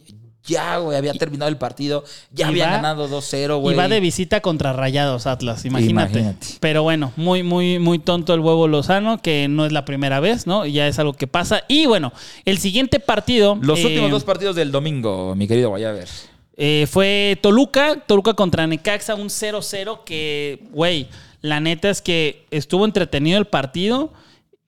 ya, 0.47 0.79
güey, 0.79 0.97
había 0.97 1.15
terminado 1.15 1.49
el 1.49 1.57
partido, 1.57 2.05
ya 2.31 2.47
y 2.47 2.49
había 2.51 2.71
ganado 2.71 3.09
2-0, 3.09 3.61
güey. 3.61 3.75
Y 3.75 3.79
va 3.79 3.89
de 3.89 4.01
visita 4.01 4.41
contra 4.41 4.73
Rayados 4.73 5.27
Atlas, 5.27 5.65
imagínate. 5.65 6.19
Imagínate. 6.19 6.47
Pero 6.61 6.83
bueno, 6.83 7.13
muy, 7.17 7.43
muy, 7.43 7.79
muy 7.79 7.99
tonto 7.99 8.35
el 8.35 8.41
huevo 8.41 8.69
Lozano, 8.69 9.23
que 9.23 9.49
no 9.49 9.65
es 9.65 9.73
la 9.73 9.85
primera 9.85 10.21
vez, 10.21 10.47
¿no? 10.47 10.67
Ya 10.67 10.87
es 10.87 10.99
algo 10.99 11.15
que 11.15 11.27
pasa. 11.27 11.65
Y 11.69 11.87
bueno, 11.87 12.13
el 12.45 12.59
siguiente 12.59 13.01
partido. 13.01 13.59
Los 13.61 13.81
eh, 13.81 13.87
últimos 13.87 14.11
dos 14.11 14.25
partidos 14.25 14.55
del 14.57 14.71
domingo, 14.71 15.35
mi 15.35 15.49
querido 15.49 15.71
Guayaber. 15.71 16.09
eh, 16.57 16.87
fue 16.91 17.39
Toluca, 17.41 17.97
Toluca 18.07 18.35
contra 18.35 18.67
Necaxa, 18.67 19.15
un 19.15 19.29
0-0 19.29 20.05
que, 20.05 20.61
güey, 20.73 21.09
la 21.41 21.61
neta 21.61 21.91
es 21.91 22.03
que 22.03 22.45
estuvo 22.51 22.85
entretenido 22.85 23.39
el 23.39 23.47
partido. 23.47 24.13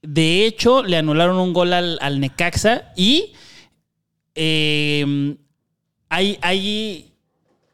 De 0.03 0.47
hecho, 0.47 0.83
le 0.83 0.97
anularon 0.97 1.37
un 1.39 1.53
gol 1.53 1.73
al, 1.73 1.99
al 2.01 2.21
Necaxa 2.21 2.93
y 2.97 3.33
eh, 4.35 5.37
hay, 6.09 6.38
hay 6.42 7.12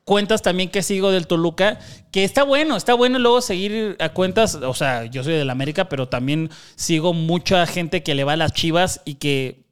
cuentas 0.05 0.43
también 0.43 0.69
que 0.71 0.83
sigo 0.83 1.11
del 1.11 1.27
Toluca, 1.27 1.79
que 2.11 2.25
está 2.25 2.43
bueno, 2.43 2.77
está 2.77 2.95
bueno 2.95 3.19
luego 3.19 3.41
seguir 3.41 3.97
a 4.01 4.09
cuentas, 4.11 4.57
o 4.57 4.75
sea, 4.75 5.05
yo 5.07 5.23
soy 5.25 5.35
del 5.35 5.49
América, 5.51 5.89
pero 5.89 6.09
también 6.09 6.51
sigo 6.75 7.13
mucha 7.13 7.67
gente 7.67 8.03
que 8.03 8.15
le 8.15 8.25
va 8.25 8.33
a 8.33 8.37
las 8.37 8.53
chivas 8.53 9.01
y 9.05 9.15
que 9.15 9.63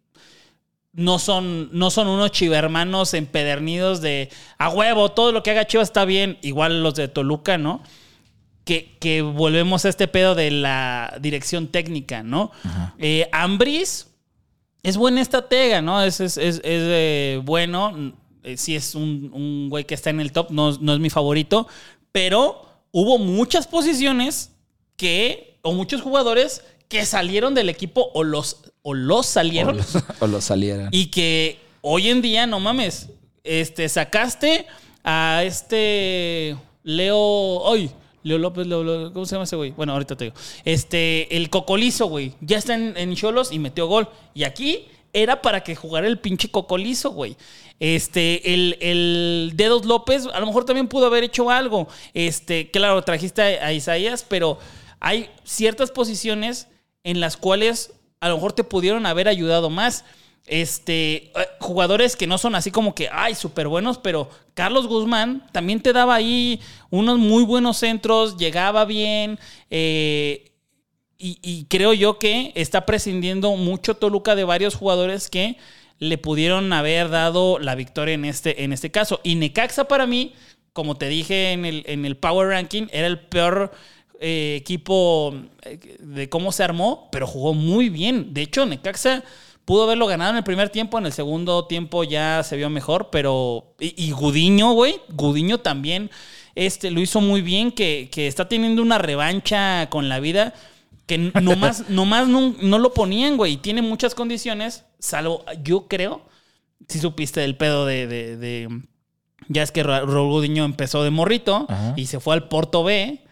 no 0.93 1.19
son, 1.19 1.69
no 1.73 1.91
son 1.91 2.09
unos 2.09 2.33
chivermanos 2.33 3.15
empedernidos 3.15 4.01
de 4.01 4.29
a 4.59 4.69
huevo, 4.71 5.11
todo 5.13 5.31
lo 5.33 5.43
que 5.43 5.51
haga 5.53 5.67
Chivas 5.67 5.89
está 5.89 6.05
bien, 6.05 6.39
igual 6.43 6.83
los 6.83 6.95
de 6.95 7.07
Toluca, 7.09 7.59
¿no? 7.59 7.83
Que, 8.65 8.97
que 9.01 9.23
volvemos 9.23 9.85
a 9.85 9.89
este 9.89 10.09
pedo 10.09 10.35
de 10.35 10.51
la 10.51 11.17
dirección 11.21 11.69
técnica, 11.69 12.23
¿no? 12.25 12.51
Eh, 12.99 13.29
Ambriz 13.33 14.09
es 14.83 14.97
buena 14.97 15.21
estratega, 15.21 15.81
¿no? 15.81 16.03
Es, 16.03 16.21
es, 16.21 16.37
es- 16.37 16.57
es, 16.57 16.63
eh, 16.65 17.41
bueno. 17.45 18.13
Eh, 18.43 18.57
sí 18.57 18.75
es 18.77 18.95
un, 18.95 19.31
un 19.35 19.69
güey 19.69 19.85
que 19.85 19.95
está 19.95 20.11
en 20.11 20.21
el 20.21 20.33
top, 20.33 20.51
no, 20.51 20.73
no 20.81 20.95
es 20.95 20.99
mi 21.01 21.11
favorito, 21.11 21.69
pero 22.13 22.67
hubo 22.93 23.19
muchas 23.19 23.67
posiciones 23.67 24.53
que, 24.97 25.59
o 25.63 25.73
muchos 25.73 26.01
jugadores 26.03 26.63
que 26.89 27.05
salieron 27.07 27.55
del 27.55 27.69
equipo 27.69 28.11
o 28.15 28.25
los, 28.25 28.59
o 28.83 28.95
los 28.95 29.27
salieron 29.27 29.79
O 30.21 30.27
lo 30.27 30.41
salieran. 30.41 30.89
y 30.93 31.07
que 31.07 31.59
hoy 31.83 32.09
en 32.09 32.21
día, 32.23 32.47
no 32.47 32.61
mames, 32.61 33.11
este, 33.45 33.89
sacaste 33.89 34.67
a 35.05 35.43
este 35.45 36.57
Leo, 36.83 37.73
ay, 37.73 37.91
Leo 38.23 38.39
López, 38.39 38.67
Leo- 38.67 38.83
Leo- 38.85 39.13
¿cómo 39.13 39.25
se 39.25 39.35
llama 39.35 39.45
ese 39.45 39.57
güey? 39.57 39.71
Bueno, 39.71 39.93
ahorita 39.93 40.17
te 40.17 40.25
digo. 40.25 40.37
Este, 40.65 41.35
el 41.37 41.49
Cocolizo, 41.49 42.07
güey, 42.07 42.35
ya 42.41 42.59
está 42.59 42.75
en, 42.75 42.95
en 42.97 43.15
Cholos 43.15 43.53
y 43.53 43.59
metió 43.59 43.87
gol. 43.87 44.09
Y 44.35 44.45
aquí 44.45 44.87
era 45.13 45.41
para 45.43 45.63
que 45.63 45.75
jugara 45.75 46.07
el 46.07 46.19
pinche 46.19 46.51
Cocolizo, 46.51 47.11
güey. 47.13 47.37
Este, 47.81 48.53
el, 48.53 48.77
el 48.83 49.53
Dedos 49.55 49.87
López, 49.87 50.27
a 50.27 50.39
lo 50.39 50.47
mejor 50.47 50.67
también 50.67 50.87
pudo 50.87 51.07
haber 51.07 51.25
hecho 51.25 51.49
algo. 51.51 51.89
Este, 52.13 52.71
claro, 52.71 53.03
trajiste 53.03 53.41
a, 53.41 53.73
Isaías, 53.73 54.25
pero 54.29 54.59
hay 55.01 55.31
ciertas 55.45 55.91
posiciones 55.91 56.69
en 57.05 57.21
las 57.21 57.39
cuales 57.39 57.95
a 58.21 58.29
lo 58.29 58.35
mejor 58.35 58.53
te 58.53 58.65
pudieron 58.65 59.07
haber 59.07 59.29
ayudado 59.29 59.71
más. 59.71 60.05
Este, 60.47 61.15
eh, 61.29 61.33
jugadores 61.59 62.17
que 62.17 62.27
no 62.27 62.37
son 62.37 62.55
así 62.55 62.71
como 62.71 62.95
que, 62.95 63.09
ay, 63.11 63.35
súper 63.35 63.67
buenos, 63.67 63.97
pero 63.97 64.29
Carlos 64.53 64.87
Guzmán 64.87 65.47
también 65.51 65.81
te 65.81 65.95
daba 65.95 66.15
ahí 66.15 66.61
unos 66.91 67.19
muy 67.19 67.45
buenos 67.45 67.79
centros, 67.79 68.37
llegaba 68.37 68.85
bien, 68.85 69.39
eh, 69.71 70.53
y 71.23 71.67
creo 71.69 71.93
yo 71.93 72.19
que 72.19 72.51
está 72.55 72.87
prescindiendo 72.87 73.55
mucho 73.55 73.95
Toluca 73.95 74.35
de 74.35 74.45
varios 74.45 74.75
jugadores 74.75 75.29
que 75.29 75.59
le 76.01 76.19
pudieron 76.19 76.73
haber 76.73 77.11
dado 77.11 77.59
la 77.59 77.75
victoria 77.75 78.15
en 78.15 78.25
este, 78.25 78.65
en 78.65 78.73
este 78.73 78.91
caso. 78.91 79.21
Y 79.23 79.37
Necaxa 79.37 79.85
para 79.85 80.07
mí, 80.07 80.35
como 80.73 80.97
te 80.97 81.09
dije 81.09 81.53
en 81.53 81.65
el, 81.65 81.85
en 81.87 82.05
el 82.05 82.17
Power 82.17 82.49
Ranking, 82.49 82.87
era 82.91 83.07
el 83.07 83.21
peor 83.21 83.71
eh, 84.19 84.57
equipo 84.59 85.35
eh, 85.63 85.79
de 86.01 86.29
cómo 86.29 86.53
se 86.53 86.65
armó, 86.65 87.09
pero 87.13 87.27
jugó 87.27 87.55
muy 87.55 87.91
bien. 87.91 88.33
De 88.33 88.43
hecho, 88.43 88.65
Necaxa 88.67 89.23
pudo 89.67 89.85
haberlo 89.85 90.07
ganado 90.07 90.31
en 90.31 90.39
el 90.39 90.45
primer 90.45 90.71
tiempo, 90.71 90.99
en 90.99 91.07
el 91.07 91.13
segundo 91.13 91.67
tiempo 91.67 92.03
ya 92.03 92.43
se 92.43 92.57
vio 92.57 92.71
mejor, 92.71 93.11
pero... 93.13 93.75
Y, 93.79 93.95
y 94.07 94.11
Gudiño, 94.13 94.73
güey, 94.73 94.97
Gudiño 95.11 95.59
también 95.59 96.11
este, 96.55 96.91
lo 96.91 97.01
hizo 97.01 97.21
muy 97.21 97.43
bien, 97.43 97.73
que, 97.73 98.09
que 98.11 98.27
está 98.27 98.49
teniendo 98.49 98.83
una 98.83 98.99
revancha 98.99 99.89
con 99.91 100.09
la 100.09 100.19
vida 100.19 100.55
que 101.19 101.19
nomás, 101.43 101.85
nomás 101.91 102.29
no, 102.29 102.55
no 102.63 102.79
lo 102.79 102.95
ponían, 102.95 103.37
güey. 103.37 103.55
Y 103.55 103.57
tiene 103.59 103.83
muchas 103.83 104.15
condiciones, 104.15 104.85
salvo, 104.99 105.45
yo 105.63 105.89
creo, 105.89 106.23
si 106.89 106.99
supiste 106.99 107.41
del 107.41 107.57
pedo 107.57 107.85
de, 107.87 108.07
de, 108.07 108.37
de, 108.37 108.69
Ya 109.49 109.63
es 109.63 109.73
que 109.73 109.83
Ra- 109.83 110.01
Raúl 110.01 110.31
Gudiño 110.31 110.65
empezó 110.65 111.03
de 111.05 111.11
morrito 111.11 111.67
Ajá. 111.69 111.95
y 111.97 112.07
se 112.07 112.21
fue 112.21 112.35
al 112.35 112.49
Porto 112.49 112.85
B. 112.85 113.25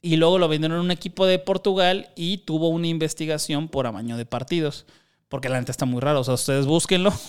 Y 0.00 0.16
luego 0.16 0.38
lo 0.38 0.46
vendieron 0.48 0.78
a 0.78 0.80
un 0.80 0.90
equipo 0.92 1.26
de 1.26 1.38
Portugal 1.40 2.10
y 2.14 2.38
tuvo 2.38 2.68
una 2.68 2.86
investigación 2.86 3.68
por 3.68 3.86
amaño 3.86 4.16
de 4.16 4.26
partidos. 4.26 4.86
Porque 5.28 5.48
la 5.48 5.58
neta 5.58 5.72
está 5.72 5.86
muy 5.86 6.00
raro. 6.00 6.20
O 6.20 6.24
sea, 6.24 6.34
ustedes 6.34 6.66
búsquenlo. 6.66 7.12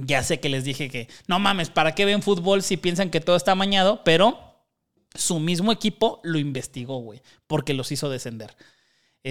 Ya 0.00 0.22
sé 0.22 0.38
que 0.38 0.48
les 0.48 0.62
dije 0.62 0.88
que 0.90 1.08
no 1.26 1.40
mames, 1.40 1.70
¿para 1.70 1.92
qué 1.96 2.04
ven 2.04 2.22
fútbol 2.22 2.62
si 2.62 2.76
piensan 2.76 3.10
que 3.10 3.20
todo 3.20 3.34
está 3.34 3.50
amañado? 3.52 4.02
Pero 4.04 4.38
su 5.14 5.40
mismo 5.40 5.72
equipo 5.72 6.20
lo 6.22 6.38
investigó, 6.38 6.98
güey, 6.98 7.20
porque 7.48 7.74
los 7.74 7.90
hizo 7.90 8.08
descender. 8.08 8.54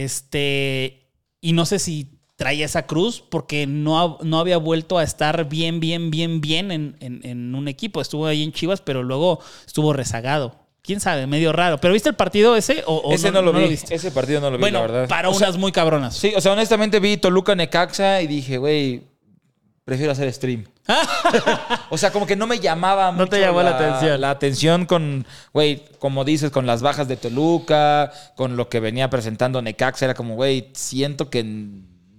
Este, 0.04 1.08
y 1.42 1.54
no 1.54 1.66
sé 1.66 1.80
si 1.80 2.10
traía 2.36 2.66
esa 2.66 2.86
cruz 2.86 3.24
porque 3.28 3.66
no, 3.66 4.20
no 4.22 4.40
había 4.40 4.58
vuelto 4.58 4.98
a 5.00 5.04
estar 5.04 5.50
bien, 5.50 5.80
bien, 5.80 6.12
bien, 6.12 6.40
bien 6.40 6.72
en, 6.72 6.96
en- 7.00 7.22
en 7.24 7.56
un 7.56 7.68
equipo. 7.68 8.00
Estuvo 8.00 8.28
ahí 8.28 8.44
en 8.44 8.52
Chivas, 8.52 8.80
pero 8.82 9.02
luego 9.04 9.40
estuvo 9.66 9.94
rezagado. 9.94 10.56
Quién 10.84 11.00
sabe, 11.00 11.26
medio 11.28 11.52
raro. 11.52 11.80
¿Pero 11.80 11.94
viste 11.94 12.10
el 12.10 12.16
partido 12.16 12.56
ese 12.56 12.84
o, 12.86 12.96
o 12.98 13.14
Ese 13.14 13.32
no, 13.32 13.42
lo 13.42 13.52
vi. 13.52 13.68
viste? 13.68 13.94
Ese 13.94 14.12
partido 14.12 14.40
no 14.40 14.50
lo 14.52 14.58
vi, 14.58 14.62
bueno, 14.62 14.80
la 14.80 14.88
verdad. 14.88 15.08
para 15.10 15.30
O 15.30 15.34
sea, 15.34 15.48
unas 15.50 15.60
muy 15.60 15.72
cabronas. 15.72 16.16
Sí, 16.16 16.32
o 16.36 16.40
sea, 16.42 16.54
honestamente 16.54 17.00
vi 17.00 17.18
Toluca 17.18 17.56
Necaxa 17.56 18.22
y 18.22 18.28
dije, 18.28 18.58
güey, 18.58 19.02
prefiero 19.84 20.12
hacer 20.14 20.32
stream. 20.32 20.64
o 21.90 21.98
sea, 21.98 22.12
como 22.12 22.26
que 22.26 22.36
no 22.36 22.48
me 22.48 22.60
llamaba 22.60 23.12
No 23.12 23.28
te 23.28 23.40
llamó 23.40 23.62
la 23.62 23.72
atención. 23.72 24.22
La 24.22 24.30
atención 24.30 24.86
con, 24.86 25.26
güey, 25.54 25.84
como 26.00 26.24
dices, 26.24 26.52
con 26.52 26.66
las 26.66 26.82
bajas 26.82 27.08
de 27.08 27.18
Toluca, 27.18 28.12
con 28.36 28.58
lo 28.58 28.70
que 28.70 28.80
venía 28.80 29.10
presentando 29.10 29.62
Necaxa, 29.62 30.06
era 30.06 30.14
como, 30.14 30.36
güey, 30.36 30.72
siento 30.74 31.30
que 31.30 31.44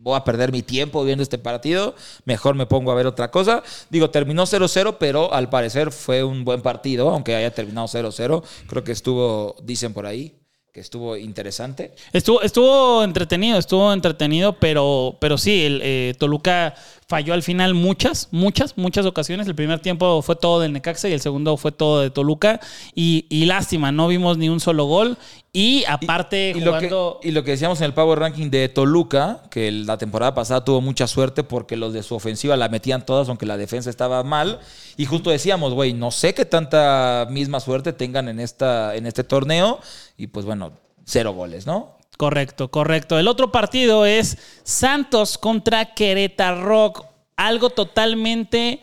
voy 0.00 0.16
a 0.16 0.24
perder 0.24 0.52
mi 0.52 0.62
tiempo 0.62 1.04
viendo 1.04 1.22
este 1.22 1.38
partido, 1.38 1.94
mejor 2.24 2.54
me 2.54 2.66
pongo 2.66 2.90
a 2.90 2.94
ver 2.94 3.06
otra 3.06 3.30
cosa. 3.30 3.62
Digo, 3.90 4.10
terminó 4.10 4.44
0-0, 4.44 4.96
pero 4.98 5.32
al 5.32 5.48
parecer 5.48 5.92
fue 5.92 6.24
un 6.24 6.44
buen 6.44 6.62
partido, 6.62 7.10
aunque 7.10 7.34
haya 7.34 7.52
terminado 7.52 7.86
0-0. 7.86 8.42
Creo 8.66 8.84
que 8.84 8.92
estuvo, 8.92 9.56
dicen 9.62 9.92
por 9.92 10.06
ahí, 10.06 10.34
que 10.72 10.80
estuvo 10.80 11.16
interesante. 11.16 11.94
Estuvo, 12.12 12.42
estuvo 12.42 13.02
entretenido, 13.02 13.58
estuvo 13.58 13.92
entretenido, 13.92 14.54
pero, 14.54 15.16
pero 15.20 15.38
sí, 15.38 15.64
el, 15.64 15.80
eh, 15.82 16.14
Toluca 16.18 16.74
falló 17.08 17.32
al 17.32 17.42
final 17.42 17.72
muchas, 17.72 18.28
muchas, 18.32 18.76
muchas 18.76 19.06
ocasiones. 19.06 19.46
El 19.46 19.54
primer 19.54 19.80
tiempo 19.80 20.20
fue 20.20 20.36
todo 20.36 20.60
del 20.60 20.74
Necaxa 20.74 21.08
y 21.08 21.14
el 21.14 21.22
segundo 21.22 21.56
fue 21.56 21.72
todo 21.72 22.02
de 22.02 22.10
Toluca. 22.10 22.60
Y, 22.94 23.24
y 23.30 23.46
lástima, 23.46 23.90
no 23.90 24.08
vimos 24.08 24.36
ni 24.36 24.50
un 24.50 24.60
solo 24.60 24.84
gol. 24.84 25.16
Y 25.50 25.84
aparte, 25.88 26.52
Y 26.54 26.60
lo, 26.60 26.72
jugando. 26.74 27.18
que, 27.22 27.28
y 27.28 27.32
lo 27.32 27.42
que 27.44 27.52
decíamos 27.52 27.80
en 27.80 27.86
el 27.86 27.94
Power 27.94 28.18
Ranking 28.18 28.50
de 28.50 28.68
Toluca, 28.68 29.42
que 29.50 29.72
la 29.72 29.96
temporada 29.96 30.34
pasada 30.34 30.64
tuvo 30.64 30.82
mucha 30.82 31.06
suerte 31.06 31.42
porque 31.42 31.76
los 31.76 31.94
de 31.94 32.02
su 32.02 32.14
ofensiva 32.14 32.56
la 32.58 32.68
metían 32.68 33.06
todas, 33.06 33.28
aunque 33.30 33.46
la 33.46 33.56
defensa 33.56 33.88
estaba 33.88 34.22
mal. 34.22 34.60
Y 34.98 35.06
justo 35.06 35.30
decíamos, 35.30 35.72
güey, 35.72 35.94
no 35.94 36.10
sé 36.10 36.34
qué 36.34 36.44
tanta 36.44 37.26
misma 37.30 37.60
suerte 37.60 37.94
tengan 37.94 38.28
en, 38.28 38.38
esta, 38.38 38.94
en 38.94 39.06
este 39.06 39.24
torneo. 39.24 39.80
Y 40.18 40.26
pues 40.26 40.44
bueno, 40.44 40.72
cero 41.06 41.32
goles, 41.32 41.66
¿no? 41.66 41.97
Correcto, 42.18 42.70
correcto. 42.70 43.18
El 43.18 43.28
otro 43.28 43.50
partido 43.50 44.04
es 44.04 44.36
Santos 44.64 45.38
contra 45.38 45.94
Querétaro. 45.94 46.92
Algo 47.36 47.70
totalmente 47.70 48.80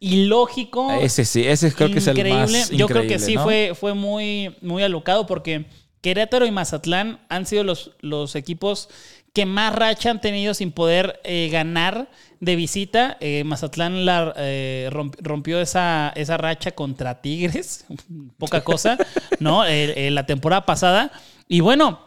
ilógico. 0.00 0.92
Ese 0.92 1.24
sí, 1.24 1.46
ese 1.46 1.72
creo 1.72 1.90
que 1.90 1.98
es 1.98 2.06
el 2.06 2.28
más 2.28 2.70
Yo 2.70 2.86
creo 2.86 3.02
que 3.02 3.14
increíble, 3.14 3.18
sí 3.26 3.34
¿no? 3.36 3.44
fue, 3.44 3.72
fue 3.78 3.94
muy, 3.94 4.56
muy 4.60 4.82
alocado 4.82 5.26
porque 5.26 5.66
Querétaro 6.00 6.46
y 6.46 6.50
Mazatlán 6.50 7.20
han 7.28 7.46
sido 7.46 7.64
los, 7.64 7.92
los 8.00 8.34
equipos 8.36 8.88
que 9.32 9.46
más 9.46 9.74
racha 9.74 10.10
han 10.10 10.20
tenido 10.20 10.54
sin 10.54 10.72
poder 10.72 11.20
eh, 11.24 11.48
ganar 11.52 12.10
de 12.40 12.56
visita. 12.56 13.16
Eh, 13.20 13.44
Mazatlán 13.44 14.04
la, 14.04 14.32
eh, 14.36 14.88
romp- 14.92 15.16
rompió 15.20 15.60
esa, 15.60 16.12
esa 16.16 16.36
racha 16.36 16.72
contra 16.72 17.20
Tigres, 17.20 17.84
poca 18.38 18.62
cosa, 18.62 18.96
¿no? 19.38 19.64
Eh, 19.64 20.06
eh, 20.06 20.10
la 20.10 20.26
temporada 20.26 20.66
pasada. 20.66 21.12
Y 21.48 21.60
bueno, 21.60 22.00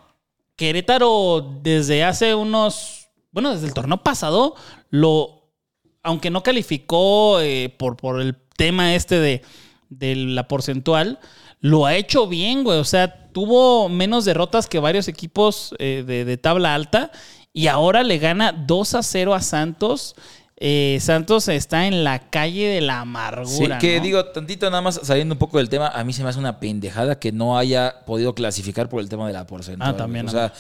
Querétaro 0.62 1.57
desde 1.64 2.03
hace 2.03 2.36
unos, 2.36 3.07
bueno, 3.32 3.51
desde 3.51 3.66
el 3.66 3.74
torneo 3.74 4.03
pasado, 4.03 4.53
lo, 4.91 5.49
aunque 6.03 6.30
no 6.30 6.43
calificó 6.43 7.41
eh, 7.41 7.74
por, 7.80 7.97
por 7.97 8.22
el 8.22 8.36
tema 8.57 8.93
este 8.93 9.20
de, 9.20 9.41
de 9.89 10.16
la 10.16 10.47
porcentual, 10.47 11.18
lo 11.62 11.88
ha 11.88 11.95
hecho 11.95 12.28
bien, 12.28 12.64
güey. 12.64 12.78
O 12.78 12.84
sea, 12.84 13.32
tuvo 13.32 13.89
menos 13.89 14.24
derrotas 14.24 14.68
que 14.68 14.78
varios 14.78 15.07
equipos 15.07 15.74
eh, 15.80 16.03
de, 16.05 16.26
de 16.26 16.38
tabla 16.38 16.76
alta 16.76 17.12
y 17.51 17.66
ahora 17.66 18.03
le 18.03 18.20
gana 18.20 18.51
2 18.51 18.93
a 18.93 19.01
0 19.01 19.34
a 19.34 19.41
Santos. 19.41 20.14
Eh, 20.64 20.99
Santos 21.01 21.47
está 21.47 21.88
en 21.88 22.03
la 22.03 22.20
calle 22.30 22.68
de 22.68 22.82
la 22.82 22.93
Sí, 22.97 22.99
amargura. 23.01 23.80
que 23.80 23.97
¿no? 23.97 24.03
digo, 24.03 24.26
tantito 24.26 24.70
nada 24.70 24.84
más 24.84 24.99
saliendo 25.01 25.34
un 25.34 25.39
poco 25.39 25.57
del 25.57 25.70
tema, 25.70 25.88
a 25.88 26.03
mí 26.03 26.14
se 26.14 26.22
me 26.24 26.30
hace 26.30 26.38
una 26.38 26.59
pendejada 26.59 27.18
que 27.18 27.32
no 27.32 27.57
haya 27.57 28.05
podido 28.05 28.36
clasificar 28.36 28.88
por 28.88 29.01
el 29.01 29.09
tema 29.09 29.26
de 29.26 29.34
la 29.34 29.47
porcentual. 29.47 29.89
Ah, 29.89 29.97
también, 29.97 30.28
O 30.28 30.32
sea, 30.32 30.53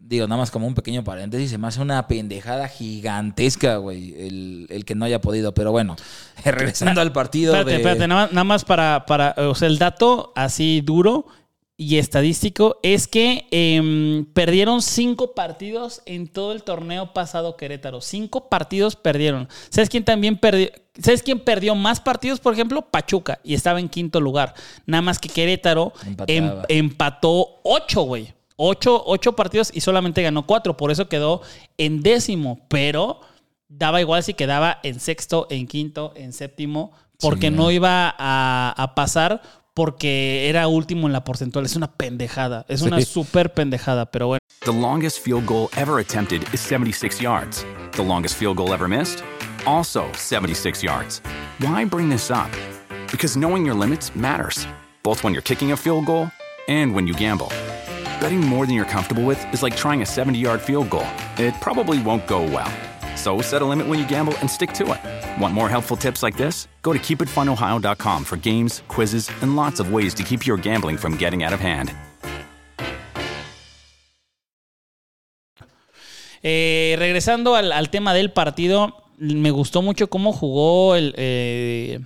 digo, 0.00 0.26
nada 0.26 0.40
más 0.40 0.50
como 0.50 0.66
un 0.66 0.74
pequeño 0.74 1.04
paréntesis, 1.04 1.50
se 1.50 1.58
me 1.58 1.66
hace 1.66 1.82
una 1.82 2.08
pendejada 2.08 2.68
gigantesca, 2.68 3.76
güey, 3.76 4.14
el, 4.18 4.66
el 4.70 4.84
que 4.86 4.94
no 4.94 5.04
haya 5.04 5.20
podido. 5.20 5.52
Pero 5.52 5.72
bueno, 5.72 5.96
regresando 6.44 7.02
al 7.02 7.12
partido 7.12 7.52
Espérate, 7.52 7.70
de... 7.70 7.76
espérate, 7.76 8.08
nada 8.08 8.22
más, 8.22 8.32
nada 8.32 8.44
más 8.44 8.64
para, 8.64 9.04
para, 9.06 9.34
o 9.36 9.54
sea, 9.54 9.68
el 9.68 9.76
dato 9.78 10.32
así 10.36 10.80
duro 10.80 11.26
y 11.80 11.98
estadístico 11.98 12.80
es 12.82 13.06
que 13.06 13.46
em, 13.52 14.24
perdieron 14.34 14.82
cinco 14.82 15.32
partidos 15.32 16.02
en 16.06 16.26
todo 16.26 16.50
el 16.52 16.64
torneo 16.64 17.12
pasado 17.14 17.56
Querétaro. 17.56 18.00
Cinco 18.00 18.48
partidos 18.48 18.96
perdieron. 18.96 19.48
¿Sabes 19.70 19.88
quién 19.88 20.04
también 20.04 20.36
perdió? 20.36 20.70
¿Sabes 21.00 21.22
quién 21.22 21.38
perdió 21.38 21.76
más 21.76 22.00
partidos? 22.00 22.40
Por 22.40 22.52
ejemplo, 22.52 22.82
Pachuca 22.82 23.38
y 23.44 23.54
estaba 23.54 23.78
en 23.78 23.88
quinto 23.88 24.20
lugar. 24.20 24.54
Nada 24.86 25.02
más 25.02 25.20
que 25.20 25.28
Querétaro 25.28 25.92
em- 26.26 26.50
empató 26.68 27.60
ocho, 27.62 28.02
güey. 28.02 28.34
Ocho, 28.56 29.00
ocho 29.06 29.36
partidos 29.36 29.70
y 29.72 29.80
solamente 29.80 30.20
ganó 30.20 30.44
cuatro. 30.46 30.76
Por 30.76 30.90
eso 30.90 31.08
quedó 31.08 31.42
en 31.76 32.02
décimo. 32.02 32.66
Pero 32.68 33.20
daba 33.68 34.00
igual 34.00 34.24
si 34.24 34.34
quedaba 34.34 34.80
en 34.82 34.98
sexto, 34.98 35.46
en 35.48 35.68
quinto, 35.68 36.12
en 36.16 36.32
séptimo, 36.32 36.90
porque 37.20 37.50
Sí, 37.50 37.54
no 37.54 37.64
no. 37.64 37.70
iba 37.70 38.12
a, 38.18 38.74
a 38.76 38.94
pasar 38.96 39.42
porque 39.78 40.48
era 40.48 40.66
último 40.66 41.06
en 41.06 41.12
la 41.12 41.22
porcentual. 41.22 41.64
Es 41.64 41.76
una 41.76 41.86
pendejada. 41.86 42.66
Es 42.66 42.82
una 42.82 43.00
súper 43.00 43.52
pendejada, 43.52 44.06
pero 44.06 44.26
bueno. 44.26 44.40
The 44.64 44.72
longest 44.72 45.20
field 45.20 45.46
goal 45.46 45.68
ever 45.76 46.00
attempted 46.00 46.42
is 46.52 46.58
76 46.58 47.20
yards. 47.22 47.64
The 47.92 48.02
longest 48.02 48.34
field 48.34 48.56
goal 48.56 48.74
ever 48.74 48.88
missed? 48.88 49.22
Also 49.66 50.10
76 50.14 50.82
yards. 50.82 51.22
Why 51.60 51.84
bring 51.84 52.10
this 52.10 52.28
up? 52.28 52.50
Because 53.12 53.38
knowing 53.38 53.64
your 53.64 53.76
limits 53.76 54.16
matters, 54.16 54.66
both 55.04 55.22
when 55.22 55.32
you're 55.32 55.46
kicking 55.46 55.70
a 55.70 55.76
field 55.76 56.06
goal 56.06 56.28
and 56.66 56.92
when 56.92 57.06
you 57.06 57.14
gamble. 57.14 57.52
Betting 58.20 58.40
more 58.40 58.66
than 58.66 58.74
you're 58.74 58.84
comfortable 58.84 59.24
with 59.24 59.38
is 59.54 59.62
like 59.62 59.76
trying 59.76 60.02
a 60.02 60.06
70 60.06 60.40
yard 60.40 60.60
field 60.60 60.90
goal. 60.90 61.06
It 61.36 61.54
probably 61.60 62.02
won't 62.02 62.26
go 62.26 62.42
well. 62.42 62.72
So 63.16 63.40
set 63.40 63.62
a 63.62 63.64
limit 63.64 63.86
when 63.86 64.00
you 64.00 64.08
gamble 64.08 64.34
and 64.40 64.50
stick 64.50 64.72
to 64.72 64.94
it. 64.94 65.17
Want 65.40 65.54
more 65.54 65.68
helpful 65.68 65.96
tips 65.96 66.22
like 66.22 66.36
this? 66.36 66.66
Go 66.82 66.92
to 66.92 66.98
keepitfunohio.com 66.98 68.24
for 68.24 68.36
games, 68.36 68.82
quizzes, 68.88 69.30
and 69.40 69.54
lots 69.54 69.78
of 69.78 69.92
ways 69.92 70.14
to 70.14 70.22
keep 70.24 70.46
your 70.46 70.56
gambling 70.56 70.96
from 70.96 71.16
getting 71.16 71.44
out 71.44 71.52
of 71.52 71.60
hand. 71.60 71.92
Eh, 76.42 76.94
regresando 76.98 77.54
al, 77.56 77.72
al 77.72 77.90
tema 77.90 78.14
del 78.14 78.30
partido, 78.30 78.94
me 79.18 79.50
gustó 79.50 79.82
mucho 79.82 80.08
cómo 80.08 80.32
jugó 80.32 80.94
el 80.94 81.14
eh, 81.16 82.00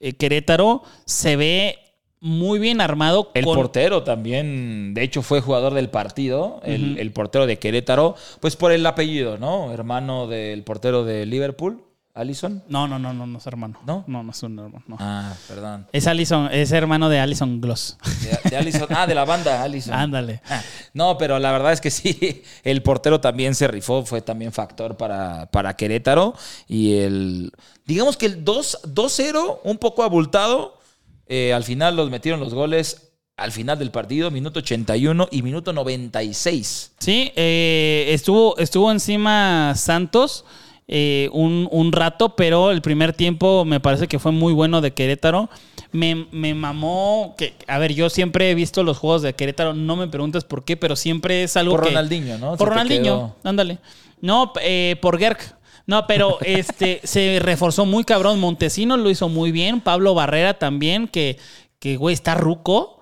eh, 0.00 0.12
Querétaro. 0.14 0.82
Se 1.04 1.36
ve 1.36 1.78
muy 2.20 2.58
bien 2.58 2.80
armado. 2.80 3.30
El 3.34 3.44
con- 3.44 3.54
portero 3.56 4.02
también, 4.02 4.92
de 4.94 5.02
hecho, 5.02 5.22
fue 5.22 5.40
jugador 5.40 5.74
del 5.74 5.88
partido, 5.88 6.60
el, 6.64 6.98
el 6.98 7.12
portero 7.12 7.46
de 7.46 7.58
Querétaro, 7.58 8.16
pues 8.40 8.56
por 8.56 8.72
el 8.72 8.84
apellido, 8.86 9.38
¿no? 9.38 9.72
Hermano 9.72 10.26
del 10.26 10.64
portero 10.64 11.04
de 11.04 11.24
Liverpool, 11.26 11.82
Allison. 12.16 12.62
No, 12.68 12.88
no, 12.88 12.98
no, 12.98 13.12
no, 13.12 13.26
no 13.26 13.38
es 13.38 13.46
hermano. 13.46 13.78
¿No? 13.86 14.02
No, 14.06 14.22
no 14.22 14.30
es 14.32 14.42
un 14.42 14.58
hermano. 14.58 14.82
no. 14.88 14.96
Ah, 14.98 15.34
perdón. 15.46 15.86
Es 15.92 16.06
Allison, 16.06 16.48
es 16.50 16.72
hermano 16.72 17.08
de 17.08 17.20
Allison 17.20 17.60
Gloss. 17.60 17.98
De, 18.22 18.50
de 18.50 18.56
Allison. 18.56 18.88
Ah, 18.90 19.06
de 19.06 19.14
la 19.14 19.24
banda 19.24 19.62
Allison. 19.62 19.94
Ándale. 19.94 20.40
Ah, 20.48 20.62
No, 20.94 21.18
pero 21.18 21.38
la 21.38 21.52
verdad 21.52 21.72
es 21.72 21.80
que 21.80 21.90
sí, 21.90 22.42
el 22.64 22.82
portero 22.82 23.20
también 23.20 23.54
se 23.54 23.68
rifó, 23.68 24.04
fue 24.04 24.22
también 24.22 24.50
factor 24.50 24.96
para, 24.96 25.46
para 25.50 25.76
Querétaro. 25.76 26.34
Y 26.66 26.94
el, 26.98 27.52
digamos 27.84 28.16
que 28.16 28.26
el 28.26 28.44
2 28.44 28.80
2-0, 28.94 29.58
un 29.64 29.76
poco 29.78 30.02
abultado, 30.02 30.78
eh, 31.26 31.52
al 31.52 31.64
final 31.64 31.96
los 31.96 32.10
metieron 32.10 32.40
los 32.40 32.54
goles 32.54 33.02
al 33.36 33.52
final 33.52 33.78
del 33.78 33.90
partido, 33.90 34.30
minuto 34.30 34.60
81 34.60 35.28
y 35.30 35.42
minuto 35.42 35.74
96. 35.74 36.92
Sí, 36.98 37.32
eh, 37.36 38.06
estuvo, 38.08 38.56
estuvo 38.56 38.90
encima 38.90 39.74
Santos 39.76 40.46
eh, 40.88 41.28
un, 41.32 41.68
un 41.72 41.92
rato, 41.92 42.36
pero 42.36 42.70
el 42.70 42.80
primer 42.80 43.12
tiempo 43.12 43.64
me 43.64 43.80
parece 43.80 44.06
que 44.06 44.18
fue 44.18 44.30
muy 44.32 44.52
bueno 44.52 44.80
de 44.80 44.92
Querétaro. 44.92 45.50
Me, 45.90 46.26
me 46.30 46.54
mamó 46.54 47.34
que, 47.36 47.54
a 47.66 47.78
ver, 47.78 47.92
yo 47.94 48.08
siempre 48.08 48.50
he 48.50 48.54
visto 48.54 48.84
los 48.84 48.98
juegos 48.98 49.22
de 49.22 49.34
Querétaro, 49.34 49.74
no 49.74 49.96
me 49.96 50.06
preguntas 50.06 50.44
por 50.44 50.64
qué, 50.64 50.76
pero 50.76 50.94
siempre 50.94 51.42
es 51.42 51.56
algo 51.56 51.72
Por 51.72 51.84
que... 51.84 51.88
Ronaldinho, 51.90 52.38
¿no? 52.38 52.56
Por 52.56 52.68
Ronaldinho, 52.68 53.34
ándale. 53.42 53.78
No, 54.20 54.52
eh, 54.62 54.96
por 55.00 55.18
Gerg. 55.18 55.38
No, 55.86 56.06
pero 56.06 56.38
este 56.42 57.00
se 57.04 57.38
reforzó 57.40 57.84
muy 57.84 58.04
cabrón. 58.04 58.38
Montesino 58.40 58.96
lo 58.96 59.10
hizo 59.10 59.28
muy 59.28 59.52
bien. 59.52 59.80
Pablo 59.80 60.14
Barrera 60.14 60.54
también, 60.54 61.08
que, 61.08 61.38
que 61.78 61.96
güey, 61.96 62.14
está 62.14 62.34
ruco. 62.34 63.00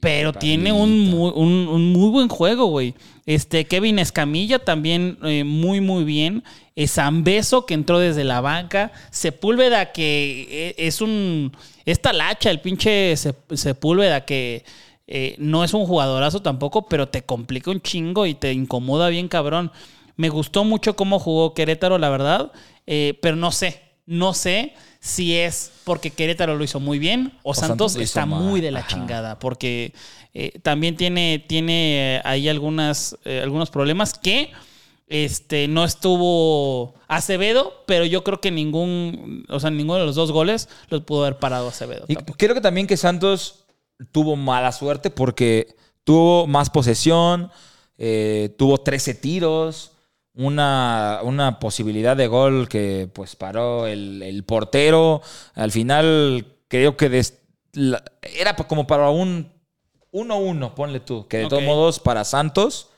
Pero 0.00 0.32
tiene 0.32 0.72
un 0.72 0.98
muy, 0.98 1.30
un, 1.34 1.68
un 1.68 1.92
muy 1.92 2.08
buen 2.08 2.28
juego, 2.28 2.66
güey. 2.66 2.94
Este, 3.34 3.64
Kevin 3.66 3.98
Escamilla 4.00 4.58
también 4.58 5.18
eh, 5.22 5.44
muy, 5.44 5.80
muy 5.80 6.02
bien. 6.04 6.42
Eh, 6.74 6.88
Zambeso, 6.88 7.64
que 7.66 7.74
entró 7.74 7.98
desde 7.98 8.24
la 8.24 8.40
banca. 8.40 8.90
Sepúlveda, 9.10 9.92
que 9.92 10.48
eh, 10.50 10.74
es 10.78 11.00
un. 11.00 11.52
Es 11.84 12.00
talacha, 12.02 12.50
el 12.50 12.60
pinche 12.60 13.12
Sep- 13.14 13.54
Sepúlveda, 13.56 14.24
que 14.24 14.64
eh, 15.06 15.36
no 15.38 15.62
es 15.62 15.74
un 15.74 15.86
jugadorazo 15.86 16.40
tampoco, 16.42 16.88
pero 16.88 17.08
te 17.08 17.22
complica 17.22 17.70
un 17.70 17.80
chingo 17.80 18.26
y 18.26 18.34
te 18.34 18.52
incomoda 18.52 19.08
bien, 19.08 19.28
cabrón. 19.28 19.70
Me 20.16 20.28
gustó 20.28 20.64
mucho 20.64 20.96
cómo 20.96 21.18
jugó 21.20 21.54
Querétaro, 21.54 21.98
la 21.98 22.08
verdad. 22.10 22.50
eh, 22.86 23.18
pero 23.22 23.36
no 23.36 23.52
sé. 23.52 23.80
No 24.06 24.34
sé 24.34 24.74
si 24.98 25.36
es 25.36 25.70
porque 25.84 26.10
Querétaro 26.10 26.56
lo 26.56 26.64
hizo 26.64 26.80
muy 26.80 26.98
bien 26.98 27.32
o, 27.44 27.54
Santos 27.54 27.94
está 27.94 28.26
muy 28.26 28.60
de 28.60 28.72
la 28.72 28.80
Ajá. 28.80 28.88
chingada. 28.88 29.38
Porque 29.38 29.92
eh, 30.34 30.58
también 30.62 30.96
tiene, 30.96 31.44
tiene 31.46 32.16
eh, 32.16 32.20
ahí 32.24 32.48
algunas, 32.48 33.16
eh, 33.24 33.40
algunos 33.42 33.70
problemas 33.70 34.14
que 34.18 34.50
este, 35.08 35.66
no 35.68 35.84
estuvo 35.84 36.94
Acevedo, 37.08 37.82
pero 37.86 38.04
yo 38.04 38.22
creo 38.22 38.40
que 38.40 38.50
ningún, 38.52 39.44
o 39.48 39.58
sea, 39.58 39.70
ninguno 39.70 39.98
de 39.98 40.06
los 40.06 40.14
dos 40.14 40.30
goles 40.30 40.68
los 40.88 41.02
pudo 41.02 41.24
haber 41.24 41.38
parado 41.38 41.68
Acevedo. 41.68 42.04
Y 42.08 42.14
tampoco. 42.14 42.38
creo 42.38 42.54
que 42.54 42.60
también 42.60 42.86
que 42.86 42.96
Santos 42.96 43.64
tuvo 44.12 44.36
mala 44.36 44.70
suerte 44.72 45.10
porque 45.10 45.74
tuvo 46.04 46.46
más 46.46 46.70
posesión, 46.70 47.50
eh, 47.98 48.54
tuvo 48.56 48.78
13 48.78 49.14
tiros, 49.14 49.92
una, 50.32 51.18
una 51.24 51.58
posibilidad 51.58 52.16
de 52.16 52.28
gol 52.28 52.68
que 52.68 53.08
pues 53.12 53.34
paró 53.34 53.88
el, 53.88 54.22
el 54.22 54.44
portero. 54.44 55.22
Al 55.54 55.72
final 55.72 56.46
creo 56.68 56.96
que 56.96 57.08
des- 57.08 57.40
la- 57.72 58.04
era 58.22 58.54
como 58.54 58.86
para 58.86 59.10
un 59.10 59.52
1-1, 60.12 60.74
ponle 60.74 61.00
tú, 61.00 61.26
que 61.28 61.38
de 61.38 61.46
todos 61.48 61.62
modos 61.62 62.00
para 62.00 62.24
Santos 62.24 62.88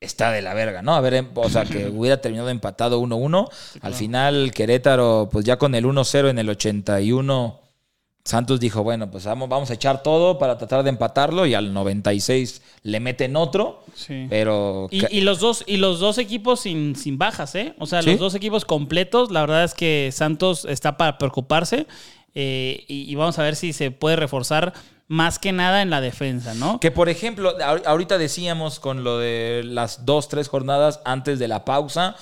está 0.00 0.30
de 0.32 0.40
la 0.42 0.54
verga, 0.54 0.82
¿no? 0.82 0.94
A 0.94 1.00
ver, 1.00 1.14
em- 1.14 1.28
o 1.34 1.48
sea, 1.50 1.64
que 1.64 1.86
hubiera 1.94 2.20
terminado 2.20 2.48
empatado 2.48 3.00
1-1. 3.00 3.48
Al 3.82 3.94
final, 3.94 4.50
Querétaro, 4.52 5.28
pues 5.30 5.44
ya 5.44 5.58
con 5.58 5.74
el 5.74 5.84
1-0 5.84 6.30
en 6.30 6.38
el 6.38 6.48
81, 6.48 7.60
Santos 8.24 8.60
dijo, 8.60 8.82
bueno, 8.82 9.10
pues 9.10 9.24
vamos, 9.24 9.48
vamos 9.48 9.70
a 9.70 9.74
echar 9.74 10.02
todo 10.02 10.38
para 10.38 10.56
tratar 10.58 10.82
de 10.84 10.90
empatarlo 10.90 11.46
y 11.46 11.54
al 11.54 11.72
96 11.72 12.62
le 12.82 13.00
meten 13.00 13.34
otro, 13.36 13.82
Sí. 13.94 14.26
pero... 14.30 14.88
Y, 14.90 15.20
los 15.22 15.40
dos, 15.40 15.64
y 15.66 15.76
los 15.78 16.00
dos 16.00 16.18
equipos 16.18 16.60
sin, 16.60 16.96
sin 16.96 17.18
bajas, 17.18 17.54
¿eh? 17.54 17.74
O 17.78 17.86
sea, 17.86 18.02
¿Sí? 18.02 18.10
los 18.10 18.20
dos 18.20 18.34
equipos 18.34 18.64
completos. 18.64 19.30
La 19.30 19.40
verdad 19.42 19.64
es 19.64 19.74
que 19.74 20.10
Santos 20.12 20.64
está 20.66 20.96
para 20.96 21.18
preocuparse. 21.18 21.86
eh, 22.34 22.84
y, 22.88 23.10
y 23.10 23.14
vamos 23.16 23.38
a 23.38 23.42
ver 23.42 23.56
si 23.56 23.72
se 23.72 23.90
puede 23.90 24.16
reforzar 24.16 24.72
más 25.12 25.40
que 25.40 25.50
nada 25.50 25.82
en 25.82 25.90
la 25.90 26.00
defensa, 26.00 26.54
¿no? 26.54 26.78
Que 26.78 26.92
por 26.92 27.08
ejemplo, 27.08 27.58
ahor- 27.58 27.82
ahorita 27.84 28.16
decíamos 28.16 28.78
con 28.78 29.02
lo 29.02 29.18
de 29.18 29.62
las 29.64 30.06
dos, 30.06 30.28
tres 30.28 30.46
jornadas 30.48 31.00
antes 31.04 31.40
de 31.40 31.48
la 31.48 31.64
pausa, 31.64 32.14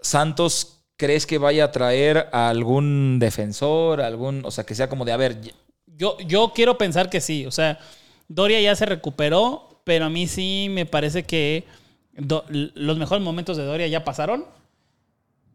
Santos, 0.00 0.78
¿crees 0.96 1.26
que 1.26 1.38
vaya 1.38 1.64
a 1.64 1.70
traer 1.72 2.28
a 2.32 2.48
algún 2.48 3.18
defensor, 3.20 4.00
algún, 4.00 4.44
o 4.44 4.50
sea, 4.50 4.64
que 4.64 4.74
sea 4.74 4.88
como 4.88 5.04
de, 5.04 5.12
a 5.12 5.16
ver, 5.16 5.40
Yo, 5.86 6.18
yo 6.18 6.52
quiero 6.54 6.76
pensar 6.76 7.08
que 7.08 7.20
sí. 7.20 7.46
O 7.46 7.50
sea, 7.50 7.78
Doria 8.28 8.60
ya 8.60 8.74
se 8.76 8.84
recuperó, 8.84 9.80
pero 9.84 10.06
a 10.06 10.10
mí 10.10 10.26
sí 10.26 10.66
me 10.70 10.84
parece 10.86 11.22
que 11.22 11.64
do- 12.12 12.44
los 12.50 12.98
mejores 12.98 13.22
momentos 13.24 13.56
de 13.56 13.64
Doria 13.64 13.86
ya 13.86 14.04
pasaron. 14.04 14.44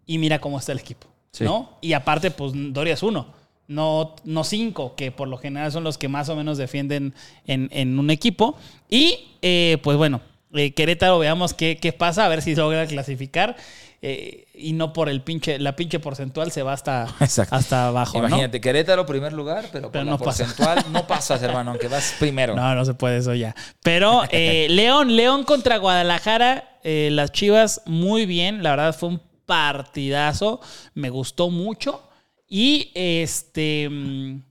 Y 0.05 0.17
mira 0.17 0.39
cómo 0.39 0.57
está 0.57 0.71
el 0.71 0.79
equipo. 0.79 1.07
Sí. 1.31 1.43
¿No? 1.43 1.77
Y 1.81 1.93
aparte, 1.93 2.31
pues 2.31 2.51
Doria 2.55 2.93
es 2.95 3.03
uno. 3.03 3.27
No, 3.71 4.15
no 4.25 4.43
cinco, 4.43 4.95
que 4.95 5.11
por 5.11 5.27
lo 5.27 5.37
general 5.37 5.71
son 5.71 5.83
los 5.83 5.97
que 5.97 6.07
más 6.09 6.29
o 6.29 6.35
menos 6.35 6.57
defienden 6.57 7.13
en, 7.47 7.69
en 7.71 7.97
un 7.97 8.09
equipo. 8.09 8.57
Y 8.89 9.29
eh, 9.41 9.77
pues 9.81 9.97
bueno, 9.97 10.21
eh, 10.53 10.73
Querétaro, 10.73 11.17
veamos 11.19 11.53
qué, 11.53 11.77
qué 11.77 11.93
pasa, 11.93 12.25
a 12.25 12.29
ver 12.29 12.41
si 12.41 12.53
logra 12.55 12.85
clasificar. 12.85 13.55
eh, 14.01 14.47
y 14.53 14.73
no 14.73 14.91
por 14.93 15.07
el 15.09 15.21
pinche, 15.21 15.57
la 15.59 15.75
pinche 15.75 15.99
porcentual 15.99 16.51
se 16.51 16.63
va 16.63 16.73
hasta, 16.73 17.07
Exacto. 17.21 17.55
hasta 17.55 17.87
abajo. 17.87 18.19
¿no? 18.21 18.27
imagínate, 18.27 18.59
Querétaro 18.59 19.05
primer 19.05 19.31
lugar, 19.31 19.69
pero 19.71 19.91
por 19.91 20.03
la 20.03 20.11
no 20.11 20.17
pasa. 20.17 20.43
porcentual 20.45 20.85
no 20.91 21.07
pasas, 21.13 21.41
hermano, 21.41 21.71
aunque 21.71 21.87
vas 21.87 22.15
primero. 22.19 22.55
No, 22.55 22.75
no 22.75 22.83
se 22.83 22.93
puede 22.93 23.17
eso 23.19 23.33
ya. 23.35 23.55
Pero 23.83 24.23
eh, 24.31 24.67
León, 24.71 25.15
León 25.15 25.43
contra 25.45 25.77
Guadalajara, 25.77 26.79
las 26.83 27.31
Chivas 27.31 27.81
muy 27.85 28.25
bien, 28.25 28.63
la 28.63 28.71
verdad 28.71 28.93
fue 28.95 29.09
un 29.09 29.21
partidazo, 29.45 30.59
me 30.93 31.09
gustó 31.09 31.49
mucho 31.49 32.01
y 32.51 32.91
este 32.93 33.89
mm, 33.89 34.41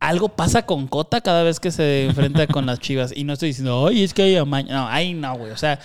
algo 0.00 0.30
pasa 0.30 0.66
con 0.66 0.88
Cota 0.88 1.20
cada 1.20 1.44
vez 1.44 1.60
que 1.60 1.70
se 1.70 2.06
enfrenta 2.06 2.46
con 2.48 2.66
las 2.66 2.80
Chivas 2.80 3.12
y 3.14 3.22
no 3.22 3.34
estoy 3.34 3.50
diciendo, 3.50 3.86
"Ay, 3.86 4.02
es 4.02 4.12
que 4.14 4.22
hay 4.22 4.34
amaño." 4.36 4.72
No, 4.74 4.88
ahí 4.88 5.14
no, 5.14 5.36
güey, 5.36 5.52
o 5.52 5.56
sea, 5.56 5.78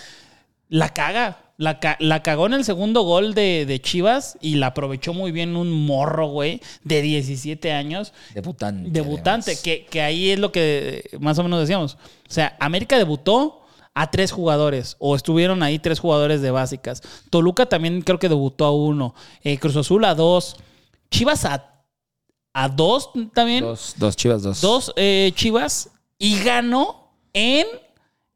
la 0.70 0.90
caga. 0.94 1.44
La, 1.60 1.80
ca- 1.80 1.98
la 2.00 2.22
cagó 2.22 2.46
en 2.46 2.54
el 2.54 2.64
segundo 2.64 3.02
gol 3.02 3.34
de, 3.34 3.66
de 3.66 3.82
Chivas 3.82 4.38
y 4.42 4.58
la 4.58 4.68
aprovechó 4.68 5.12
muy 5.16 5.32
bien 5.32 5.56
un 5.56 5.72
morro, 5.88 6.28
güey, 6.28 6.62
de 6.84 7.02
17 7.02 7.72
años. 7.74 8.14
Debutante. 8.36 8.92
Debutante, 8.92 9.58
que, 9.64 9.88
que 9.90 10.02
ahí 10.04 10.30
es 10.30 10.38
lo 10.38 10.52
que 10.52 11.10
eh, 11.12 11.18
más 11.20 11.40
o 11.40 11.44
menos 11.44 11.60
decíamos. 11.62 11.96
O 11.96 12.32
sea, 12.32 12.56
América 12.60 13.00
debutó 13.00 13.64
a 13.96 14.12
tres 14.12 14.32
jugadores, 14.32 14.98
o 15.00 15.16
estuvieron 15.16 15.64
ahí 15.64 15.80
tres 15.80 15.98
jugadores 16.00 16.44
de 16.44 16.52
básicas. 16.52 17.02
Toluca 17.32 17.66
también 17.66 18.04
creo 18.04 18.20
que 18.20 18.30
debutó 18.30 18.66
a 18.66 18.72
uno. 18.72 19.16
Eh, 19.44 19.58
Cruz 19.58 19.76
Azul 19.78 20.06
a 20.06 20.14
dos. 20.14 20.58
Chivas 21.10 21.46
a, 21.46 21.84
a 22.54 22.70
dos 22.70 23.12
también. 23.34 23.64
Dos, 23.64 23.96
dos 23.98 24.16
chivas, 24.16 24.44
dos. 24.44 24.62
Dos 24.62 24.94
eh, 24.96 25.32
Chivas. 25.36 25.90
Y 26.20 26.40
ganó 26.44 27.12
en 27.34 27.66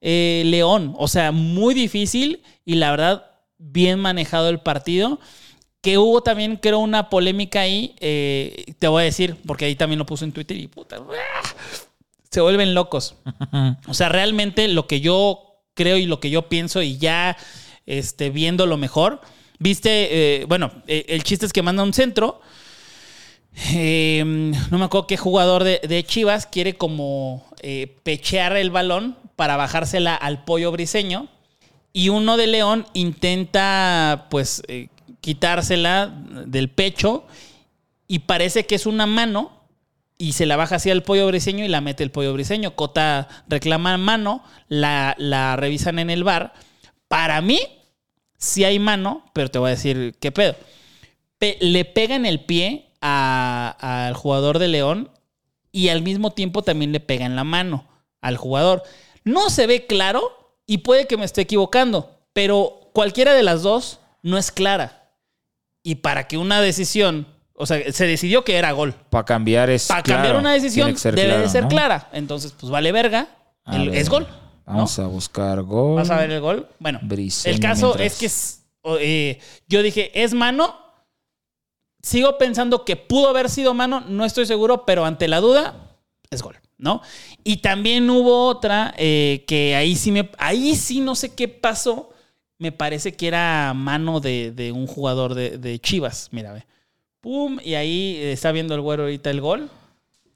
eh, 0.02 0.44
León. 0.46 0.94
O 0.98 1.08
sea, 1.08 1.32
muy 1.32 1.74
difícil 1.74 2.44
y 2.66 2.76
la 2.76 2.92
verdad, 2.92 3.26
bien 3.58 4.00
manejado 4.00 4.50
el 4.50 4.60
partido. 4.60 5.20
Que 5.82 5.98
hubo 5.98 6.22
también, 6.22 6.58
creo, 6.58 6.78
una 6.80 7.10
polémica 7.10 7.62
ahí. 7.62 7.96
eh, 8.00 8.66
te 8.78 8.88
voy 8.88 9.02
a 9.02 9.06
decir, 9.06 9.38
porque 9.48 9.66
ahí 9.66 9.76
también 9.76 9.98
lo 9.98 10.06
puse 10.06 10.26
en 10.26 10.32
Twitter 10.32 10.56
y 10.58 10.68
puta. 10.68 10.98
Se 12.30 12.42
vuelven 12.42 12.74
locos. 12.74 13.16
O 13.88 13.94
sea, 13.94 14.10
realmente 14.10 14.68
lo 14.68 14.88
que 14.88 15.02
yo 15.02 15.52
creo 15.74 15.98
y 15.98 16.06
lo 16.06 16.20
que 16.20 16.30
yo 16.30 16.48
pienso 16.50 16.82
y 16.82 16.98
ya 16.98 17.36
este, 17.86 18.30
viendo 18.30 18.66
lo 18.68 18.78
mejor. 18.78 19.22
Viste, 19.60 20.42
eh, 20.42 20.46
bueno, 20.46 20.72
eh, 20.88 21.06
el 21.10 21.24
chiste 21.24 21.46
es 21.46 21.54
que 21.54 21.62
manda 21.62 21.84
un 21.84 21.94
centro. 21.94 22.42
Eh, 23.74 24.24
no 24.26 24.78
me 24.78 24.86
acuerdo 24.86 25.08
qué 25.08 25.18
jugador 25.18 25.64
de, 25.64 26.04
Chivas 26.08 26.46
quiere 26.46 26.76
como 26.76 27.46
eh, 27.62 27.98
pechear 28.04 28.56
el 28.58 28.72
balón 28.72 29.18
para 29.36 29.58
bajársela 29.58 30.16
al 30.16 30.44
pollo 30.44 30.72
briseño. 30.72 31.28
Y 31.94 32.10
uno 32.10 32.38
de 32.38 32.48
León 32.48 32.86
intenta, 32.94 34.28
pues, 34.30 34.64
eh, 34.68 34.88
quitársela 35.20 36.08
del 36.46 36.70
pecho. 36.70 37.26
Y 38.08 38.20
parece 38.20 38.66
que 38.66 38.76
es 38.76 38.86
una 38.86 39.06
mano. 39.06 39.60
Y 40.18 40.34
se 40.34 40.46
la 40.46 40.56
baja 40.56 40.76
hacia 40.76 40.94
el 40.94 41.04
pollo 41.04 41.28
briseño 41.28 41.66
y 41.66 41.68
la 41.68 41.82
mete 41.82 42.04
el 42.04 42.12
pollo 42.12 42.34
briseño. 42.34 42.76
Cota 42.76 43.28
reclama 43.48 43.98
mano. 43.98 44.44
La, 44.68 45.16
la 45.18 45.56
revisan 45.56 46.00
en 46.00 46.10
el 46.10 46.24
bar. 46.24 46.54
Para 47.08 47.42
mí, 47.42 47.60
sí 48.38 48.64
hay 48.64 48.80
mano, 48.80 49.26
pero 49.34 49.50
te 49.50 49.60
voy 49.60 49.68
a 49.68 49.76
decir 49.76 50.16
qué 50.22 50.32
pedo. 50.32 50.56
Pe- 51.38 51.58
le 51.60 51.84
pega 51.86 52.16
en 52.16 52.26
el 52.26 52.40
pie 52.42 52.91
al 53.02 54.14
jugador 54.14 54.60
de 54.60 54.68
León 54.68 55.10
y 55.72 55.90
al 55.90 56.02
mismo 56.02 56.32
tiempo 56.32 56.62
también 56.62 56.92
le 56.92 57.00
pega 57.00 57.26
en 57.26 57.36
la 57.36 57.44
mano 57.44 57.88
al 58.22 58.38
jugador. 58.38 58.84
No 59.24 59.50
se 59.50 59.68
ve 59.68 59.86
claro 59.88 60.22
y 60.66 60.80
puede 60.80 61.08
que 61.08 61.18
me 61.18 61.26
esté 61.26 61.42
equivocando, 61.42 62.12
pero 62.34 62.90
cualquiera 62.94 63.34
de 63.34 63.44
las 63.44 63.64
dos 63.64 64.00
no 64.22 64.38
es 64.38 64.52
clara. 64.52 65.10
Y 65.84 65.96
para 65.96 66.28
que 66.28 66.38
una 66.38 66.62
decisión, 66.62 67.26
o 67.56 67.66
sea, 67.66 67.92
se 67.92 68.06
decidió 68.06 68.44
que 68.44 68.56
era 68.58 68.72
gol. 68.72 68.94
Para 69.10 69.26
cambiar 69.26 69.70
es. 69.72 69.88
Para 69.88 70.04
claro, 70.04 70.22
cambiar 70.22 70.40
una 70.40 70.54
decisión 70.54 70.96
debe 71.04 71.24
claro, 71.26 71.42
de 71.42 71.50
ser 71.50 71.64
¿no? 71.64 71.70
clara. 71.70 72.10
Entonces, 72.14 72.54
pues 72.60 72.72
vale 72.72 72.92
verga. 72.92 73.28
A 73.66 73.76
El- 73.78 73.90
ver, 73.90 73.98
es 73.98 74.10
gol. 74.10 74.28
¿no? 74.30 74.42
Vamos 74.74 75.00
a 75.00 75.08
buscar 75.08 75.62
gol. 75.64 75.96
Vas 75.96 76.10
a 76.12 76.18
ver 76.18 76.32
el 76.32 76.40
gol. 76.42 76.68
Bueno, 76.80 77.00
Briseño 77.02 77.56
el 77.56 77.60
caso 77.60 77.88
mientras- 77.96 78.14
es 78.14 78.20
que 78.20 78.26
es- 78.28 78.64
eh, 79.00 79.40
yo 79.68 79.82
dije, 79.82 80.12
¿es 80.24 80.34
mano? 80.34 80.76
Sigo 82.02 82.38
pensando 82.38 82.84
que 82.84 82.96
pudo 82.96 83.30
haber 83.30 83.50
sido 83.50 83.74
mano, 83.74 84.02
no 84.02 84.26
estoy 84.26 84.46
seguro, 84.46 84.86
pero 84.86 85.06
ante 85.06 85.28
la 85.28 85.40
duda, 85.40 85.98
es 86.30 86.42
gol, 86.42 86.58
¿no? 86.78 87.02
Y 87.44 87.58
también 87.58 88.10
hubo 88.10 88.48
otra 88.48 88.94
eh, 88.98 89.44
que 89.48 89.76
ahí 89.76 89.96
sí 89.96 90.12
me. 90.12 90.30
Ahí 90.38 90.76
sí 90.76 91.00
no 91.00 91.16
sé 91.16 91.36
qué 91.36 91.48
pasó. 91.48 92.10
Me 92.58 92.72
parece 92.72 93.14
que 93.14 93.28
era 93.28 93.74
mano 93.76 94.20
de, 94.20 94.72
un 94.74 94.88
jugador 94.88 95.34
de, 95.34 95.58
de 95.58 95.80
Chivas. 95.80 96.30
Mira, 96.32 96.54
ve. 96.54 96.66
Pum, 97.20 97.60
y 97.64 97.76
ahí 97.76 98.18
está 98.18 98.52
viendo 98.52 98.74
el 98.74 98.82
güero 98.82 99.04
ahorita 99.04 99.30
el 99.30 99.42
gol. 99.42 99.70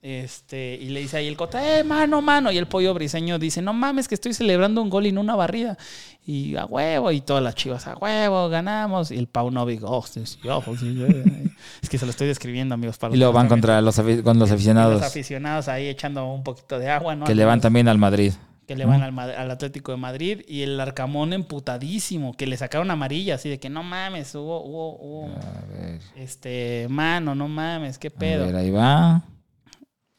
Este, 0.08 0.78
y 0.80 0.90
le 0.90 1.00
dice 1.00 1.18
ahí 1.18 1.28
el 1.28 1.36
cota, 1.36 1.80
eh, 1.80 1.84
mano, 1.84 2.22
mano. 2.22 2.52
Y 2.52 2.60
el 2.60 2.68
pollo 2.68 2.94
briseño 2.94 3.40
dice, 3.40 3.64
no 3.64 3.74
mames, 3.74 4.08
que 4.08 4.14
estoy 4.14 4.36
celebrando 4.36 4.80
un 4.84 4.92
gol 4.92 5.08
y 5.08 5.12
no 5.12 5.20
una 5.20 5.36
barrida. 5.36 5.80
Y 6.28 6.56
a 6.58 6.66
huevo, 6.66 7.12
y 7.12 7.22
todas 7.22 7.42
las 7.42 7.56
chivas, 7.56 7.88
a 7.88 7.98
huevo, 7.98 8.48
ganamos. 8.50 9.10
Y 9.10 9.18
el 9.18 9.26
Pau 9.26 9.50
Novik, 9.50 9.82
oh, 9.84 10.04
sí, 10.06 10.24
sí, 10.28 10.38
sí, 10.44 10.78
sí". 10.80 11.52
es 11.82 11.90
que 11.90 11.98
se 11.98 12.06
lo 12.06 12.12
estoy 12.12 12.28
describiendo, 12.28 12.76
amigos. 12.76 13.00
Para 13.00 13.16
Y 13.16 13.18
luego 13.18 13.34
van 13.34 13.48
contra 13.48 13.82
los, 13.82 13.96
con 13.96 14.06
los 14.06 14.36
los 14.38 14.52
aficionados 14.52 15.02
aficionados 15.02 15.68
ahí 15.70 15.88
echando 15.88 16.32
un 16.32 16.44
poquito 16.44 16.78
de 16.78 16.88
agua, 16.88 17.16
¿no? 17.16 17.26
que 17.26 17.34
le 17.34 17.44
van 17.44 17.60
también 17.60 17.88
al 17.88 17.98
Madrid. 17.98 18.34
que 18.68 18.76
le 18.76 18.86
van 18.86 19.02
al, 19.02 19.18
al 19.20 19.50
Atlético 19.50 19.92
de 19.92 19.98
Madrid 19.98 20.42
y 20.48 20.62
el 20.62 20.80
Arcamón 20.80 21.34
emputadísimo, 21.34 22.38
que 22.38 22.46
le 22.46 22.58
sacaron 22.58 22.92
amarilla, 22.92 23.36
así 23.36 23.50
de 23.50 23.60
que 23.60 23.70
no 23.72 23.82
mames, 23.82 24.36
hubo, 24.36 24.62
hubo, 24.64 24.98
hubo, 25.00 25.32
A 25.36 25.66
ver, 25.74 26.00
este, 26.16 26.86
mano, 26.92 27.34
no 27.34 27.48
mames, 27.48 27.98
qué 27.98 28.10
a 28.10 28.12
pedo. 28.12 28.46
ver, 28.46 28.56
ahí 28.56 28.70
va. 28.70 29.24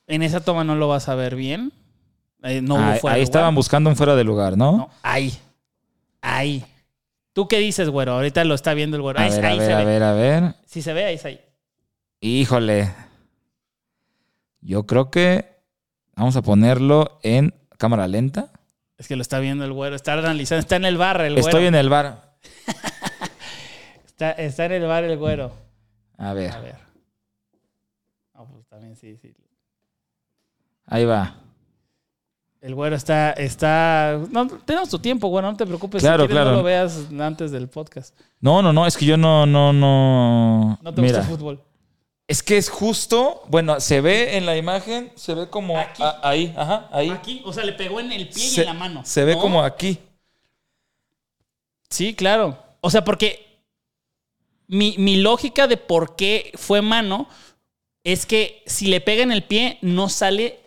En 0.07 0.23
esa 0.23 0.41
toma 0.41 0.65
no 0.65 0.77
lo 0.77 0.89
vas 0.89 1.09
a 1.09 1.15
ver 1.15 1.35
bien. 1.37 1.73
Eh, 2.43 2.61
no 2.63 2.77
Ah, 2.79 2.99
ahí 3.05 3.17
de 3.19 3.23
estaban 3.23 3.55
buscando 3.55 3.91
un 3.91 3.97
fuera 3.97 4.15
de 4.15 4.25
lugar, 4.25 4.57
¿no? 4.57 4.77
No, 4.77 4.91
ahí. 5.03 5.37
Ahí. 6.21 6.65
¿Tú 7.33 7.49
qué 7.49 7.59
dices, 7.59 7.89
güero? 7.91 8.13
Ahorita 8.13 8.45
lo 8.45 8.55
está 8.55 8.73
viendo 8.75 8.97
el 8.97 9.03
güero. 9.03 9.19
A 9.19 9.23
Ahí, 9.25 9.31
ver, 9.31 9.45
a 9.45 9.49
ahí 9.49 9.59
ver, 9.59 9.67
se 9.69 9.73
a 9.75 9.79
ve. 9.79 9.85
ver, 9.85 10.03
a 10.03 10.13
ver. 10.13 10.55
Si 10.67 10.81
se 10.83 10.93
ve, 10.93 11.05
ahí 11.05 11.15
está 11.17 11.29
ahí. 11.29 11.41
Híjole. 12.21 12.93
Yo 14.61 14.87
creo 14.87 15.11
que 15.11 15.61
vamos 16.15 16.37
a 16.37 16.43
ponerlo 16.43 17.19
en 17.23 17.55
cámara 17.79 18.09
lenta. 18.09 18.51
Es 18.99 19.09
que 19.09 19.17
lo 19.17 19.23
está 19.23 19.39
viendo 19.41 19.65
el 19.65 19.73
güero. 19.73 19.95
Está 19.97 20.15
analizando. 20.15 20.61
Está 20.61 20.77
en 20.77 20.85
el 20.87 20.97
bar 20.97 21.21
el 21.21 21.35
güero. 21.35 21.49
Estoy 21.49 21.67
en 21.67 21.75
el 21.75 21.89
bar. 21.89 22.37
Está, 24.07 24.31
está 24.33 24.65
en 24.65 24.73
el 24.73 24.87
bar 24.87 25.05
el 25.05 25.19
güero. 25.19 25.53
A 26.17 26.33
ver, 26.33 26.51
A 26.51 26.61
ver. 26.61 26.77
No, 28.35 28.47
pues 28.47 28.67
también 28.67 28.97
sí, 28.97 29.15
sí. 29.21 29.35
Ahí 30.87 31.05
va. 31.05 31.37
El 32.61 32.75
güero 32.75 32.97
está, 32.97 33.31
está. 33.33 34.19
No, 34.31 34.47
tenemos 34.49 34.89
tu 34.89 34.99
tiempo, 34.99 35.29
güero, 35.29 35.51
no 35.51 35.57
te 35.57 35.67
preocupes. 35.67 36.03
Claro, 36.03 36.25
si 36.25 36.29
quieres, 36.29 36.35
claro. 36.43 36.51
No 36.53 36.57
lo 36.59 36.63
veas 36.65 37.07
antes 37.21 37.51
del 37.53 37.69
podcast. 37.69 38.19
No, 38.41 38.61
no, 38.63 38.73
no, 38.73 38.87
es 38.87 38.97
que 38.97 39.05
yo 39.05 39.17
no, 39.17 39.47
no, 39.47 39.73
no. 39.73 40.79
No 40.83 40.95
te 40.95 41.01
Mira, 41.01 41.19
gusta 41.19 41.33
el 41.33 41.39
fútbol. 41.39 41.61
es 42.27 42.43
que 42.43 42.57
es 42.57 42.69
justo, 42.69 43.45
bueno, 43.49 43.79
se 43.79 44.01
ve 44.01 44.37
en 44.37 44.47
la 44.47 44.57
imagen, 44.57 45.13
se 45.15 45.35
ve 45.35 45.49
como 45.49 45.79
Aquí. 45.79 46.03
a- 46.03 46.19
ahí, 46.29 46.55
ajá, 46.57 46.89
ahí. 46.91 47.11
Aquí, 47.11 47.41
o 47.45 47.53
sea, 47.53 47.65
le 47.65 47.73
pegó 47.73 48.01
en 48.01 48.11
el 48.11 48.29
pie 48.31 48.49
y 48.57 48.61
en 48.61 48.67
la 48.67 48.75
mano. 48.75 49.03
Se 49.05 49.25
ve 49.25 49.35
¿no? 49.37 49.41
como 49.41 49.63
aquí. 49.63 49.99
Sí, 51.89 52.15
claro. 52.15 52.59
O 52.81 52.91
sea, 52.91 53.05
porque 53.05 53.61
mi, 54.67 54.97
mi 54.99 55.17
lógica 55.19 55.67
de 55.69 55.77
por 55.77 56.17
qué 56.17 56.51
fue 56.57 56.83
mano 56.83 57.29
es 58.03 58.27
que 58.27 58.63
si 58.67 58.87
le 58.89 59.01
pega 59.01 59.23
en 59.23 59.31
el 59.33 59.45
pie, 59.45 59.79
no 59.83 60.09
sale. 60.09 60.61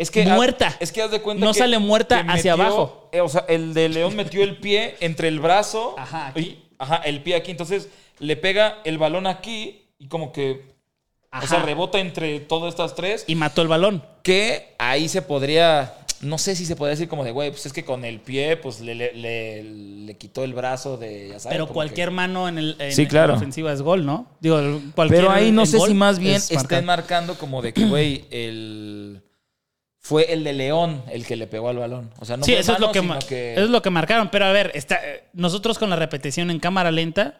Es 0.00 0.10
que 0.10 0.24
Muerta. 0.24 0.68
haz- 0.68 0.76
es 0.80 0.92
que 0.92 1.02
haz 1.02 1.10
de 1.10 1.20
cuenta 1.20 1.44
No 1.44 1.52
que- 1.52 1.58
sale 1.58 1.78
muerta 1.78 2.24
que 2.24 2.30
hacia 2.32 2.56
metió- 2.56 2.64
abajo. 2.66 3.08
eh, 3.12 3.20
o 3.20 3.28
sea, 3.28 3.44
el 3.48 3.74
de 3.74 3.88
León 3.90 4.16
metió 4.16 4.42
el 4.42 4.56
pie 4.58 4.96
entre 5.00 5.28
el 5.28 5.40
brazo. 5.40 5.94
Ajá, 5.98 6.28
aquí. 6.28 6.40
y- 6.40 6.58
ajá, 6.78 6.96
el 7.04 7.22
pie 7.22 7.34
aquí. 7.36 7.50
Entonces 7.50 7.88
le 8.18 8.36
pega 8.36 8.78
el 8.84 8.96
balón 8.98 9.26
aquí 9.26 9.82
y 9.98 10.08
como 10.08 10.32
que. 10.32 10.70
O 11.32 11.46
sea, 11.46 11.58
Ajá. 11.58 11.66
rebota 11.66 12.00
entre 12.00 12.40
todas 12.40 12.70
estas 12.72 12.94
tres. 12.96 13.24
Y 13.28 13.34
mató 13.34 13.62
el 13.62 13.68
balón. 13.68 14.02
Que 14.22 14.74
ahí 14.78 15.08
se 15.08 15.22
podría. 15.22 15.94
No 16.22 16.36
sé 16.38 16.56
si 16.56 16.66
se 16.66 16.76
podría 16.76 16.90
decir 16.92 17.08
como 17.08 17.22
de, 17.24 17.30
güey, 17.30 17.50
pues 17.50 17.64
es 17.66 17.72
que 17.72 17.84
con 17.84 18.04
el 18.04 18.20
pie, 18.20 18.56
pues 18.56 18.80
le, 18.80 18.94
le, 18.94 19.14
le- 19.14 19.62
le 19.62 20.16
quitó 20.18 20.44
el 20.44 20.54
brazo 20.54 20.96
de. 20.96 21.28
Ya 21.28 21.38
sabes, 21.40 21.54
Pero 21.56 21.68
cualquier 21.68 22.08
que- 22.08 22.14
mano 22.14 22.48
en, 22.48 22.58
el, 22.58 22.76
en, 22.78 22.92
Sí, 22.92 23.02
en 23.02 23.14
la 23.14 23.32
ofensiva 23.34 23.72
es 23.72 23.80
gol, 23.82 24.04
¿no? 24.04 24.26
Digo, 24.40 24.56
cualquier. 24.94 25.20
Pero 25.20 25.30
ahí 25.30 25.52
no 25.52 25.64
sé 25.66 25.76
gol 25.78 25.88
si 25.88 25.94
más 25.94 26.18
bien 26.18 26.36
es 26.36 26.50
estén 26.50 26.84
marcando 26.84 27.36
como 27.38 27.60
de 27.62 27.72
que, 27.74 27.84
güey, 27.86 28.24
el. 28.30 29.22
Fue 30.02 30.32
el 30.32 30.44
de 30.44 30.54
León 30.54 31.02
el 31.12 31.26
que 31.26 31.36
le 31.36 31.46
pegó 31.46 31.68
al 31.68 31.76
balón. 31.76 32.10
O 32.18 32.24
sea, 32.24 32.36
no 32.38 32.44
sí, 32.44 32.52
fue 32.52 32.60
eso, 32.60 32.72
es 32.72 32.80
lo 32.80 32.90
que, 32.90 33.00
que- 33.28 33.52
eso 33.52 33.64
es 33.64 33.70
lo 33.70 33.82
que 33.82 33.90
marcaron. 33.90 34.30
Pero 34.30 34.46
a 34.46 34.52
ver, 34.52 34.72
está, 34.74 34.96
eh, 35.06 35.24
nosotros 35.34 35.78
con 35.78 35.90
la 35.90 35.96
repetición 35.96 36.50
en 36.50 36.58
cámara 36.58 36.90
lenta 36.90 37.38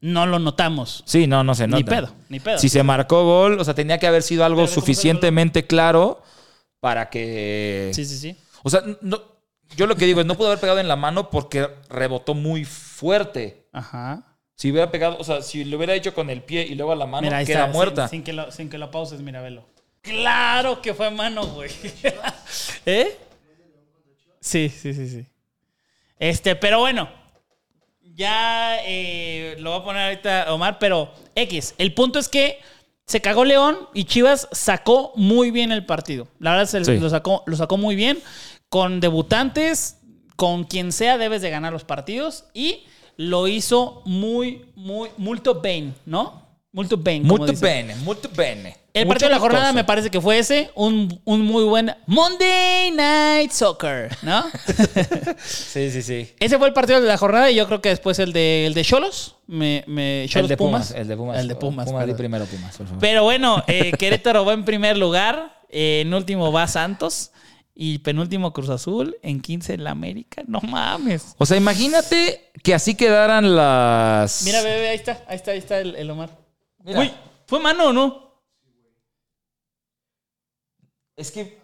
no 0.00 0.26
lo 0.26 0.40
notamos. 0.40 1.04
Sí, 1.06 1.28
no, 1.28 1.44
no 1.44 1.54
se 1.54 1.68
nota. 1.68 1.78
Ni 1.78 1.84
pedo, 1.84 2.12
ni 2.28 2.40
pedo. 2.40 2.58
Si 2.58 2.68
se 2.68 2.82
marcó 2.82 3.24
gol, 3.24 3.60
o 3.60 3.64
sea, 3.64 3.74
tenía 3.74 3.98
que 3.98 4.08
haber 4.08 4.22
sido 4.22 4.44
algo 4.44 4.66
suficientemente 4.66 5.64
claro 5.66 6.22
para 6.80 7.08
que. 7.08 7.92
Sí, 7.94 8.04
sí, 8.04 8.18
sí. 8.18 8.36
O 8.64 8.68
sea, 8.70 8.82
no, 9.00 9.22
yo 9.76 9.86
lo 9.86 9.94
que 9.94 10.04
digo 10.06 10.20
es, 10.20 10.26
no 10.26 10.34
pudo 10.34 10.48
haber 10.48 10.58
pegado 10.58 10.80
en 10.80 10.88
la 10.88 10.96
mano 10.96 11.30
porque 11.30 11.68
rebotó 11.88 12.34
muy 12.34 12.64
fuerte. 12.64 13.68
Ajá. 13.72 14.24
Si 14.56 14.70
hubiera 14.72 14.90
pegado, 14.90 15.16
o 15.18 15.24
sea, 15.24 15.40
si 15.40 15.64
lo 15.64 15.76
hubiera 15.76 15.94
hecho 15.94 16.14
con 16.14 16.30
el 16.30 16.42
pie 16.42 16.66
y 16.66 16.74
luego 16.74 16.90
a 16.92 16.96
la 16.96 17.06
mano, 17.06 17.22
Mira, 17.28 17.44
queda 17.44 17.60
está, 17.66 17.72
muerta. 17.72 18.08
Sin, 18.08 18.18
sin 18.18 18.24
que 18.24 18.32
lo, 18.32 18.50
sin 18.50 18.68
que 18.68 18.78
lo 18.78 18.90
pauses, 18.90 19.20
mira, 19.20 19.40
velo. 19.40 19.64
Claro 20.02 20.82
que 20.82 20.92
fue 20.94 21.10
mano, 21.10 21.46
güey. 21.46 21.70
¿Eh? 22.86 23.16
Sí, 24.40 24.68
sí, 24.68 24.92
sí, 24.92 25.08
sí. 25.08 25.26
Este, 26.18 26.56
pero 26.56 26.80
bueno. 26.80 27.08
Ya 28.14 28.76
eh, 28.84 29.56
lo 29.58 29.70
voy 29.70 29.80
a 29.80 29.84
poner 29.84 30.02
ahorita 30.02 30.52
Omar, 30.52 30.78
pero 30.78 31.10
X. 31.34 31.74
El 31.78 31.94
punto 31.94 32.18
es 32.18 32.28
que 32.28 32.60
se 33.06 33.22
cagó 33.22 33.44
León 33.44 33.88
y 33.94 34.04
Chivas 34.04 34.48
sacó 34.52 35.12
muy 35.16 35.50
bien 35.50 35.72
el 35.72 35.86
partido. 35.86 36.28
La 36.38 36.50
verdad, 36.50 36.66
se 36.66 36.84
Sí. 36.84 36.98
lo, 36.98 37.08
sacó, 37.08 37.42
lo 37.46 37.56
sacó 37.56 37.78
muy 37.78 37.96
bien. 37.96 38.20
Con 38.68 39.00
debutantes, 39.00 39.98
con 40.36 40.64
quien 40.64 40.92
sea, 40.92 41.16
debes 41.16 41.40
de 41.40 41.48
ganar 41.50 41.72
los 41.72 41.84
partidos. 41.84 42.44
Y 42.52 42.84
lo 43.16 43.48
hizo 43.48 44.02
muy, 44.04 44.66
muy, 44.74 45.08
multo 45.16 45.60
bene, 45.62 45.94
¿no? 46.04 46.41
Multo 46.72 46.96
bene. 46.96 47.20
como 47.28 47.36
Muito 47.38 47.52
dicen. 47.52 47.68
bene, 47.68 47.94
muito 47.96 48.28
bene. 48.34 48.76
El 48.94 49.04
Mucho 49.06 49.14
partido 49.14 49.28
de 49.28 49.34
la 49.34 49.40
jornada 49.40 49.64
gustoso. 49.66 49.74
me 49.76 49.84
parece 49.84 50.10
que 50.10 50.20
fue 50.20 50.38
ese, 50.38 50.70
un, 50.74 51.20
un 51.24 51.40
muy 51.42 51.64
buen 51.64 51.94
Monday 52.06 52.90
Night 52.92 53.50
Soccer, 53.52 54.10
¿no? 54.22 54.44
Sí, 55.44 55.90
sí, 55.90 56.02
sí. 56.02 56.34
ese 56.40 56.58
fue 56.58 56.68
el 56.68 56.72
partido 56.74 57.00
de 57.00 57.06
la 57.08 57.16
jornada 57.18 57.50
y 57.50 57.54
yo 57.56 57.66
creo 57.66 57.80
que 57.82 57.88
después 57.90 58.18
el 58.18 58.32
de 58.32 58.66
el 58.66 58.74
de 58.74 58.84
Cholos, 58.84 59.36
me, 59.46 59.84
me 59.86 60.26
Cholos 60.28 60.44
el 60.44 60.48
de 60.48 60.56
Pumas, 60.56 60.88
Pumas, 60.88 61.00
El 61.00 61.08
de 61.08 61.16
Pumas. 61.16 61.38
el 61.40 61.48
de 61.48 61.54
Pumas, 61.56 61.86
Pumas, 61.88 62.06
di 62.06 62.14
primero 62.14 62.44
Pumas, 62.46 62.76
por 62.76 62.86
favor. 62.86 63.00
Pero 63.00 63.22
bueno, 63.24 63.62
eh, 63.66 63.92
Querétaro 63.98 64.44
va 64.44 64.52
en 64.54 64.64
primer 64.64 64.96
lugar, 64.98 65.60
eh, 65.70 66.00
en 66.02 66.12
último 66.14 66.52
va 66.52 66.66
Santos 66.68 67.32
y 67.74 67.98
penúltimo 67.98 68.52
Cruz 68.52 68.68
Azul, 68.70 69.16
en 69.22 69.40
15 69.40 69.78
la 69.78 69.90
América, 69.90 70.42
no 70.46 70.60
mames. 70.60 71.34
O 71.38 71.46
sea, 71.46 71.56
imagínate 71.56 72.50
que 72.62 72.74
así 72.74 72.94
quedaran 72.94 73.56
las. 73.56 74.42
Mira, 74.44 74.62
bebé, 74.62 74.90
ahí 74.90 74.96
está, 74.96 75.22
ahí 75.26 75.36
está, 75.36 75.50
ahí 75.52 75.58
está 75.58 75.78
el, 75.80 75.96
el 75.96 76.10
Omar. 76.10 76.41
Mira. 76.84 77.00
Uy, 77.00 77.12
¿fue 77.46 77.60
mano 77.60 77.88
o 77.88 77.92
no? 77.92 78.42
Es 81.16 81.30
que 81.30 81.58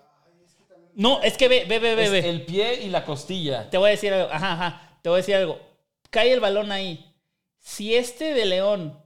No, 0.94 1.22
es 1.22 1.36
que 1.36 1.48
ve, 1.48 1.64
ve, 1.66 1.78
ve, 1.78 1.94
ve. 1.94 2.28
el 2.28 2.44
pie 2.44 2.82
y 2.82 2.88
la 2.90 3.04
costilla. 3.04 3.68
Te 3.70 3.78
voy 3.78 3.88
a 3.88 3.90
decir 3.92 4.12
algo. 4.12 4.30
Ajá, 4.32 4.52
ajá. 4.52 4.98
Te 5.02 5.08
voy 5.08 5.16
a 5.16 5.22
decir 5.22 5.34
algo. 5.36 5.60
Cae 6.10 6.32
el 6.32 6.40
balón 6.40 6.72
ahí. 6.72 7.14
Si 7.58 7.94
este 7.94 8.34
de 8.34 8.46
León 8.46 9.02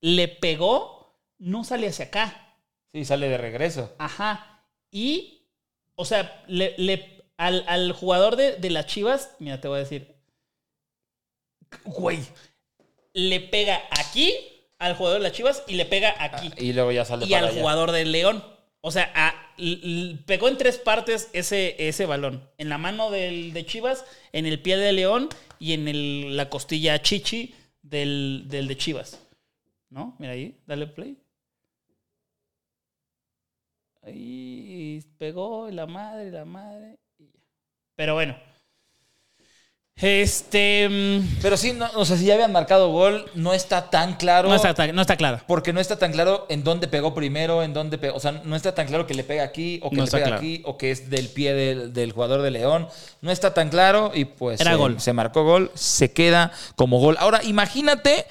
le 0.00 0.28
pegó, 0.28 1.18
no 1.38 1.64
sale 1.64 1.88
hacia 1.88 2.06
acá. 2.06 2.56
Sí, 2.92 3.04
sale 3.04 3.28
de 3.28 3.38
regreso. 3.38 3.94
Ajá. 3.98 4.64
Y, 4.90 5.46
o 5.94 6.04
sea, 6.04 6.42
le, 6.46 6.74
le- 6.78 7.22
al, 7.36 7.64
al 7.68 7.92
jugador 7.92 8.36
de, 8.36 8.56
de 8.56 8.70
las 8.70 8.86
Chivas, 8.86 9.34
mira, 9.38 9.60
te 9.60 9.68
voy 9.68 9.76
a 9.76 9.80
decir. 9.80 10.14
Güey. 11.84 12.18
Le 13.12 13.40
pega 13.40 13.80
aquí 13.98 14.34
al 14.80 14.96
jugador 14.96 15.20
de 15.20 15.28
las 15.28 15.32
Chivas 15.36 15.62
y 15.68 15.74
le 15.74 15.84
pega 15.86 16.12
aquí. 16.18 16.50
Y 16.56 16.72
luego 16.72 16.90
ya 16.90 17.04
sale 17.04 17.26
y 17.26 17.30
para 17.30 17.42
al 17.46 17.52
allá. 17.52 17.60
jugador 17.60 17.92
del 17.92 18.10
León. 18.10 18.42
O 18.80 18.90
sea, 18.90 19.12
a- 19.14 19.34
pegó 20.26 20.48
en 20.48 20.56
tres 20.56 20.78
partes 20.78 21.28
ese, 21.34 21.76
ese 21.86 22.06
balón. 22.06 22.48
En 22.58 22.68
la 22.70 22.78
mano 22.78 23.10
del, 23.10 23.52
de 23.52 23.66
Chivas, 23.66 24.04
en 24.32 24.46
el 24.46 24.60
pie 24.60 24.76
de 24.78 24.92
León 24.92 25.28
y 25.58 25.74
en 25.74 25.86
el- 25.86 26.36
la 26.36 26.48
costilla 26.48 27.00
chichi 27.02 27.54
del, 27.82 28.44
del 28.48 28.66
de 28.68 28.76
Chivas. 28.76 29.20
¿No? 29.90 30.16
Mira 30.18 30.32
ahí, 30.32 30.56
dale 30.66 30.86
play. 30.86 31.16
Ahí 34.02 35.02
pegó 35.18 35.70
la 35.70 35.86
madre, 35.86 36.30
la 36.30 36.44
madre. 36.44 36.98
Pero 37.96 38.14
bueno. 38.14 38.36
Este. 40.00 40.88
mm, 40.88 41.38
Pero 41.42 41.56
sí, 41.56 41.72
no, 41.72 41.88
o 41.94 42.04
sea, 42.04 42.16
si 42.16 42.24
ya 42.24 42.34
habían 42.34 42.52
marcado 42.52 42.90
gol, 42.90 43.30
no 43.34 43.52
está 43.52 43.90
tan 43.90 44.14
claro. 44.14 44.48
No 44.48 44.54
está, 44.54 44.86
no 44.92 45.00
está 45.02 45.16
claro. 45.16 45.40
Porque 45.46 45.72
no 45.72 45.80
está 45.80 45.98
tan 45.98 46.12
claro 46.12 46.46
en 46.48 46.64
dónde 46.64 46.88
pegó 46.88 47.14
primero, 47.14 47.62
en 47.62 47.72
dónde 47.74 47.98
pegó. 47.98 48.16
O 48.16 48.20
sea, 48.20 48.32
no 48.32 48.56
está 48.56 48.74
tan 48.74 48.86
claro 48.86 49.06
que 49.06 49.14
le 49.14 49.24
pega 49.24 49.44
aquí 49.44 49.78
o 49.82 49.90
que 49.90 49.96
No 49.96 50.04
le 50.04 50.10
pega 50.10 50.24
claro. 50.26 50.38
aquí 50.38 50.62
o 50.64 50.78
que 50.78 50.90
es 50.90 51.10
del 51.10 51.28
pie 51.28 51.52
del, 51.54 51.92
del 51.92 52.12
jugador 52.12 52.42
de 52.42 52.50
León. 52.50 52.88
No 53.20 53.30
está 53.30 53.52
tan 53.52 53.68
claro 53.68 54.10
y 54.14 54.24
pues 54.24 54.60
Era 54.60 54.72
se, 54.72 54.76
gol. 54.76 55.00
se 55.00 55.12
marcó 55.12 55.44
gol, 55.44 55.70
se 55.74 56.12
queda 56.12 56.52
como 56.76 56.98
gol. 56.98 57.16
Ahora, 57.20 57.42
imagínate 57.44 58.24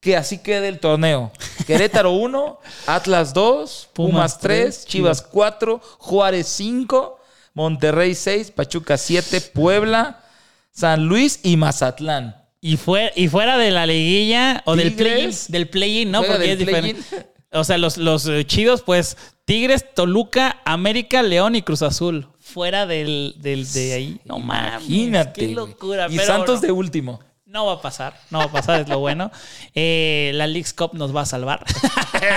que 0.00 0.16
así 0.16 0.38
quede 0.38 0.68
el 0.68 0.78
torneo. 0.78 1.32
Querétaro 1.66 2.12
1, 2.12 2.60
Atlas 2.86 3.34
2, 3.34 3.88
Pumas 3.92 4.12
Pumas 4.12 4.38
3, 4.38 4.62
tres, 4.62 4.86
Chivas 4.86 5.22
4, 5.22 5.80
Juárez 5.98 6.46
5, 6.46 7.18
Monterrey 7.54 8.14
6, 8.14 8.52
Pachuca 8.52 8.96
7, 8.96 9.40
Puebla, 9.40 10.20
San 10.78 11.06
Luis 11.06 11.40
y 11.42 11.56
Mazatlán. 11.56 12.36
Y, 12.60 12.76
fue, 12.76 13.12
y 13.16 13.26
fuera 13.26 13.58
de 13.58 13.72
la 13.72 13.84
liguilla 13.84 14.62
o 14.64 14.76
del 14.76 14.94
play-in, 14.94 15.32
del 15.48 15.68
play-in, 15.68 16.12
¿no? 16.12 16.22
Porque 16.22 16.52
es 16.52 16.58
diferente. 16.60 17.02
O 17.50 17.64
sea, 17.64 17.78
los, 17.78 17.96
los 17.96 18.28
eh, 18.28 18.44
chidos, 18.46 18.82
pues, 18.82 19.16
Tigres, 19.44 19.92
Toluca, 19.92 20.60
América, 20.64 21.24
León 21.24 21.56
y 21.56 21.62
Cruz 21.62 21.82
Azul. 21.82 22.28
Fuera 22.38 22.86
del, 22.86 23.34
del 23.38 23.68
de 23.72 23.92
ahí. 23.92 24.20
No 24.24 24.38
mames. 24.38 24.84
Imagínate. 24.88 25.48
Qué 25.48 25.52
locura. 25.52 26.06
Y 26.08 26.16
pero 26.16 26.28
Santos 26.28 26.60
de 26.60 26.70
último. 26.70 27.18
No 27.48 27.64
va 27.64 27.72
a 27.72 27.80
pasar, 27.80 28.12
no 28.28 28.40
va 28.40 28.44
a 28.44 28.52
pasar, 28.52 28.82
es 28.82 28.88
lo 28.90 28.98
bueno. 28.98 29.30
Eh, 29.74 30.32
la 30.34 30.46
Leagues 30.46 30.74
Cup 30.74 30.90
nos 30.92 31.16
va 31.16 31.22
a 31.22 31.24
salvar. 31.24 31.64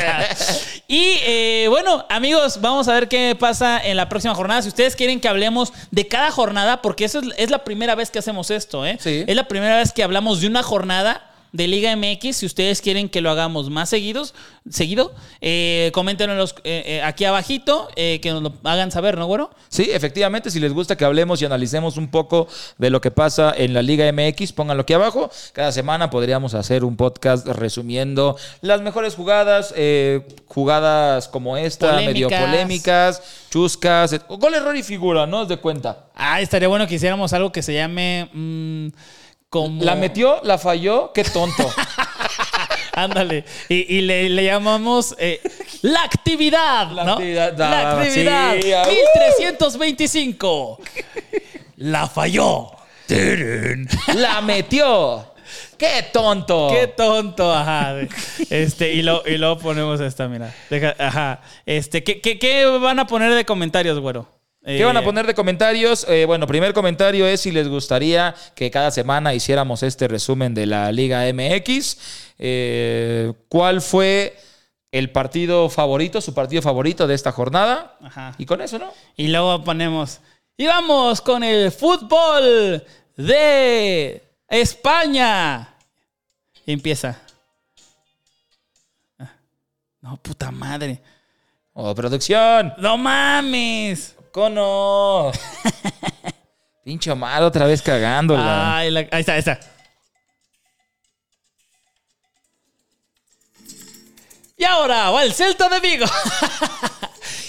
y 0.88 1.18
eh, 1.24 1.66
bueno, 1.68 2.06
amigos, 2.08 2.62
vamos 2.62 2.88
a 2.88 2.94
ver 2.94 3.10
qué 3.10 3.36
pasa 3.38 3.78
en 3.84 3.98
la 3.98 4.08
próxima 4.08 4.34
jornada. 4.34 4.62
Si 4.62 4.70
ustedes 4.70 4.96
quieren 4.96 5.20
que 5.20 5.28
hablemos 5.28 5.74
de 5.92 6.08
cada 6.08 6.32
jornada, 6.32 6.82
porque 6.82 7.04
eso 7.04 7.20
es, 7.20 7.28
es 7.36 7.50
la 7.52 7.66
primera 7.66 7.94
vez 7.96 8.10
que 8.10 8.20
hacemos 8.20 8.52
esto, 8.52 8.86
¿eh? 8.86 9.00
Sí. 9.02 9.26
Es 9.28 9.36
la 9.36 9.50
primera 9.50 9.76
vez 9.76 9.92
que 9.92 10.02
hablamos 10.02 10.40
de 10.40 10.48
una 10.48 10.64
jornada 10.64 11.31
de 11.52 11.68
Liga 11.68 11.96
MX. 11.96 12.38
Si 12.38 12.46
ustedes 12.46 12.82
quieren 12.82 13.10
que 13.10 13.22
lo 13.22 13.30
hagamos 13.30 13.70
más 13.70 13.90
seguidos, 13.90 14.34
seguido, 14.70 15.14
eh, 15.42 15.92
coméntenlo 15.94 16.36
los- 16.36 16.56
eh, 16.64 16.84
eh, 16.86 17.02
aquí 17.04 17.26
abajito, 17.26 17.90
eh, 17.96 18.20
que 18.22 18.32
nos 18.32 18.42
lo 18.44 18.54
hagan 18.64 18.92
saber, 18.92 19.18
¿no, 19.18 19.26
güero? 19.26 19.50
Sí, 19.70 19.90
efectivamente, 19.92 20.50
si 20.52 20.60
les 20.60 20.72
gusta 20.74 20.96
que 20.96 21.04
hablemos 21.06 21.42
y 21.42 21.46
analicemos 21.46 21.98
un 21.98 22.10
poco 22.10 22.48
de 22.78 22.90
lo 22.90 23.02
que 23.02 23.12
pasa 23.12 23.54
en 23.58 23.74
la 23.74 23.82
Liga 23.82 24.06
MX, 24.12 24.54
pónganlo 24.54 24.84
aquí 24.84 24.94
abajo. 24.94 25.30
Cada 25.54 25.72
semana 25.72 26.10
podríamos 26.10 26.54
hacer 26.54 26.84
un 26.84 26.96
podcast 26.96 27.48
resumiendo 27.48 28.38
las 28.62 28.82
mejores 28.82 29.16
jugadas, 29.16 29.74
eh, 29.76 30.22
jugadas 30.48 31.28
como 31.28 31.58
esta, 31.58 31.98
medio 31.98 32.30
Polémicas. 32.30 33.22
chuscas, 33.50 34.16
gol, 34.30 34.54
error 34.54 34.76
y 34.78 34.84
figura, 34.84 35.26
¿no? 35.28 35.46
De 35.46 35.58
cuenta. 35.58 36.06
Ah, 36.16 36.40
estaría 36.40 36.68
bueno 36.68 36.88
que 36.88 36.96
hiciéramos 36.96 37.34
algo 37.34 37.52
que 37.52 37.62
se 37.62 37.74
llame... 37.74 38.30
mm, 38.32 38.88
como... 39.52 39.84
La 39.84 39.96
metió, 39.96 40.40
la 40.44 40.58
falló, 40.58 41.12
qué 41.14 41.26
tonto. 41.26 41.70
Ándale. 42.94 43.44
Y, 43.68 43.98
y 43.98 44.02
le, 44.02 44.30
le 44.30 44.46
llamamos 44.46 45.14
eh, 45.20 45.42
la 45.82 46.04
actividad. 46.04 46.90
La 46.92 47.12
actividad, 47.12 47.58
La 47.58 47.82
ah, 47.82 48.02
actividad. 48.02 48.56
sí, 48.62 48.72
ah, 48.72 48.86
1325. 48.88 50.80
La 51.78 52.08
falló. 52.08 52.72
la 54.16 54.40
metió. 54.42 55.34
¡Qué 55.78 56.06
tonto! 56.14 56.70
Qué 56.72 56.88
tonto, 56.88 57.54
ajá. 57.54 57.96
Este, 58.50 58.94
y, 58.94 59.02
lo, 59.02 59.22
y 59.28 59.38
luego 59.38 59.58
ponemos 59.58 60.00
esta, 60.00 60.30
mira. 60.30 60.54
Deja- 60.70 60.96
ajá. 60.98 61.42
Este, 61.66 62.06
¿qué, 62.06 62.22
qué, 62.22 62.40
qué 62.40 62.66
van 62.66 63.00
a 63.00 63.08
poner 63.08 63.34
de 63.34 63.44
comentarios, 63.44 64.00
güero? 64.00 64.28
¿Qué 64.64 64.84
van 64.84 64.96
a 64.96 65.02
Eh, 65.02 65.04
poner 65.04 65.26
de 65.26 65.34
comentarios? 65.34 66.06
Eh, 66.08 66.26
bueno, 66.26 66.46
primer 66.46 66.74
comentario 66.74 67.26
es 67.26 67.42
si 67.42 67.52
les 67.52 67.68
gustaría 67.68 68.36
que 68.56 68.70
cada 68.70 68.92
semana 68.92 69.34
hiciéramos 69.34 69.82
este 69.82 70.08
resumen 70.08 70.54
de 70.54 70.68
la 70.68 70.92
Liga 70.92 71.24
MX. 71.34 71.98
Eh, 72.38 73.34
¿Cuál 73.50 73.82
fue 73.82 74.38
el 74.92 75.10
partido 75.12 75.68
favorito, 75.70 76.22
su 76.22 76.34
partido 76.36 76.62
favorito 76.62 77.08
de 77.08 77.16
esta 77.16 77.32
jornada? 77.32 77.98
Ajá. 78.02 78.36
Y 78.38 78.46
con 78.46 78.62
eso, 78.62 78.78
¿no? 78.78 78.92
Y 79.18 79.30
luego 79.30 79.64
ponemos. 79.64 80.20
Y 80.58 80.68
vamos 80.68 81.22
con 81.22 81.44
el 81.44 81.72
fútbol 81.72 82.86
de 83.18 84.22
España. 84.48 85.74
Y 86.68 86.74
empieza. 86.74 87.20
Ah, 89.18 89.34
No, 90.02 90.18
puta 90.18 90.52
madre. 90.52 91.02
¡Oh, 91.74 91.96
producción! 91.96 92.74
No 92.78 92.96
mames. 92.98 94.16
¡Cono! 94.32 95.32
Pinche 96.84 97.12
Omar 97.12 97.44
otra 97.44 97.66
vez 97.66 97.82
cagándola. 97.82 98.78
Ay, 98.78 98.92
la- 98.92 99.00
ahí 99.12 99.20
está, 99.20 99.34
ahí 99.34 99.40
está. 99.40 99.60
Y 104.58 104.64
ahora 104.64 105.10
va 105.10 105.24
el 105.24 105.34
Celta 105.34 105.70
de 105.70 105.80
Vigo. 105.80 106.06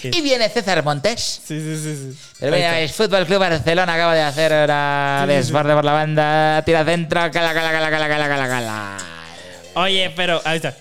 Y 0.04 0.20
viene 0.20 0.48
César 0.48 0.82
Montes. 0.82 1.40
Sí, 1.46 1.60
sí, 1.60 1.76
sí. 1.76 1.94
sí. 2.12 2.18
Pero 2.40 2.56
mira, 2.56 2.80
el 2.80 2.88
Fútbol 2.88 3.24
Club 3.24 3.38
Barcelona 3.38 3.94
acaba 3.94 4.14
de 4.16 4.22
hacer 4.22 4.50
Sí, 4.50 4.56
sí, 4.66 5.20
sí. 5.20 5.26
desborde 5.36 5.74
por 5.74 5.84
la 5.84 5.92
banda, 5.92 6.62
tira 6.66 6.84
centro, 6.84 7.20
cala, 7.30 7.54
cala, 7.54 7.70
cala, 7.70 7.88
cala, 7.88 8.08
cala, 8.08 8.28
cala, 8.28 8.48
cala. 8.48 8.98
Oye, 9.74 10.12
pero 10.16 10.42
ahí 10.44 10.56
está. 10.56 10.74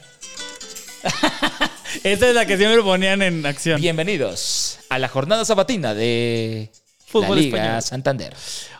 Esta 2.03 2.29
es 2.29 2.35
la 2.35 2.45
que 2.45 2.57
siempre 2.57 2.81
ponían 2.81 3.21
en 3.21 3.45
acción. 3.45 3.81
Bienvenidos 3.81 4.79
a 4.89 4.97
la 4.97 5.07
jornada 5.07 5.43
sabatina 5.45 5.93
de 5.93 6.69
Fútbol 7.11 7.35
la 7.35 7.41
Liga 7.41 7.57
español. 7.57 7.81
Santander. 7.81 8.33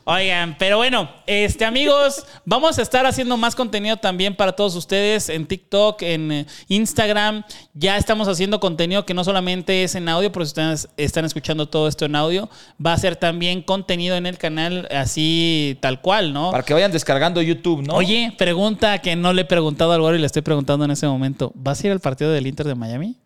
Oigan, 0.03 0.55
pero 0.57 0.77
bueno, 0.77 1.11
este 1.27 1.65
amigos, 1.65 2.25
vamos 2.45 2.79
a 2.79 2.81
estar 2.81 3.05
haciendo 3.05 3.37
más 3.37 3.55
contenido 3.55 3.97
también 3.97 4.35
para 4.35 4.53
todos 4.53 4.75
ustedes 4.75 5.29
en 5.29 5.45
TikTok, 5.45 6.01
en 6.01 6.31
eh, 6.31 6.45
Instagram. 6.69 7.43
Ya 7.73 7.97
estamos 7.97 8.27
haciendo 8.27 8.59
contenido 8.59 9.05
que 9.05 9.13
no 9.13 9.23
solamente 9.23 9.83
es 9.83 9.93
en 9.95 10.09
audio, 10.09 10.31
si 10.33 10.39
ustedes 10.39 10.87
están 10.97 11.25
escuchando 11.25 11.67
todo 11.67 11.87
esto 11.87 12.05
en 12.05 12.15
audio, 12.15 12.49
va 12.83 12.93
a 12.93 12.97
ser 12.97 13.15
también 13.15 13.61
contenido 13.61 14.15
en 14.15 14.25
el 14.25 14.37
canal 14.37 14.87
así 14.91 15.77
tal 15.81 16.01
cual, 16.01 16.33
¿no? 16.33 16.51
Para 16.51 16.63
que 16.63 16.73
vayan 16.73 16.91
descargando 16.91 17.41
YouTube, 17.41 17.85
¿no? 17.85 17.93
Oye, 17.95 18.33
pregunta 18.37 18.99
que 18.99 19.15
no 19.15 19.33
le 19.33 19.43
he 19.43 19.45
preguntado 19.45 19.91
al 19.91 20.01
güero 20.01 20.15
y 20.17 20.19
le 20.19 20.25
estoy 20.25 20.41
preguntando 20.41 20.85
en 20.85 20.91
ese 20.91 21.05
momento. 21.05 21.51
¿Vas 21.53 21.83
a 21.83 21.87
ir 21.87 21.91
al 21.91 21.99
partido 21.99 22.31
del 22.31 22.47
Inter 22.47 22.65
de 22.65 22.75
Miami? 22.75 23.17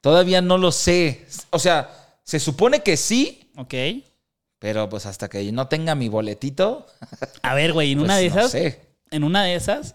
Todavía 0.00 0.42
no 0.42 0.58
lo 0.58 0.70
sé. 0.70 1.26
O 1.50 1.58
sea, 1.58 1.88
se 2.24 2.38
supone 2.40 2.80
que 2.80 2.96
sí, 2.96 3.40
Ok. 3.56 3.74
Pero 4.64 4.88
pues 4.88 5.04
hasta 5.04 5.28
que 5.28 5.52
no 5.52 5.68
tenga 5.68 5.94
mi 5.94 6.08
boletito. 6.08 6.86
A 7.42 7.52
ver, 7.52 7.74
güey, 7.74 7.92
en 7.92 7.98
pues, 7.98 8.06
una 8.06 8.16
de 8.16 8.30
no 8.30 8.36
esas, 8.38 8.50
sé. 8.50 8.96
en 9.10 9.22
una 9.22 9.42
de 9.44 9.56
esas, 9.56 9.94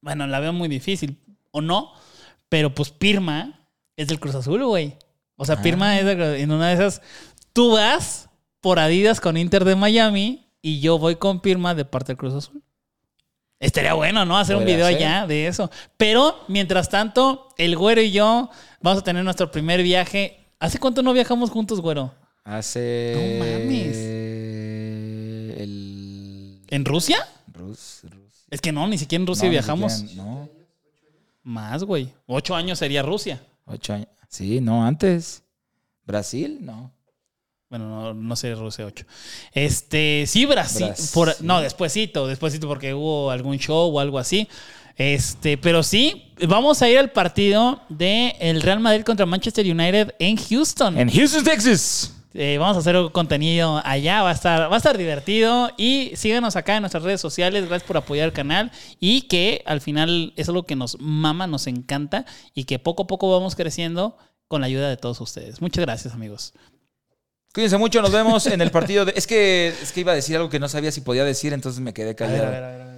bueno, 0.00 0.26
la 0.26 0.40
veo 0.40 0.54
muy 0.54 0.66
difícil, 0.66 1.18
o 1.50 1.60
no, 1.60 1.92
pero 2.48 2.74
pues 2.74 2.88
Pirma 2.88 3.68
es 3.94 4.08
del 4.08 4.18
Cruz 4.18 4.34
Azul, 4.34 4.64
güey. 4.64 4.96
O 5.36 5.44
sea, 5.44 5.60
Pirma 5.60 5.98
es 5.98 6.06
del 6.06 6.16
Cruz- 6.16 6.38
en 6.38 6.52
una 6.52 6.68
de 6.68 6.72
esas, 6.74 7.02
tú 7.52 7.72
vas 7.72 8.30
por 8.62 8.78
Adidas 8.78 9.20
con 9.20 9.36
Inter 9.36 9.66
de 9.66 9.76
Miami 9.76 10.48
y 10.62 10.80
yo 10.80 10.98
voy 10.98 11.16
con 11.16 11.40
Pirma 11.40 11.74
de 11.74 11.84
parte 11.84 12.12
del 12.12 12.16
Cruz 12.16 12.32
Azul. 12.32 12.62
Estaría 13.60 13.92
bueno, 13.92 14.24
¿no? 14.24 14.38
Hacer 14.38 14.56
un 14.56 14.64
video 14.64 14.86
ser. 14.86 14.96
allá 14.96 15.26
de 15.26 15.48
eso. 15.48 15.70
Pero, 15.98 16.44
mientras 16.48 16.88
tanto, 16.88 17.48
el 17.58 17.76
güero 17.76 18.00
y 18.00 18.10
yo 18.10 18.48
vamos 18.80 19.00
a 19.00 19.04
tener 19.04 19.22
nuestro 19.22 19.50
primer 19.50 19.82
viaje. 19.82 20.46
¿Hace 20.60 20.78
cuánto 20.78 21.02
no 21.02 21.12
viajamos 21.12 21.50
juntos, 21.50 21.82
güero? 21.82 22.14
Hace. 22.46 23.12
No 23.38 23.44
mames. 23.44 23.96
El. 25.58 26.58
¿En 26.68 26.84
Rusia? 26.84 27.18
Rus, 27.52 28.00
Rus- 28.04 28.46
Es 28.50 28.60
que 28.60 28.70
no, 28.72 28.86
ni 28.86 28.98
siquiera 28.98 29.22
en 29.22 29.26
Rusia 29.26 29.44
No, 29.44 29.48
ni 29.48 29.54
viajamos. 29.54 29.92
siquiera- 29.92 30.22
no, 30.24 30.48
Más, 31.42 31.84
güey. 31.84 32.12
Ocho 32.26 32.54
años 32.54 32.78
sería 32.78 33.02
Rusia. 33.02 33.40
ocho 33.66 33.92
años. 33.94 34.08
Sí, 34.28 34.60
no, 34.60 34.84
antes. 34.84 35.42
¿Brasil? 36.04 36.58
No. 36.60 36.92
Bueno, 37.68 37.88
no, 37.88 38.14
no 38.14 38.36
sé 38.36 38.54
Rusia 38.54 38.86
8. 38.86 39.04
Este, 39.52 40.24
sí, 40.28 40.46
Brasil. 40.46 40.86
Brasil. 40.86 41.10
por- 41.14 41.40
no, 41.42 41.60
despuésito, 41.60 42.26
despuésito 42.28 42.68
porque 42.68 42.94
hubo 42.94 43.30
algún 43.30 43.58
show 43.58 43.92
o 43.94 43.98
algo 44.00 44.18
así. 44.20 44.46
Este, 44.96 45.58
pero 45.58 45.82
sí, 45.82 46.32
vamos 46.48 46.80
a 46.82 46.88
ir 46.88 46.98
al 46.98 47.10
partido 47.10 47.80
de 47.88 48.34
el 48.40 48.62
Real 48.62 48.78
Madrid 48.80 49.02
contra 49.04 49.26
Manchester 49.26 49.66
United 49.66 50.14
en 50.20 50.36
Houston. 50.36 50.96
En 50.98 51.10
Houston, 51.10 51.42
Texas. 51.44 52.12
Eh, 52.38 52.58
vamos 52.58 52.76
a 52.76 52.80
hacer 52.80 52.96
contenido 53.12 53.80
allá, 53.82 54.22
va 54.22 54.28
a 54.28 54.34
estar, 54.34 54.70
va 54.70 54.74
a 54.74 54.76
estar 54.76 54.98
divertido 54.98 55.70
y 55.78 56.12
síganos 56.16 56.54
acá 56.54 56.76
en 56.76 56.82
nuestras 56.82 57.02
redes 57.02 57.18
sociales, 57.20 57.66
gracias 57.66 57.86
por 57.86 57.96
apoyar 57.96 58.26
el 58.26 58.34
canal 58.34 58.70
y 59.00 59.22
que 59.22 59.62
al 59.64 59.80
final 59.80 60.34
es 60.36 60.48
algo 60.50 60.64
que 60.64 60.76
nos 60.76 61.00
mama, 61.00 61.46
nos 61.46 61.66
encanta 61.66 62.26
y 62.52 62.64
que 62.64 62.78
poco 62.78 63.04
a 63.04 63.06
poco 63.06 63.32
vamos 63.32 63.56
creciendo 63.56 64.18
con 64.48 64.60
la 64.60 64.66
ayuda 64.66 64.90
de 64.90 64.98
todos 64.98 65.18
ustedes. 65.22 65.62
Muchas 65.62 65.84
gracias 65.86 66.12
amigos. 66.12 66.52
Cuídense 67.54 67.78
mucho, 67.78 68.02
nos 68.02 68.12
vemos 68.12 68.46
en 68.46 68.60
el 68.60 68.70
partido 68.70 69.06
de. 69.06 69.14
Es 69.16 69.26
que, 69.26 69.68
es 69.68 69.90
que 69.92 70.00
iba 70.00 70.12
a 70.12 70.14
decir 70.14 70.36
algo 70.36 70.50
que 70.50 70.60
no 70.60 70.68
sabía 70.68 70.92
si 70.92 71.00
podía 71.00 71.24
decir, 71.24 71.54
entonces 71.54 71.80
me 71.80 71.94
quedé 71.94 72.14
callado. 72.14 72.95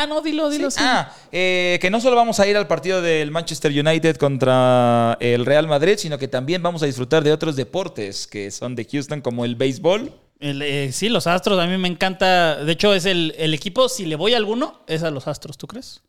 Ah, 0.00 0.06
no, 0.06 0.20
dilo, 0.20 0.48
dilo. 0.48 0.70
sí. 0.70 0.78
Ah, 0.80 1.12
eh, 1.32 1.78
que 1.80 1.90
no 1.90 2.00
solo 2.00 2.14
vamos 2.14 2.38
a 2.38 2.46
ir 2.46 2.56
al 2.56 2.68
partido 2.68 3.02
del 3.02 3.30
Manchester 3.30 3.72
United 3.72 4.16
contra 4.16 5.16
el 5.20 5.44
Real 5.44 5.66
Madrid, 5.66 5.96
sino 5.98 6.18
que 6.18 6.28
también 6.28 6.62
vamos 6.62 6.82
a 6.82 6.86
disfrutar 6.86 7.24
de 7.24 7.32
otros 7.32 7.56
deportes 7.56 8.26
que 8.26 8.50
son 8.50 8.76
de 8.76 8.84
Houston, 8.84 9.20
como 9.20 9.44
el 9.44 9.56
béisbol. 9.56 10.12
El, 10.38 10.62
eh, 10.62 10.92
sí, 10.92 11.08
los 11.08 11.26
Astros, 11.26 11.58
a 11.58 11.66
mí 11.66 11.76
me 11.78 11.88
encanta. 11.88 12.64
De 12.64 12.72
hecho, 12.72 12.94
es 12.94 13.06
el, 13.06 13.34
el 13.38 13.54
equipo, 13.54 13.88
si 13.88 14.06
le 14.06 14.14
voy 14.14 14.34
a 14.34 14.36
alguno, 14.36 14.82
es 14.86 15.02
a 15.02 15.10
los 15.10 15.26
Astros, 15.26 15.58
¿tú 15.58 15.66
crees? 15.66 16.00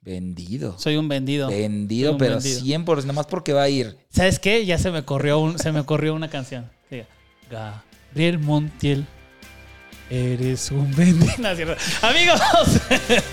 Vendido. 0.00 0.78
Soy 0.78 0.96
un 0.96 1.08
vendido. 1.08 1.48
Vendido, 1.48 2.12
un 2.12 2.18
pero 2.18 2.36
vendido. 2.36 2.60
100%, 2.60 3.00
nada 3.02 3.12
más 3.12 3.26
porque 3.26 3.52
va 3.52 3.64
a 3.64 3.68
ir. 3.68 3.96
¿Sabes 4.08 4.38
qué? 4.38 4.64
Ya 4.64 4.78
se 4.78 4.90
me 4.90 5.02
corrió, 5.04 5.40
un, 5.40 5.58
se 5.58 5.72
me 5.72 5.84
corrió 5.84 6.14
una 6.14 6.30
canción. 6.30 6.70
Gabriel 7.50 8.38
Montiel, 8.38 9.06
eres 10.10 10.70
un 10.70 10.94
vendido. 10.94 11.32
No, 11.38 11.48
es 11.50 11.56
cierto. 11.56 12.06
Amigos, 12.06 12.40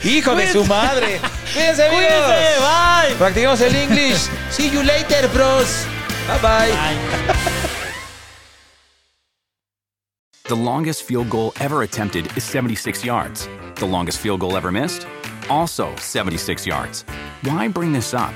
¡Hijo 0.04 0.36
de 0.36 0.52
su 0.52 0.66
madre! 0.66 1.20
¡Cuídense, 1.54 1.88
amigos! 1.88 2.06
cuídense, 2.06 2.60
bye. 2.60 3.16
Practiquemos 3.18 3.62
el 3.62 3.76
English. 3.76 4.30
See 4.50 4.70
you 4.70 4.84
later, 4.84 5.28
bros. 5.30 5.86
Bye 6.28 6.40
bye. 6.42 6.72
Ay. 6.78 6.98
The 10.48 10.56
longest 10.56 11.04
field 11.04 11.30
goal 11.30 11.54
ever 11.60 11.84
attempted 11.84 12.28
is 12.36 12.44
76 12.44 13.04
yards. 13.04 13.48
The 13.76 13.86
longest 13.86 14.20
field 14.20 14.42
goal 14.42 14.58
ever 14.58 14.72
missed? 14.72 15.08
also 15.50 15.96
76 15.98 16.66
yards. 16.66 17.04
Why 17.44 17.68
bring 17.68 17.92
this 17.94 18.14
up? 18.14 18.34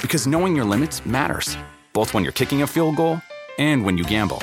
Because 0.00 0.26
knowing 0.26 0.56
your 0.56 0.64
limits 0.64 1.04
matters, 1.06 1.56
both 1.92 2.14
when 2.14 2.22
you're 2.24 2.32
kicking 2.32 2.62
a 2.62 2.66
field 2.66 2.96
goal 2.96 3.20
and 3.58 3.84
when 3.84 3.98
you 3.98 4.04
gamble. 4.04 4.42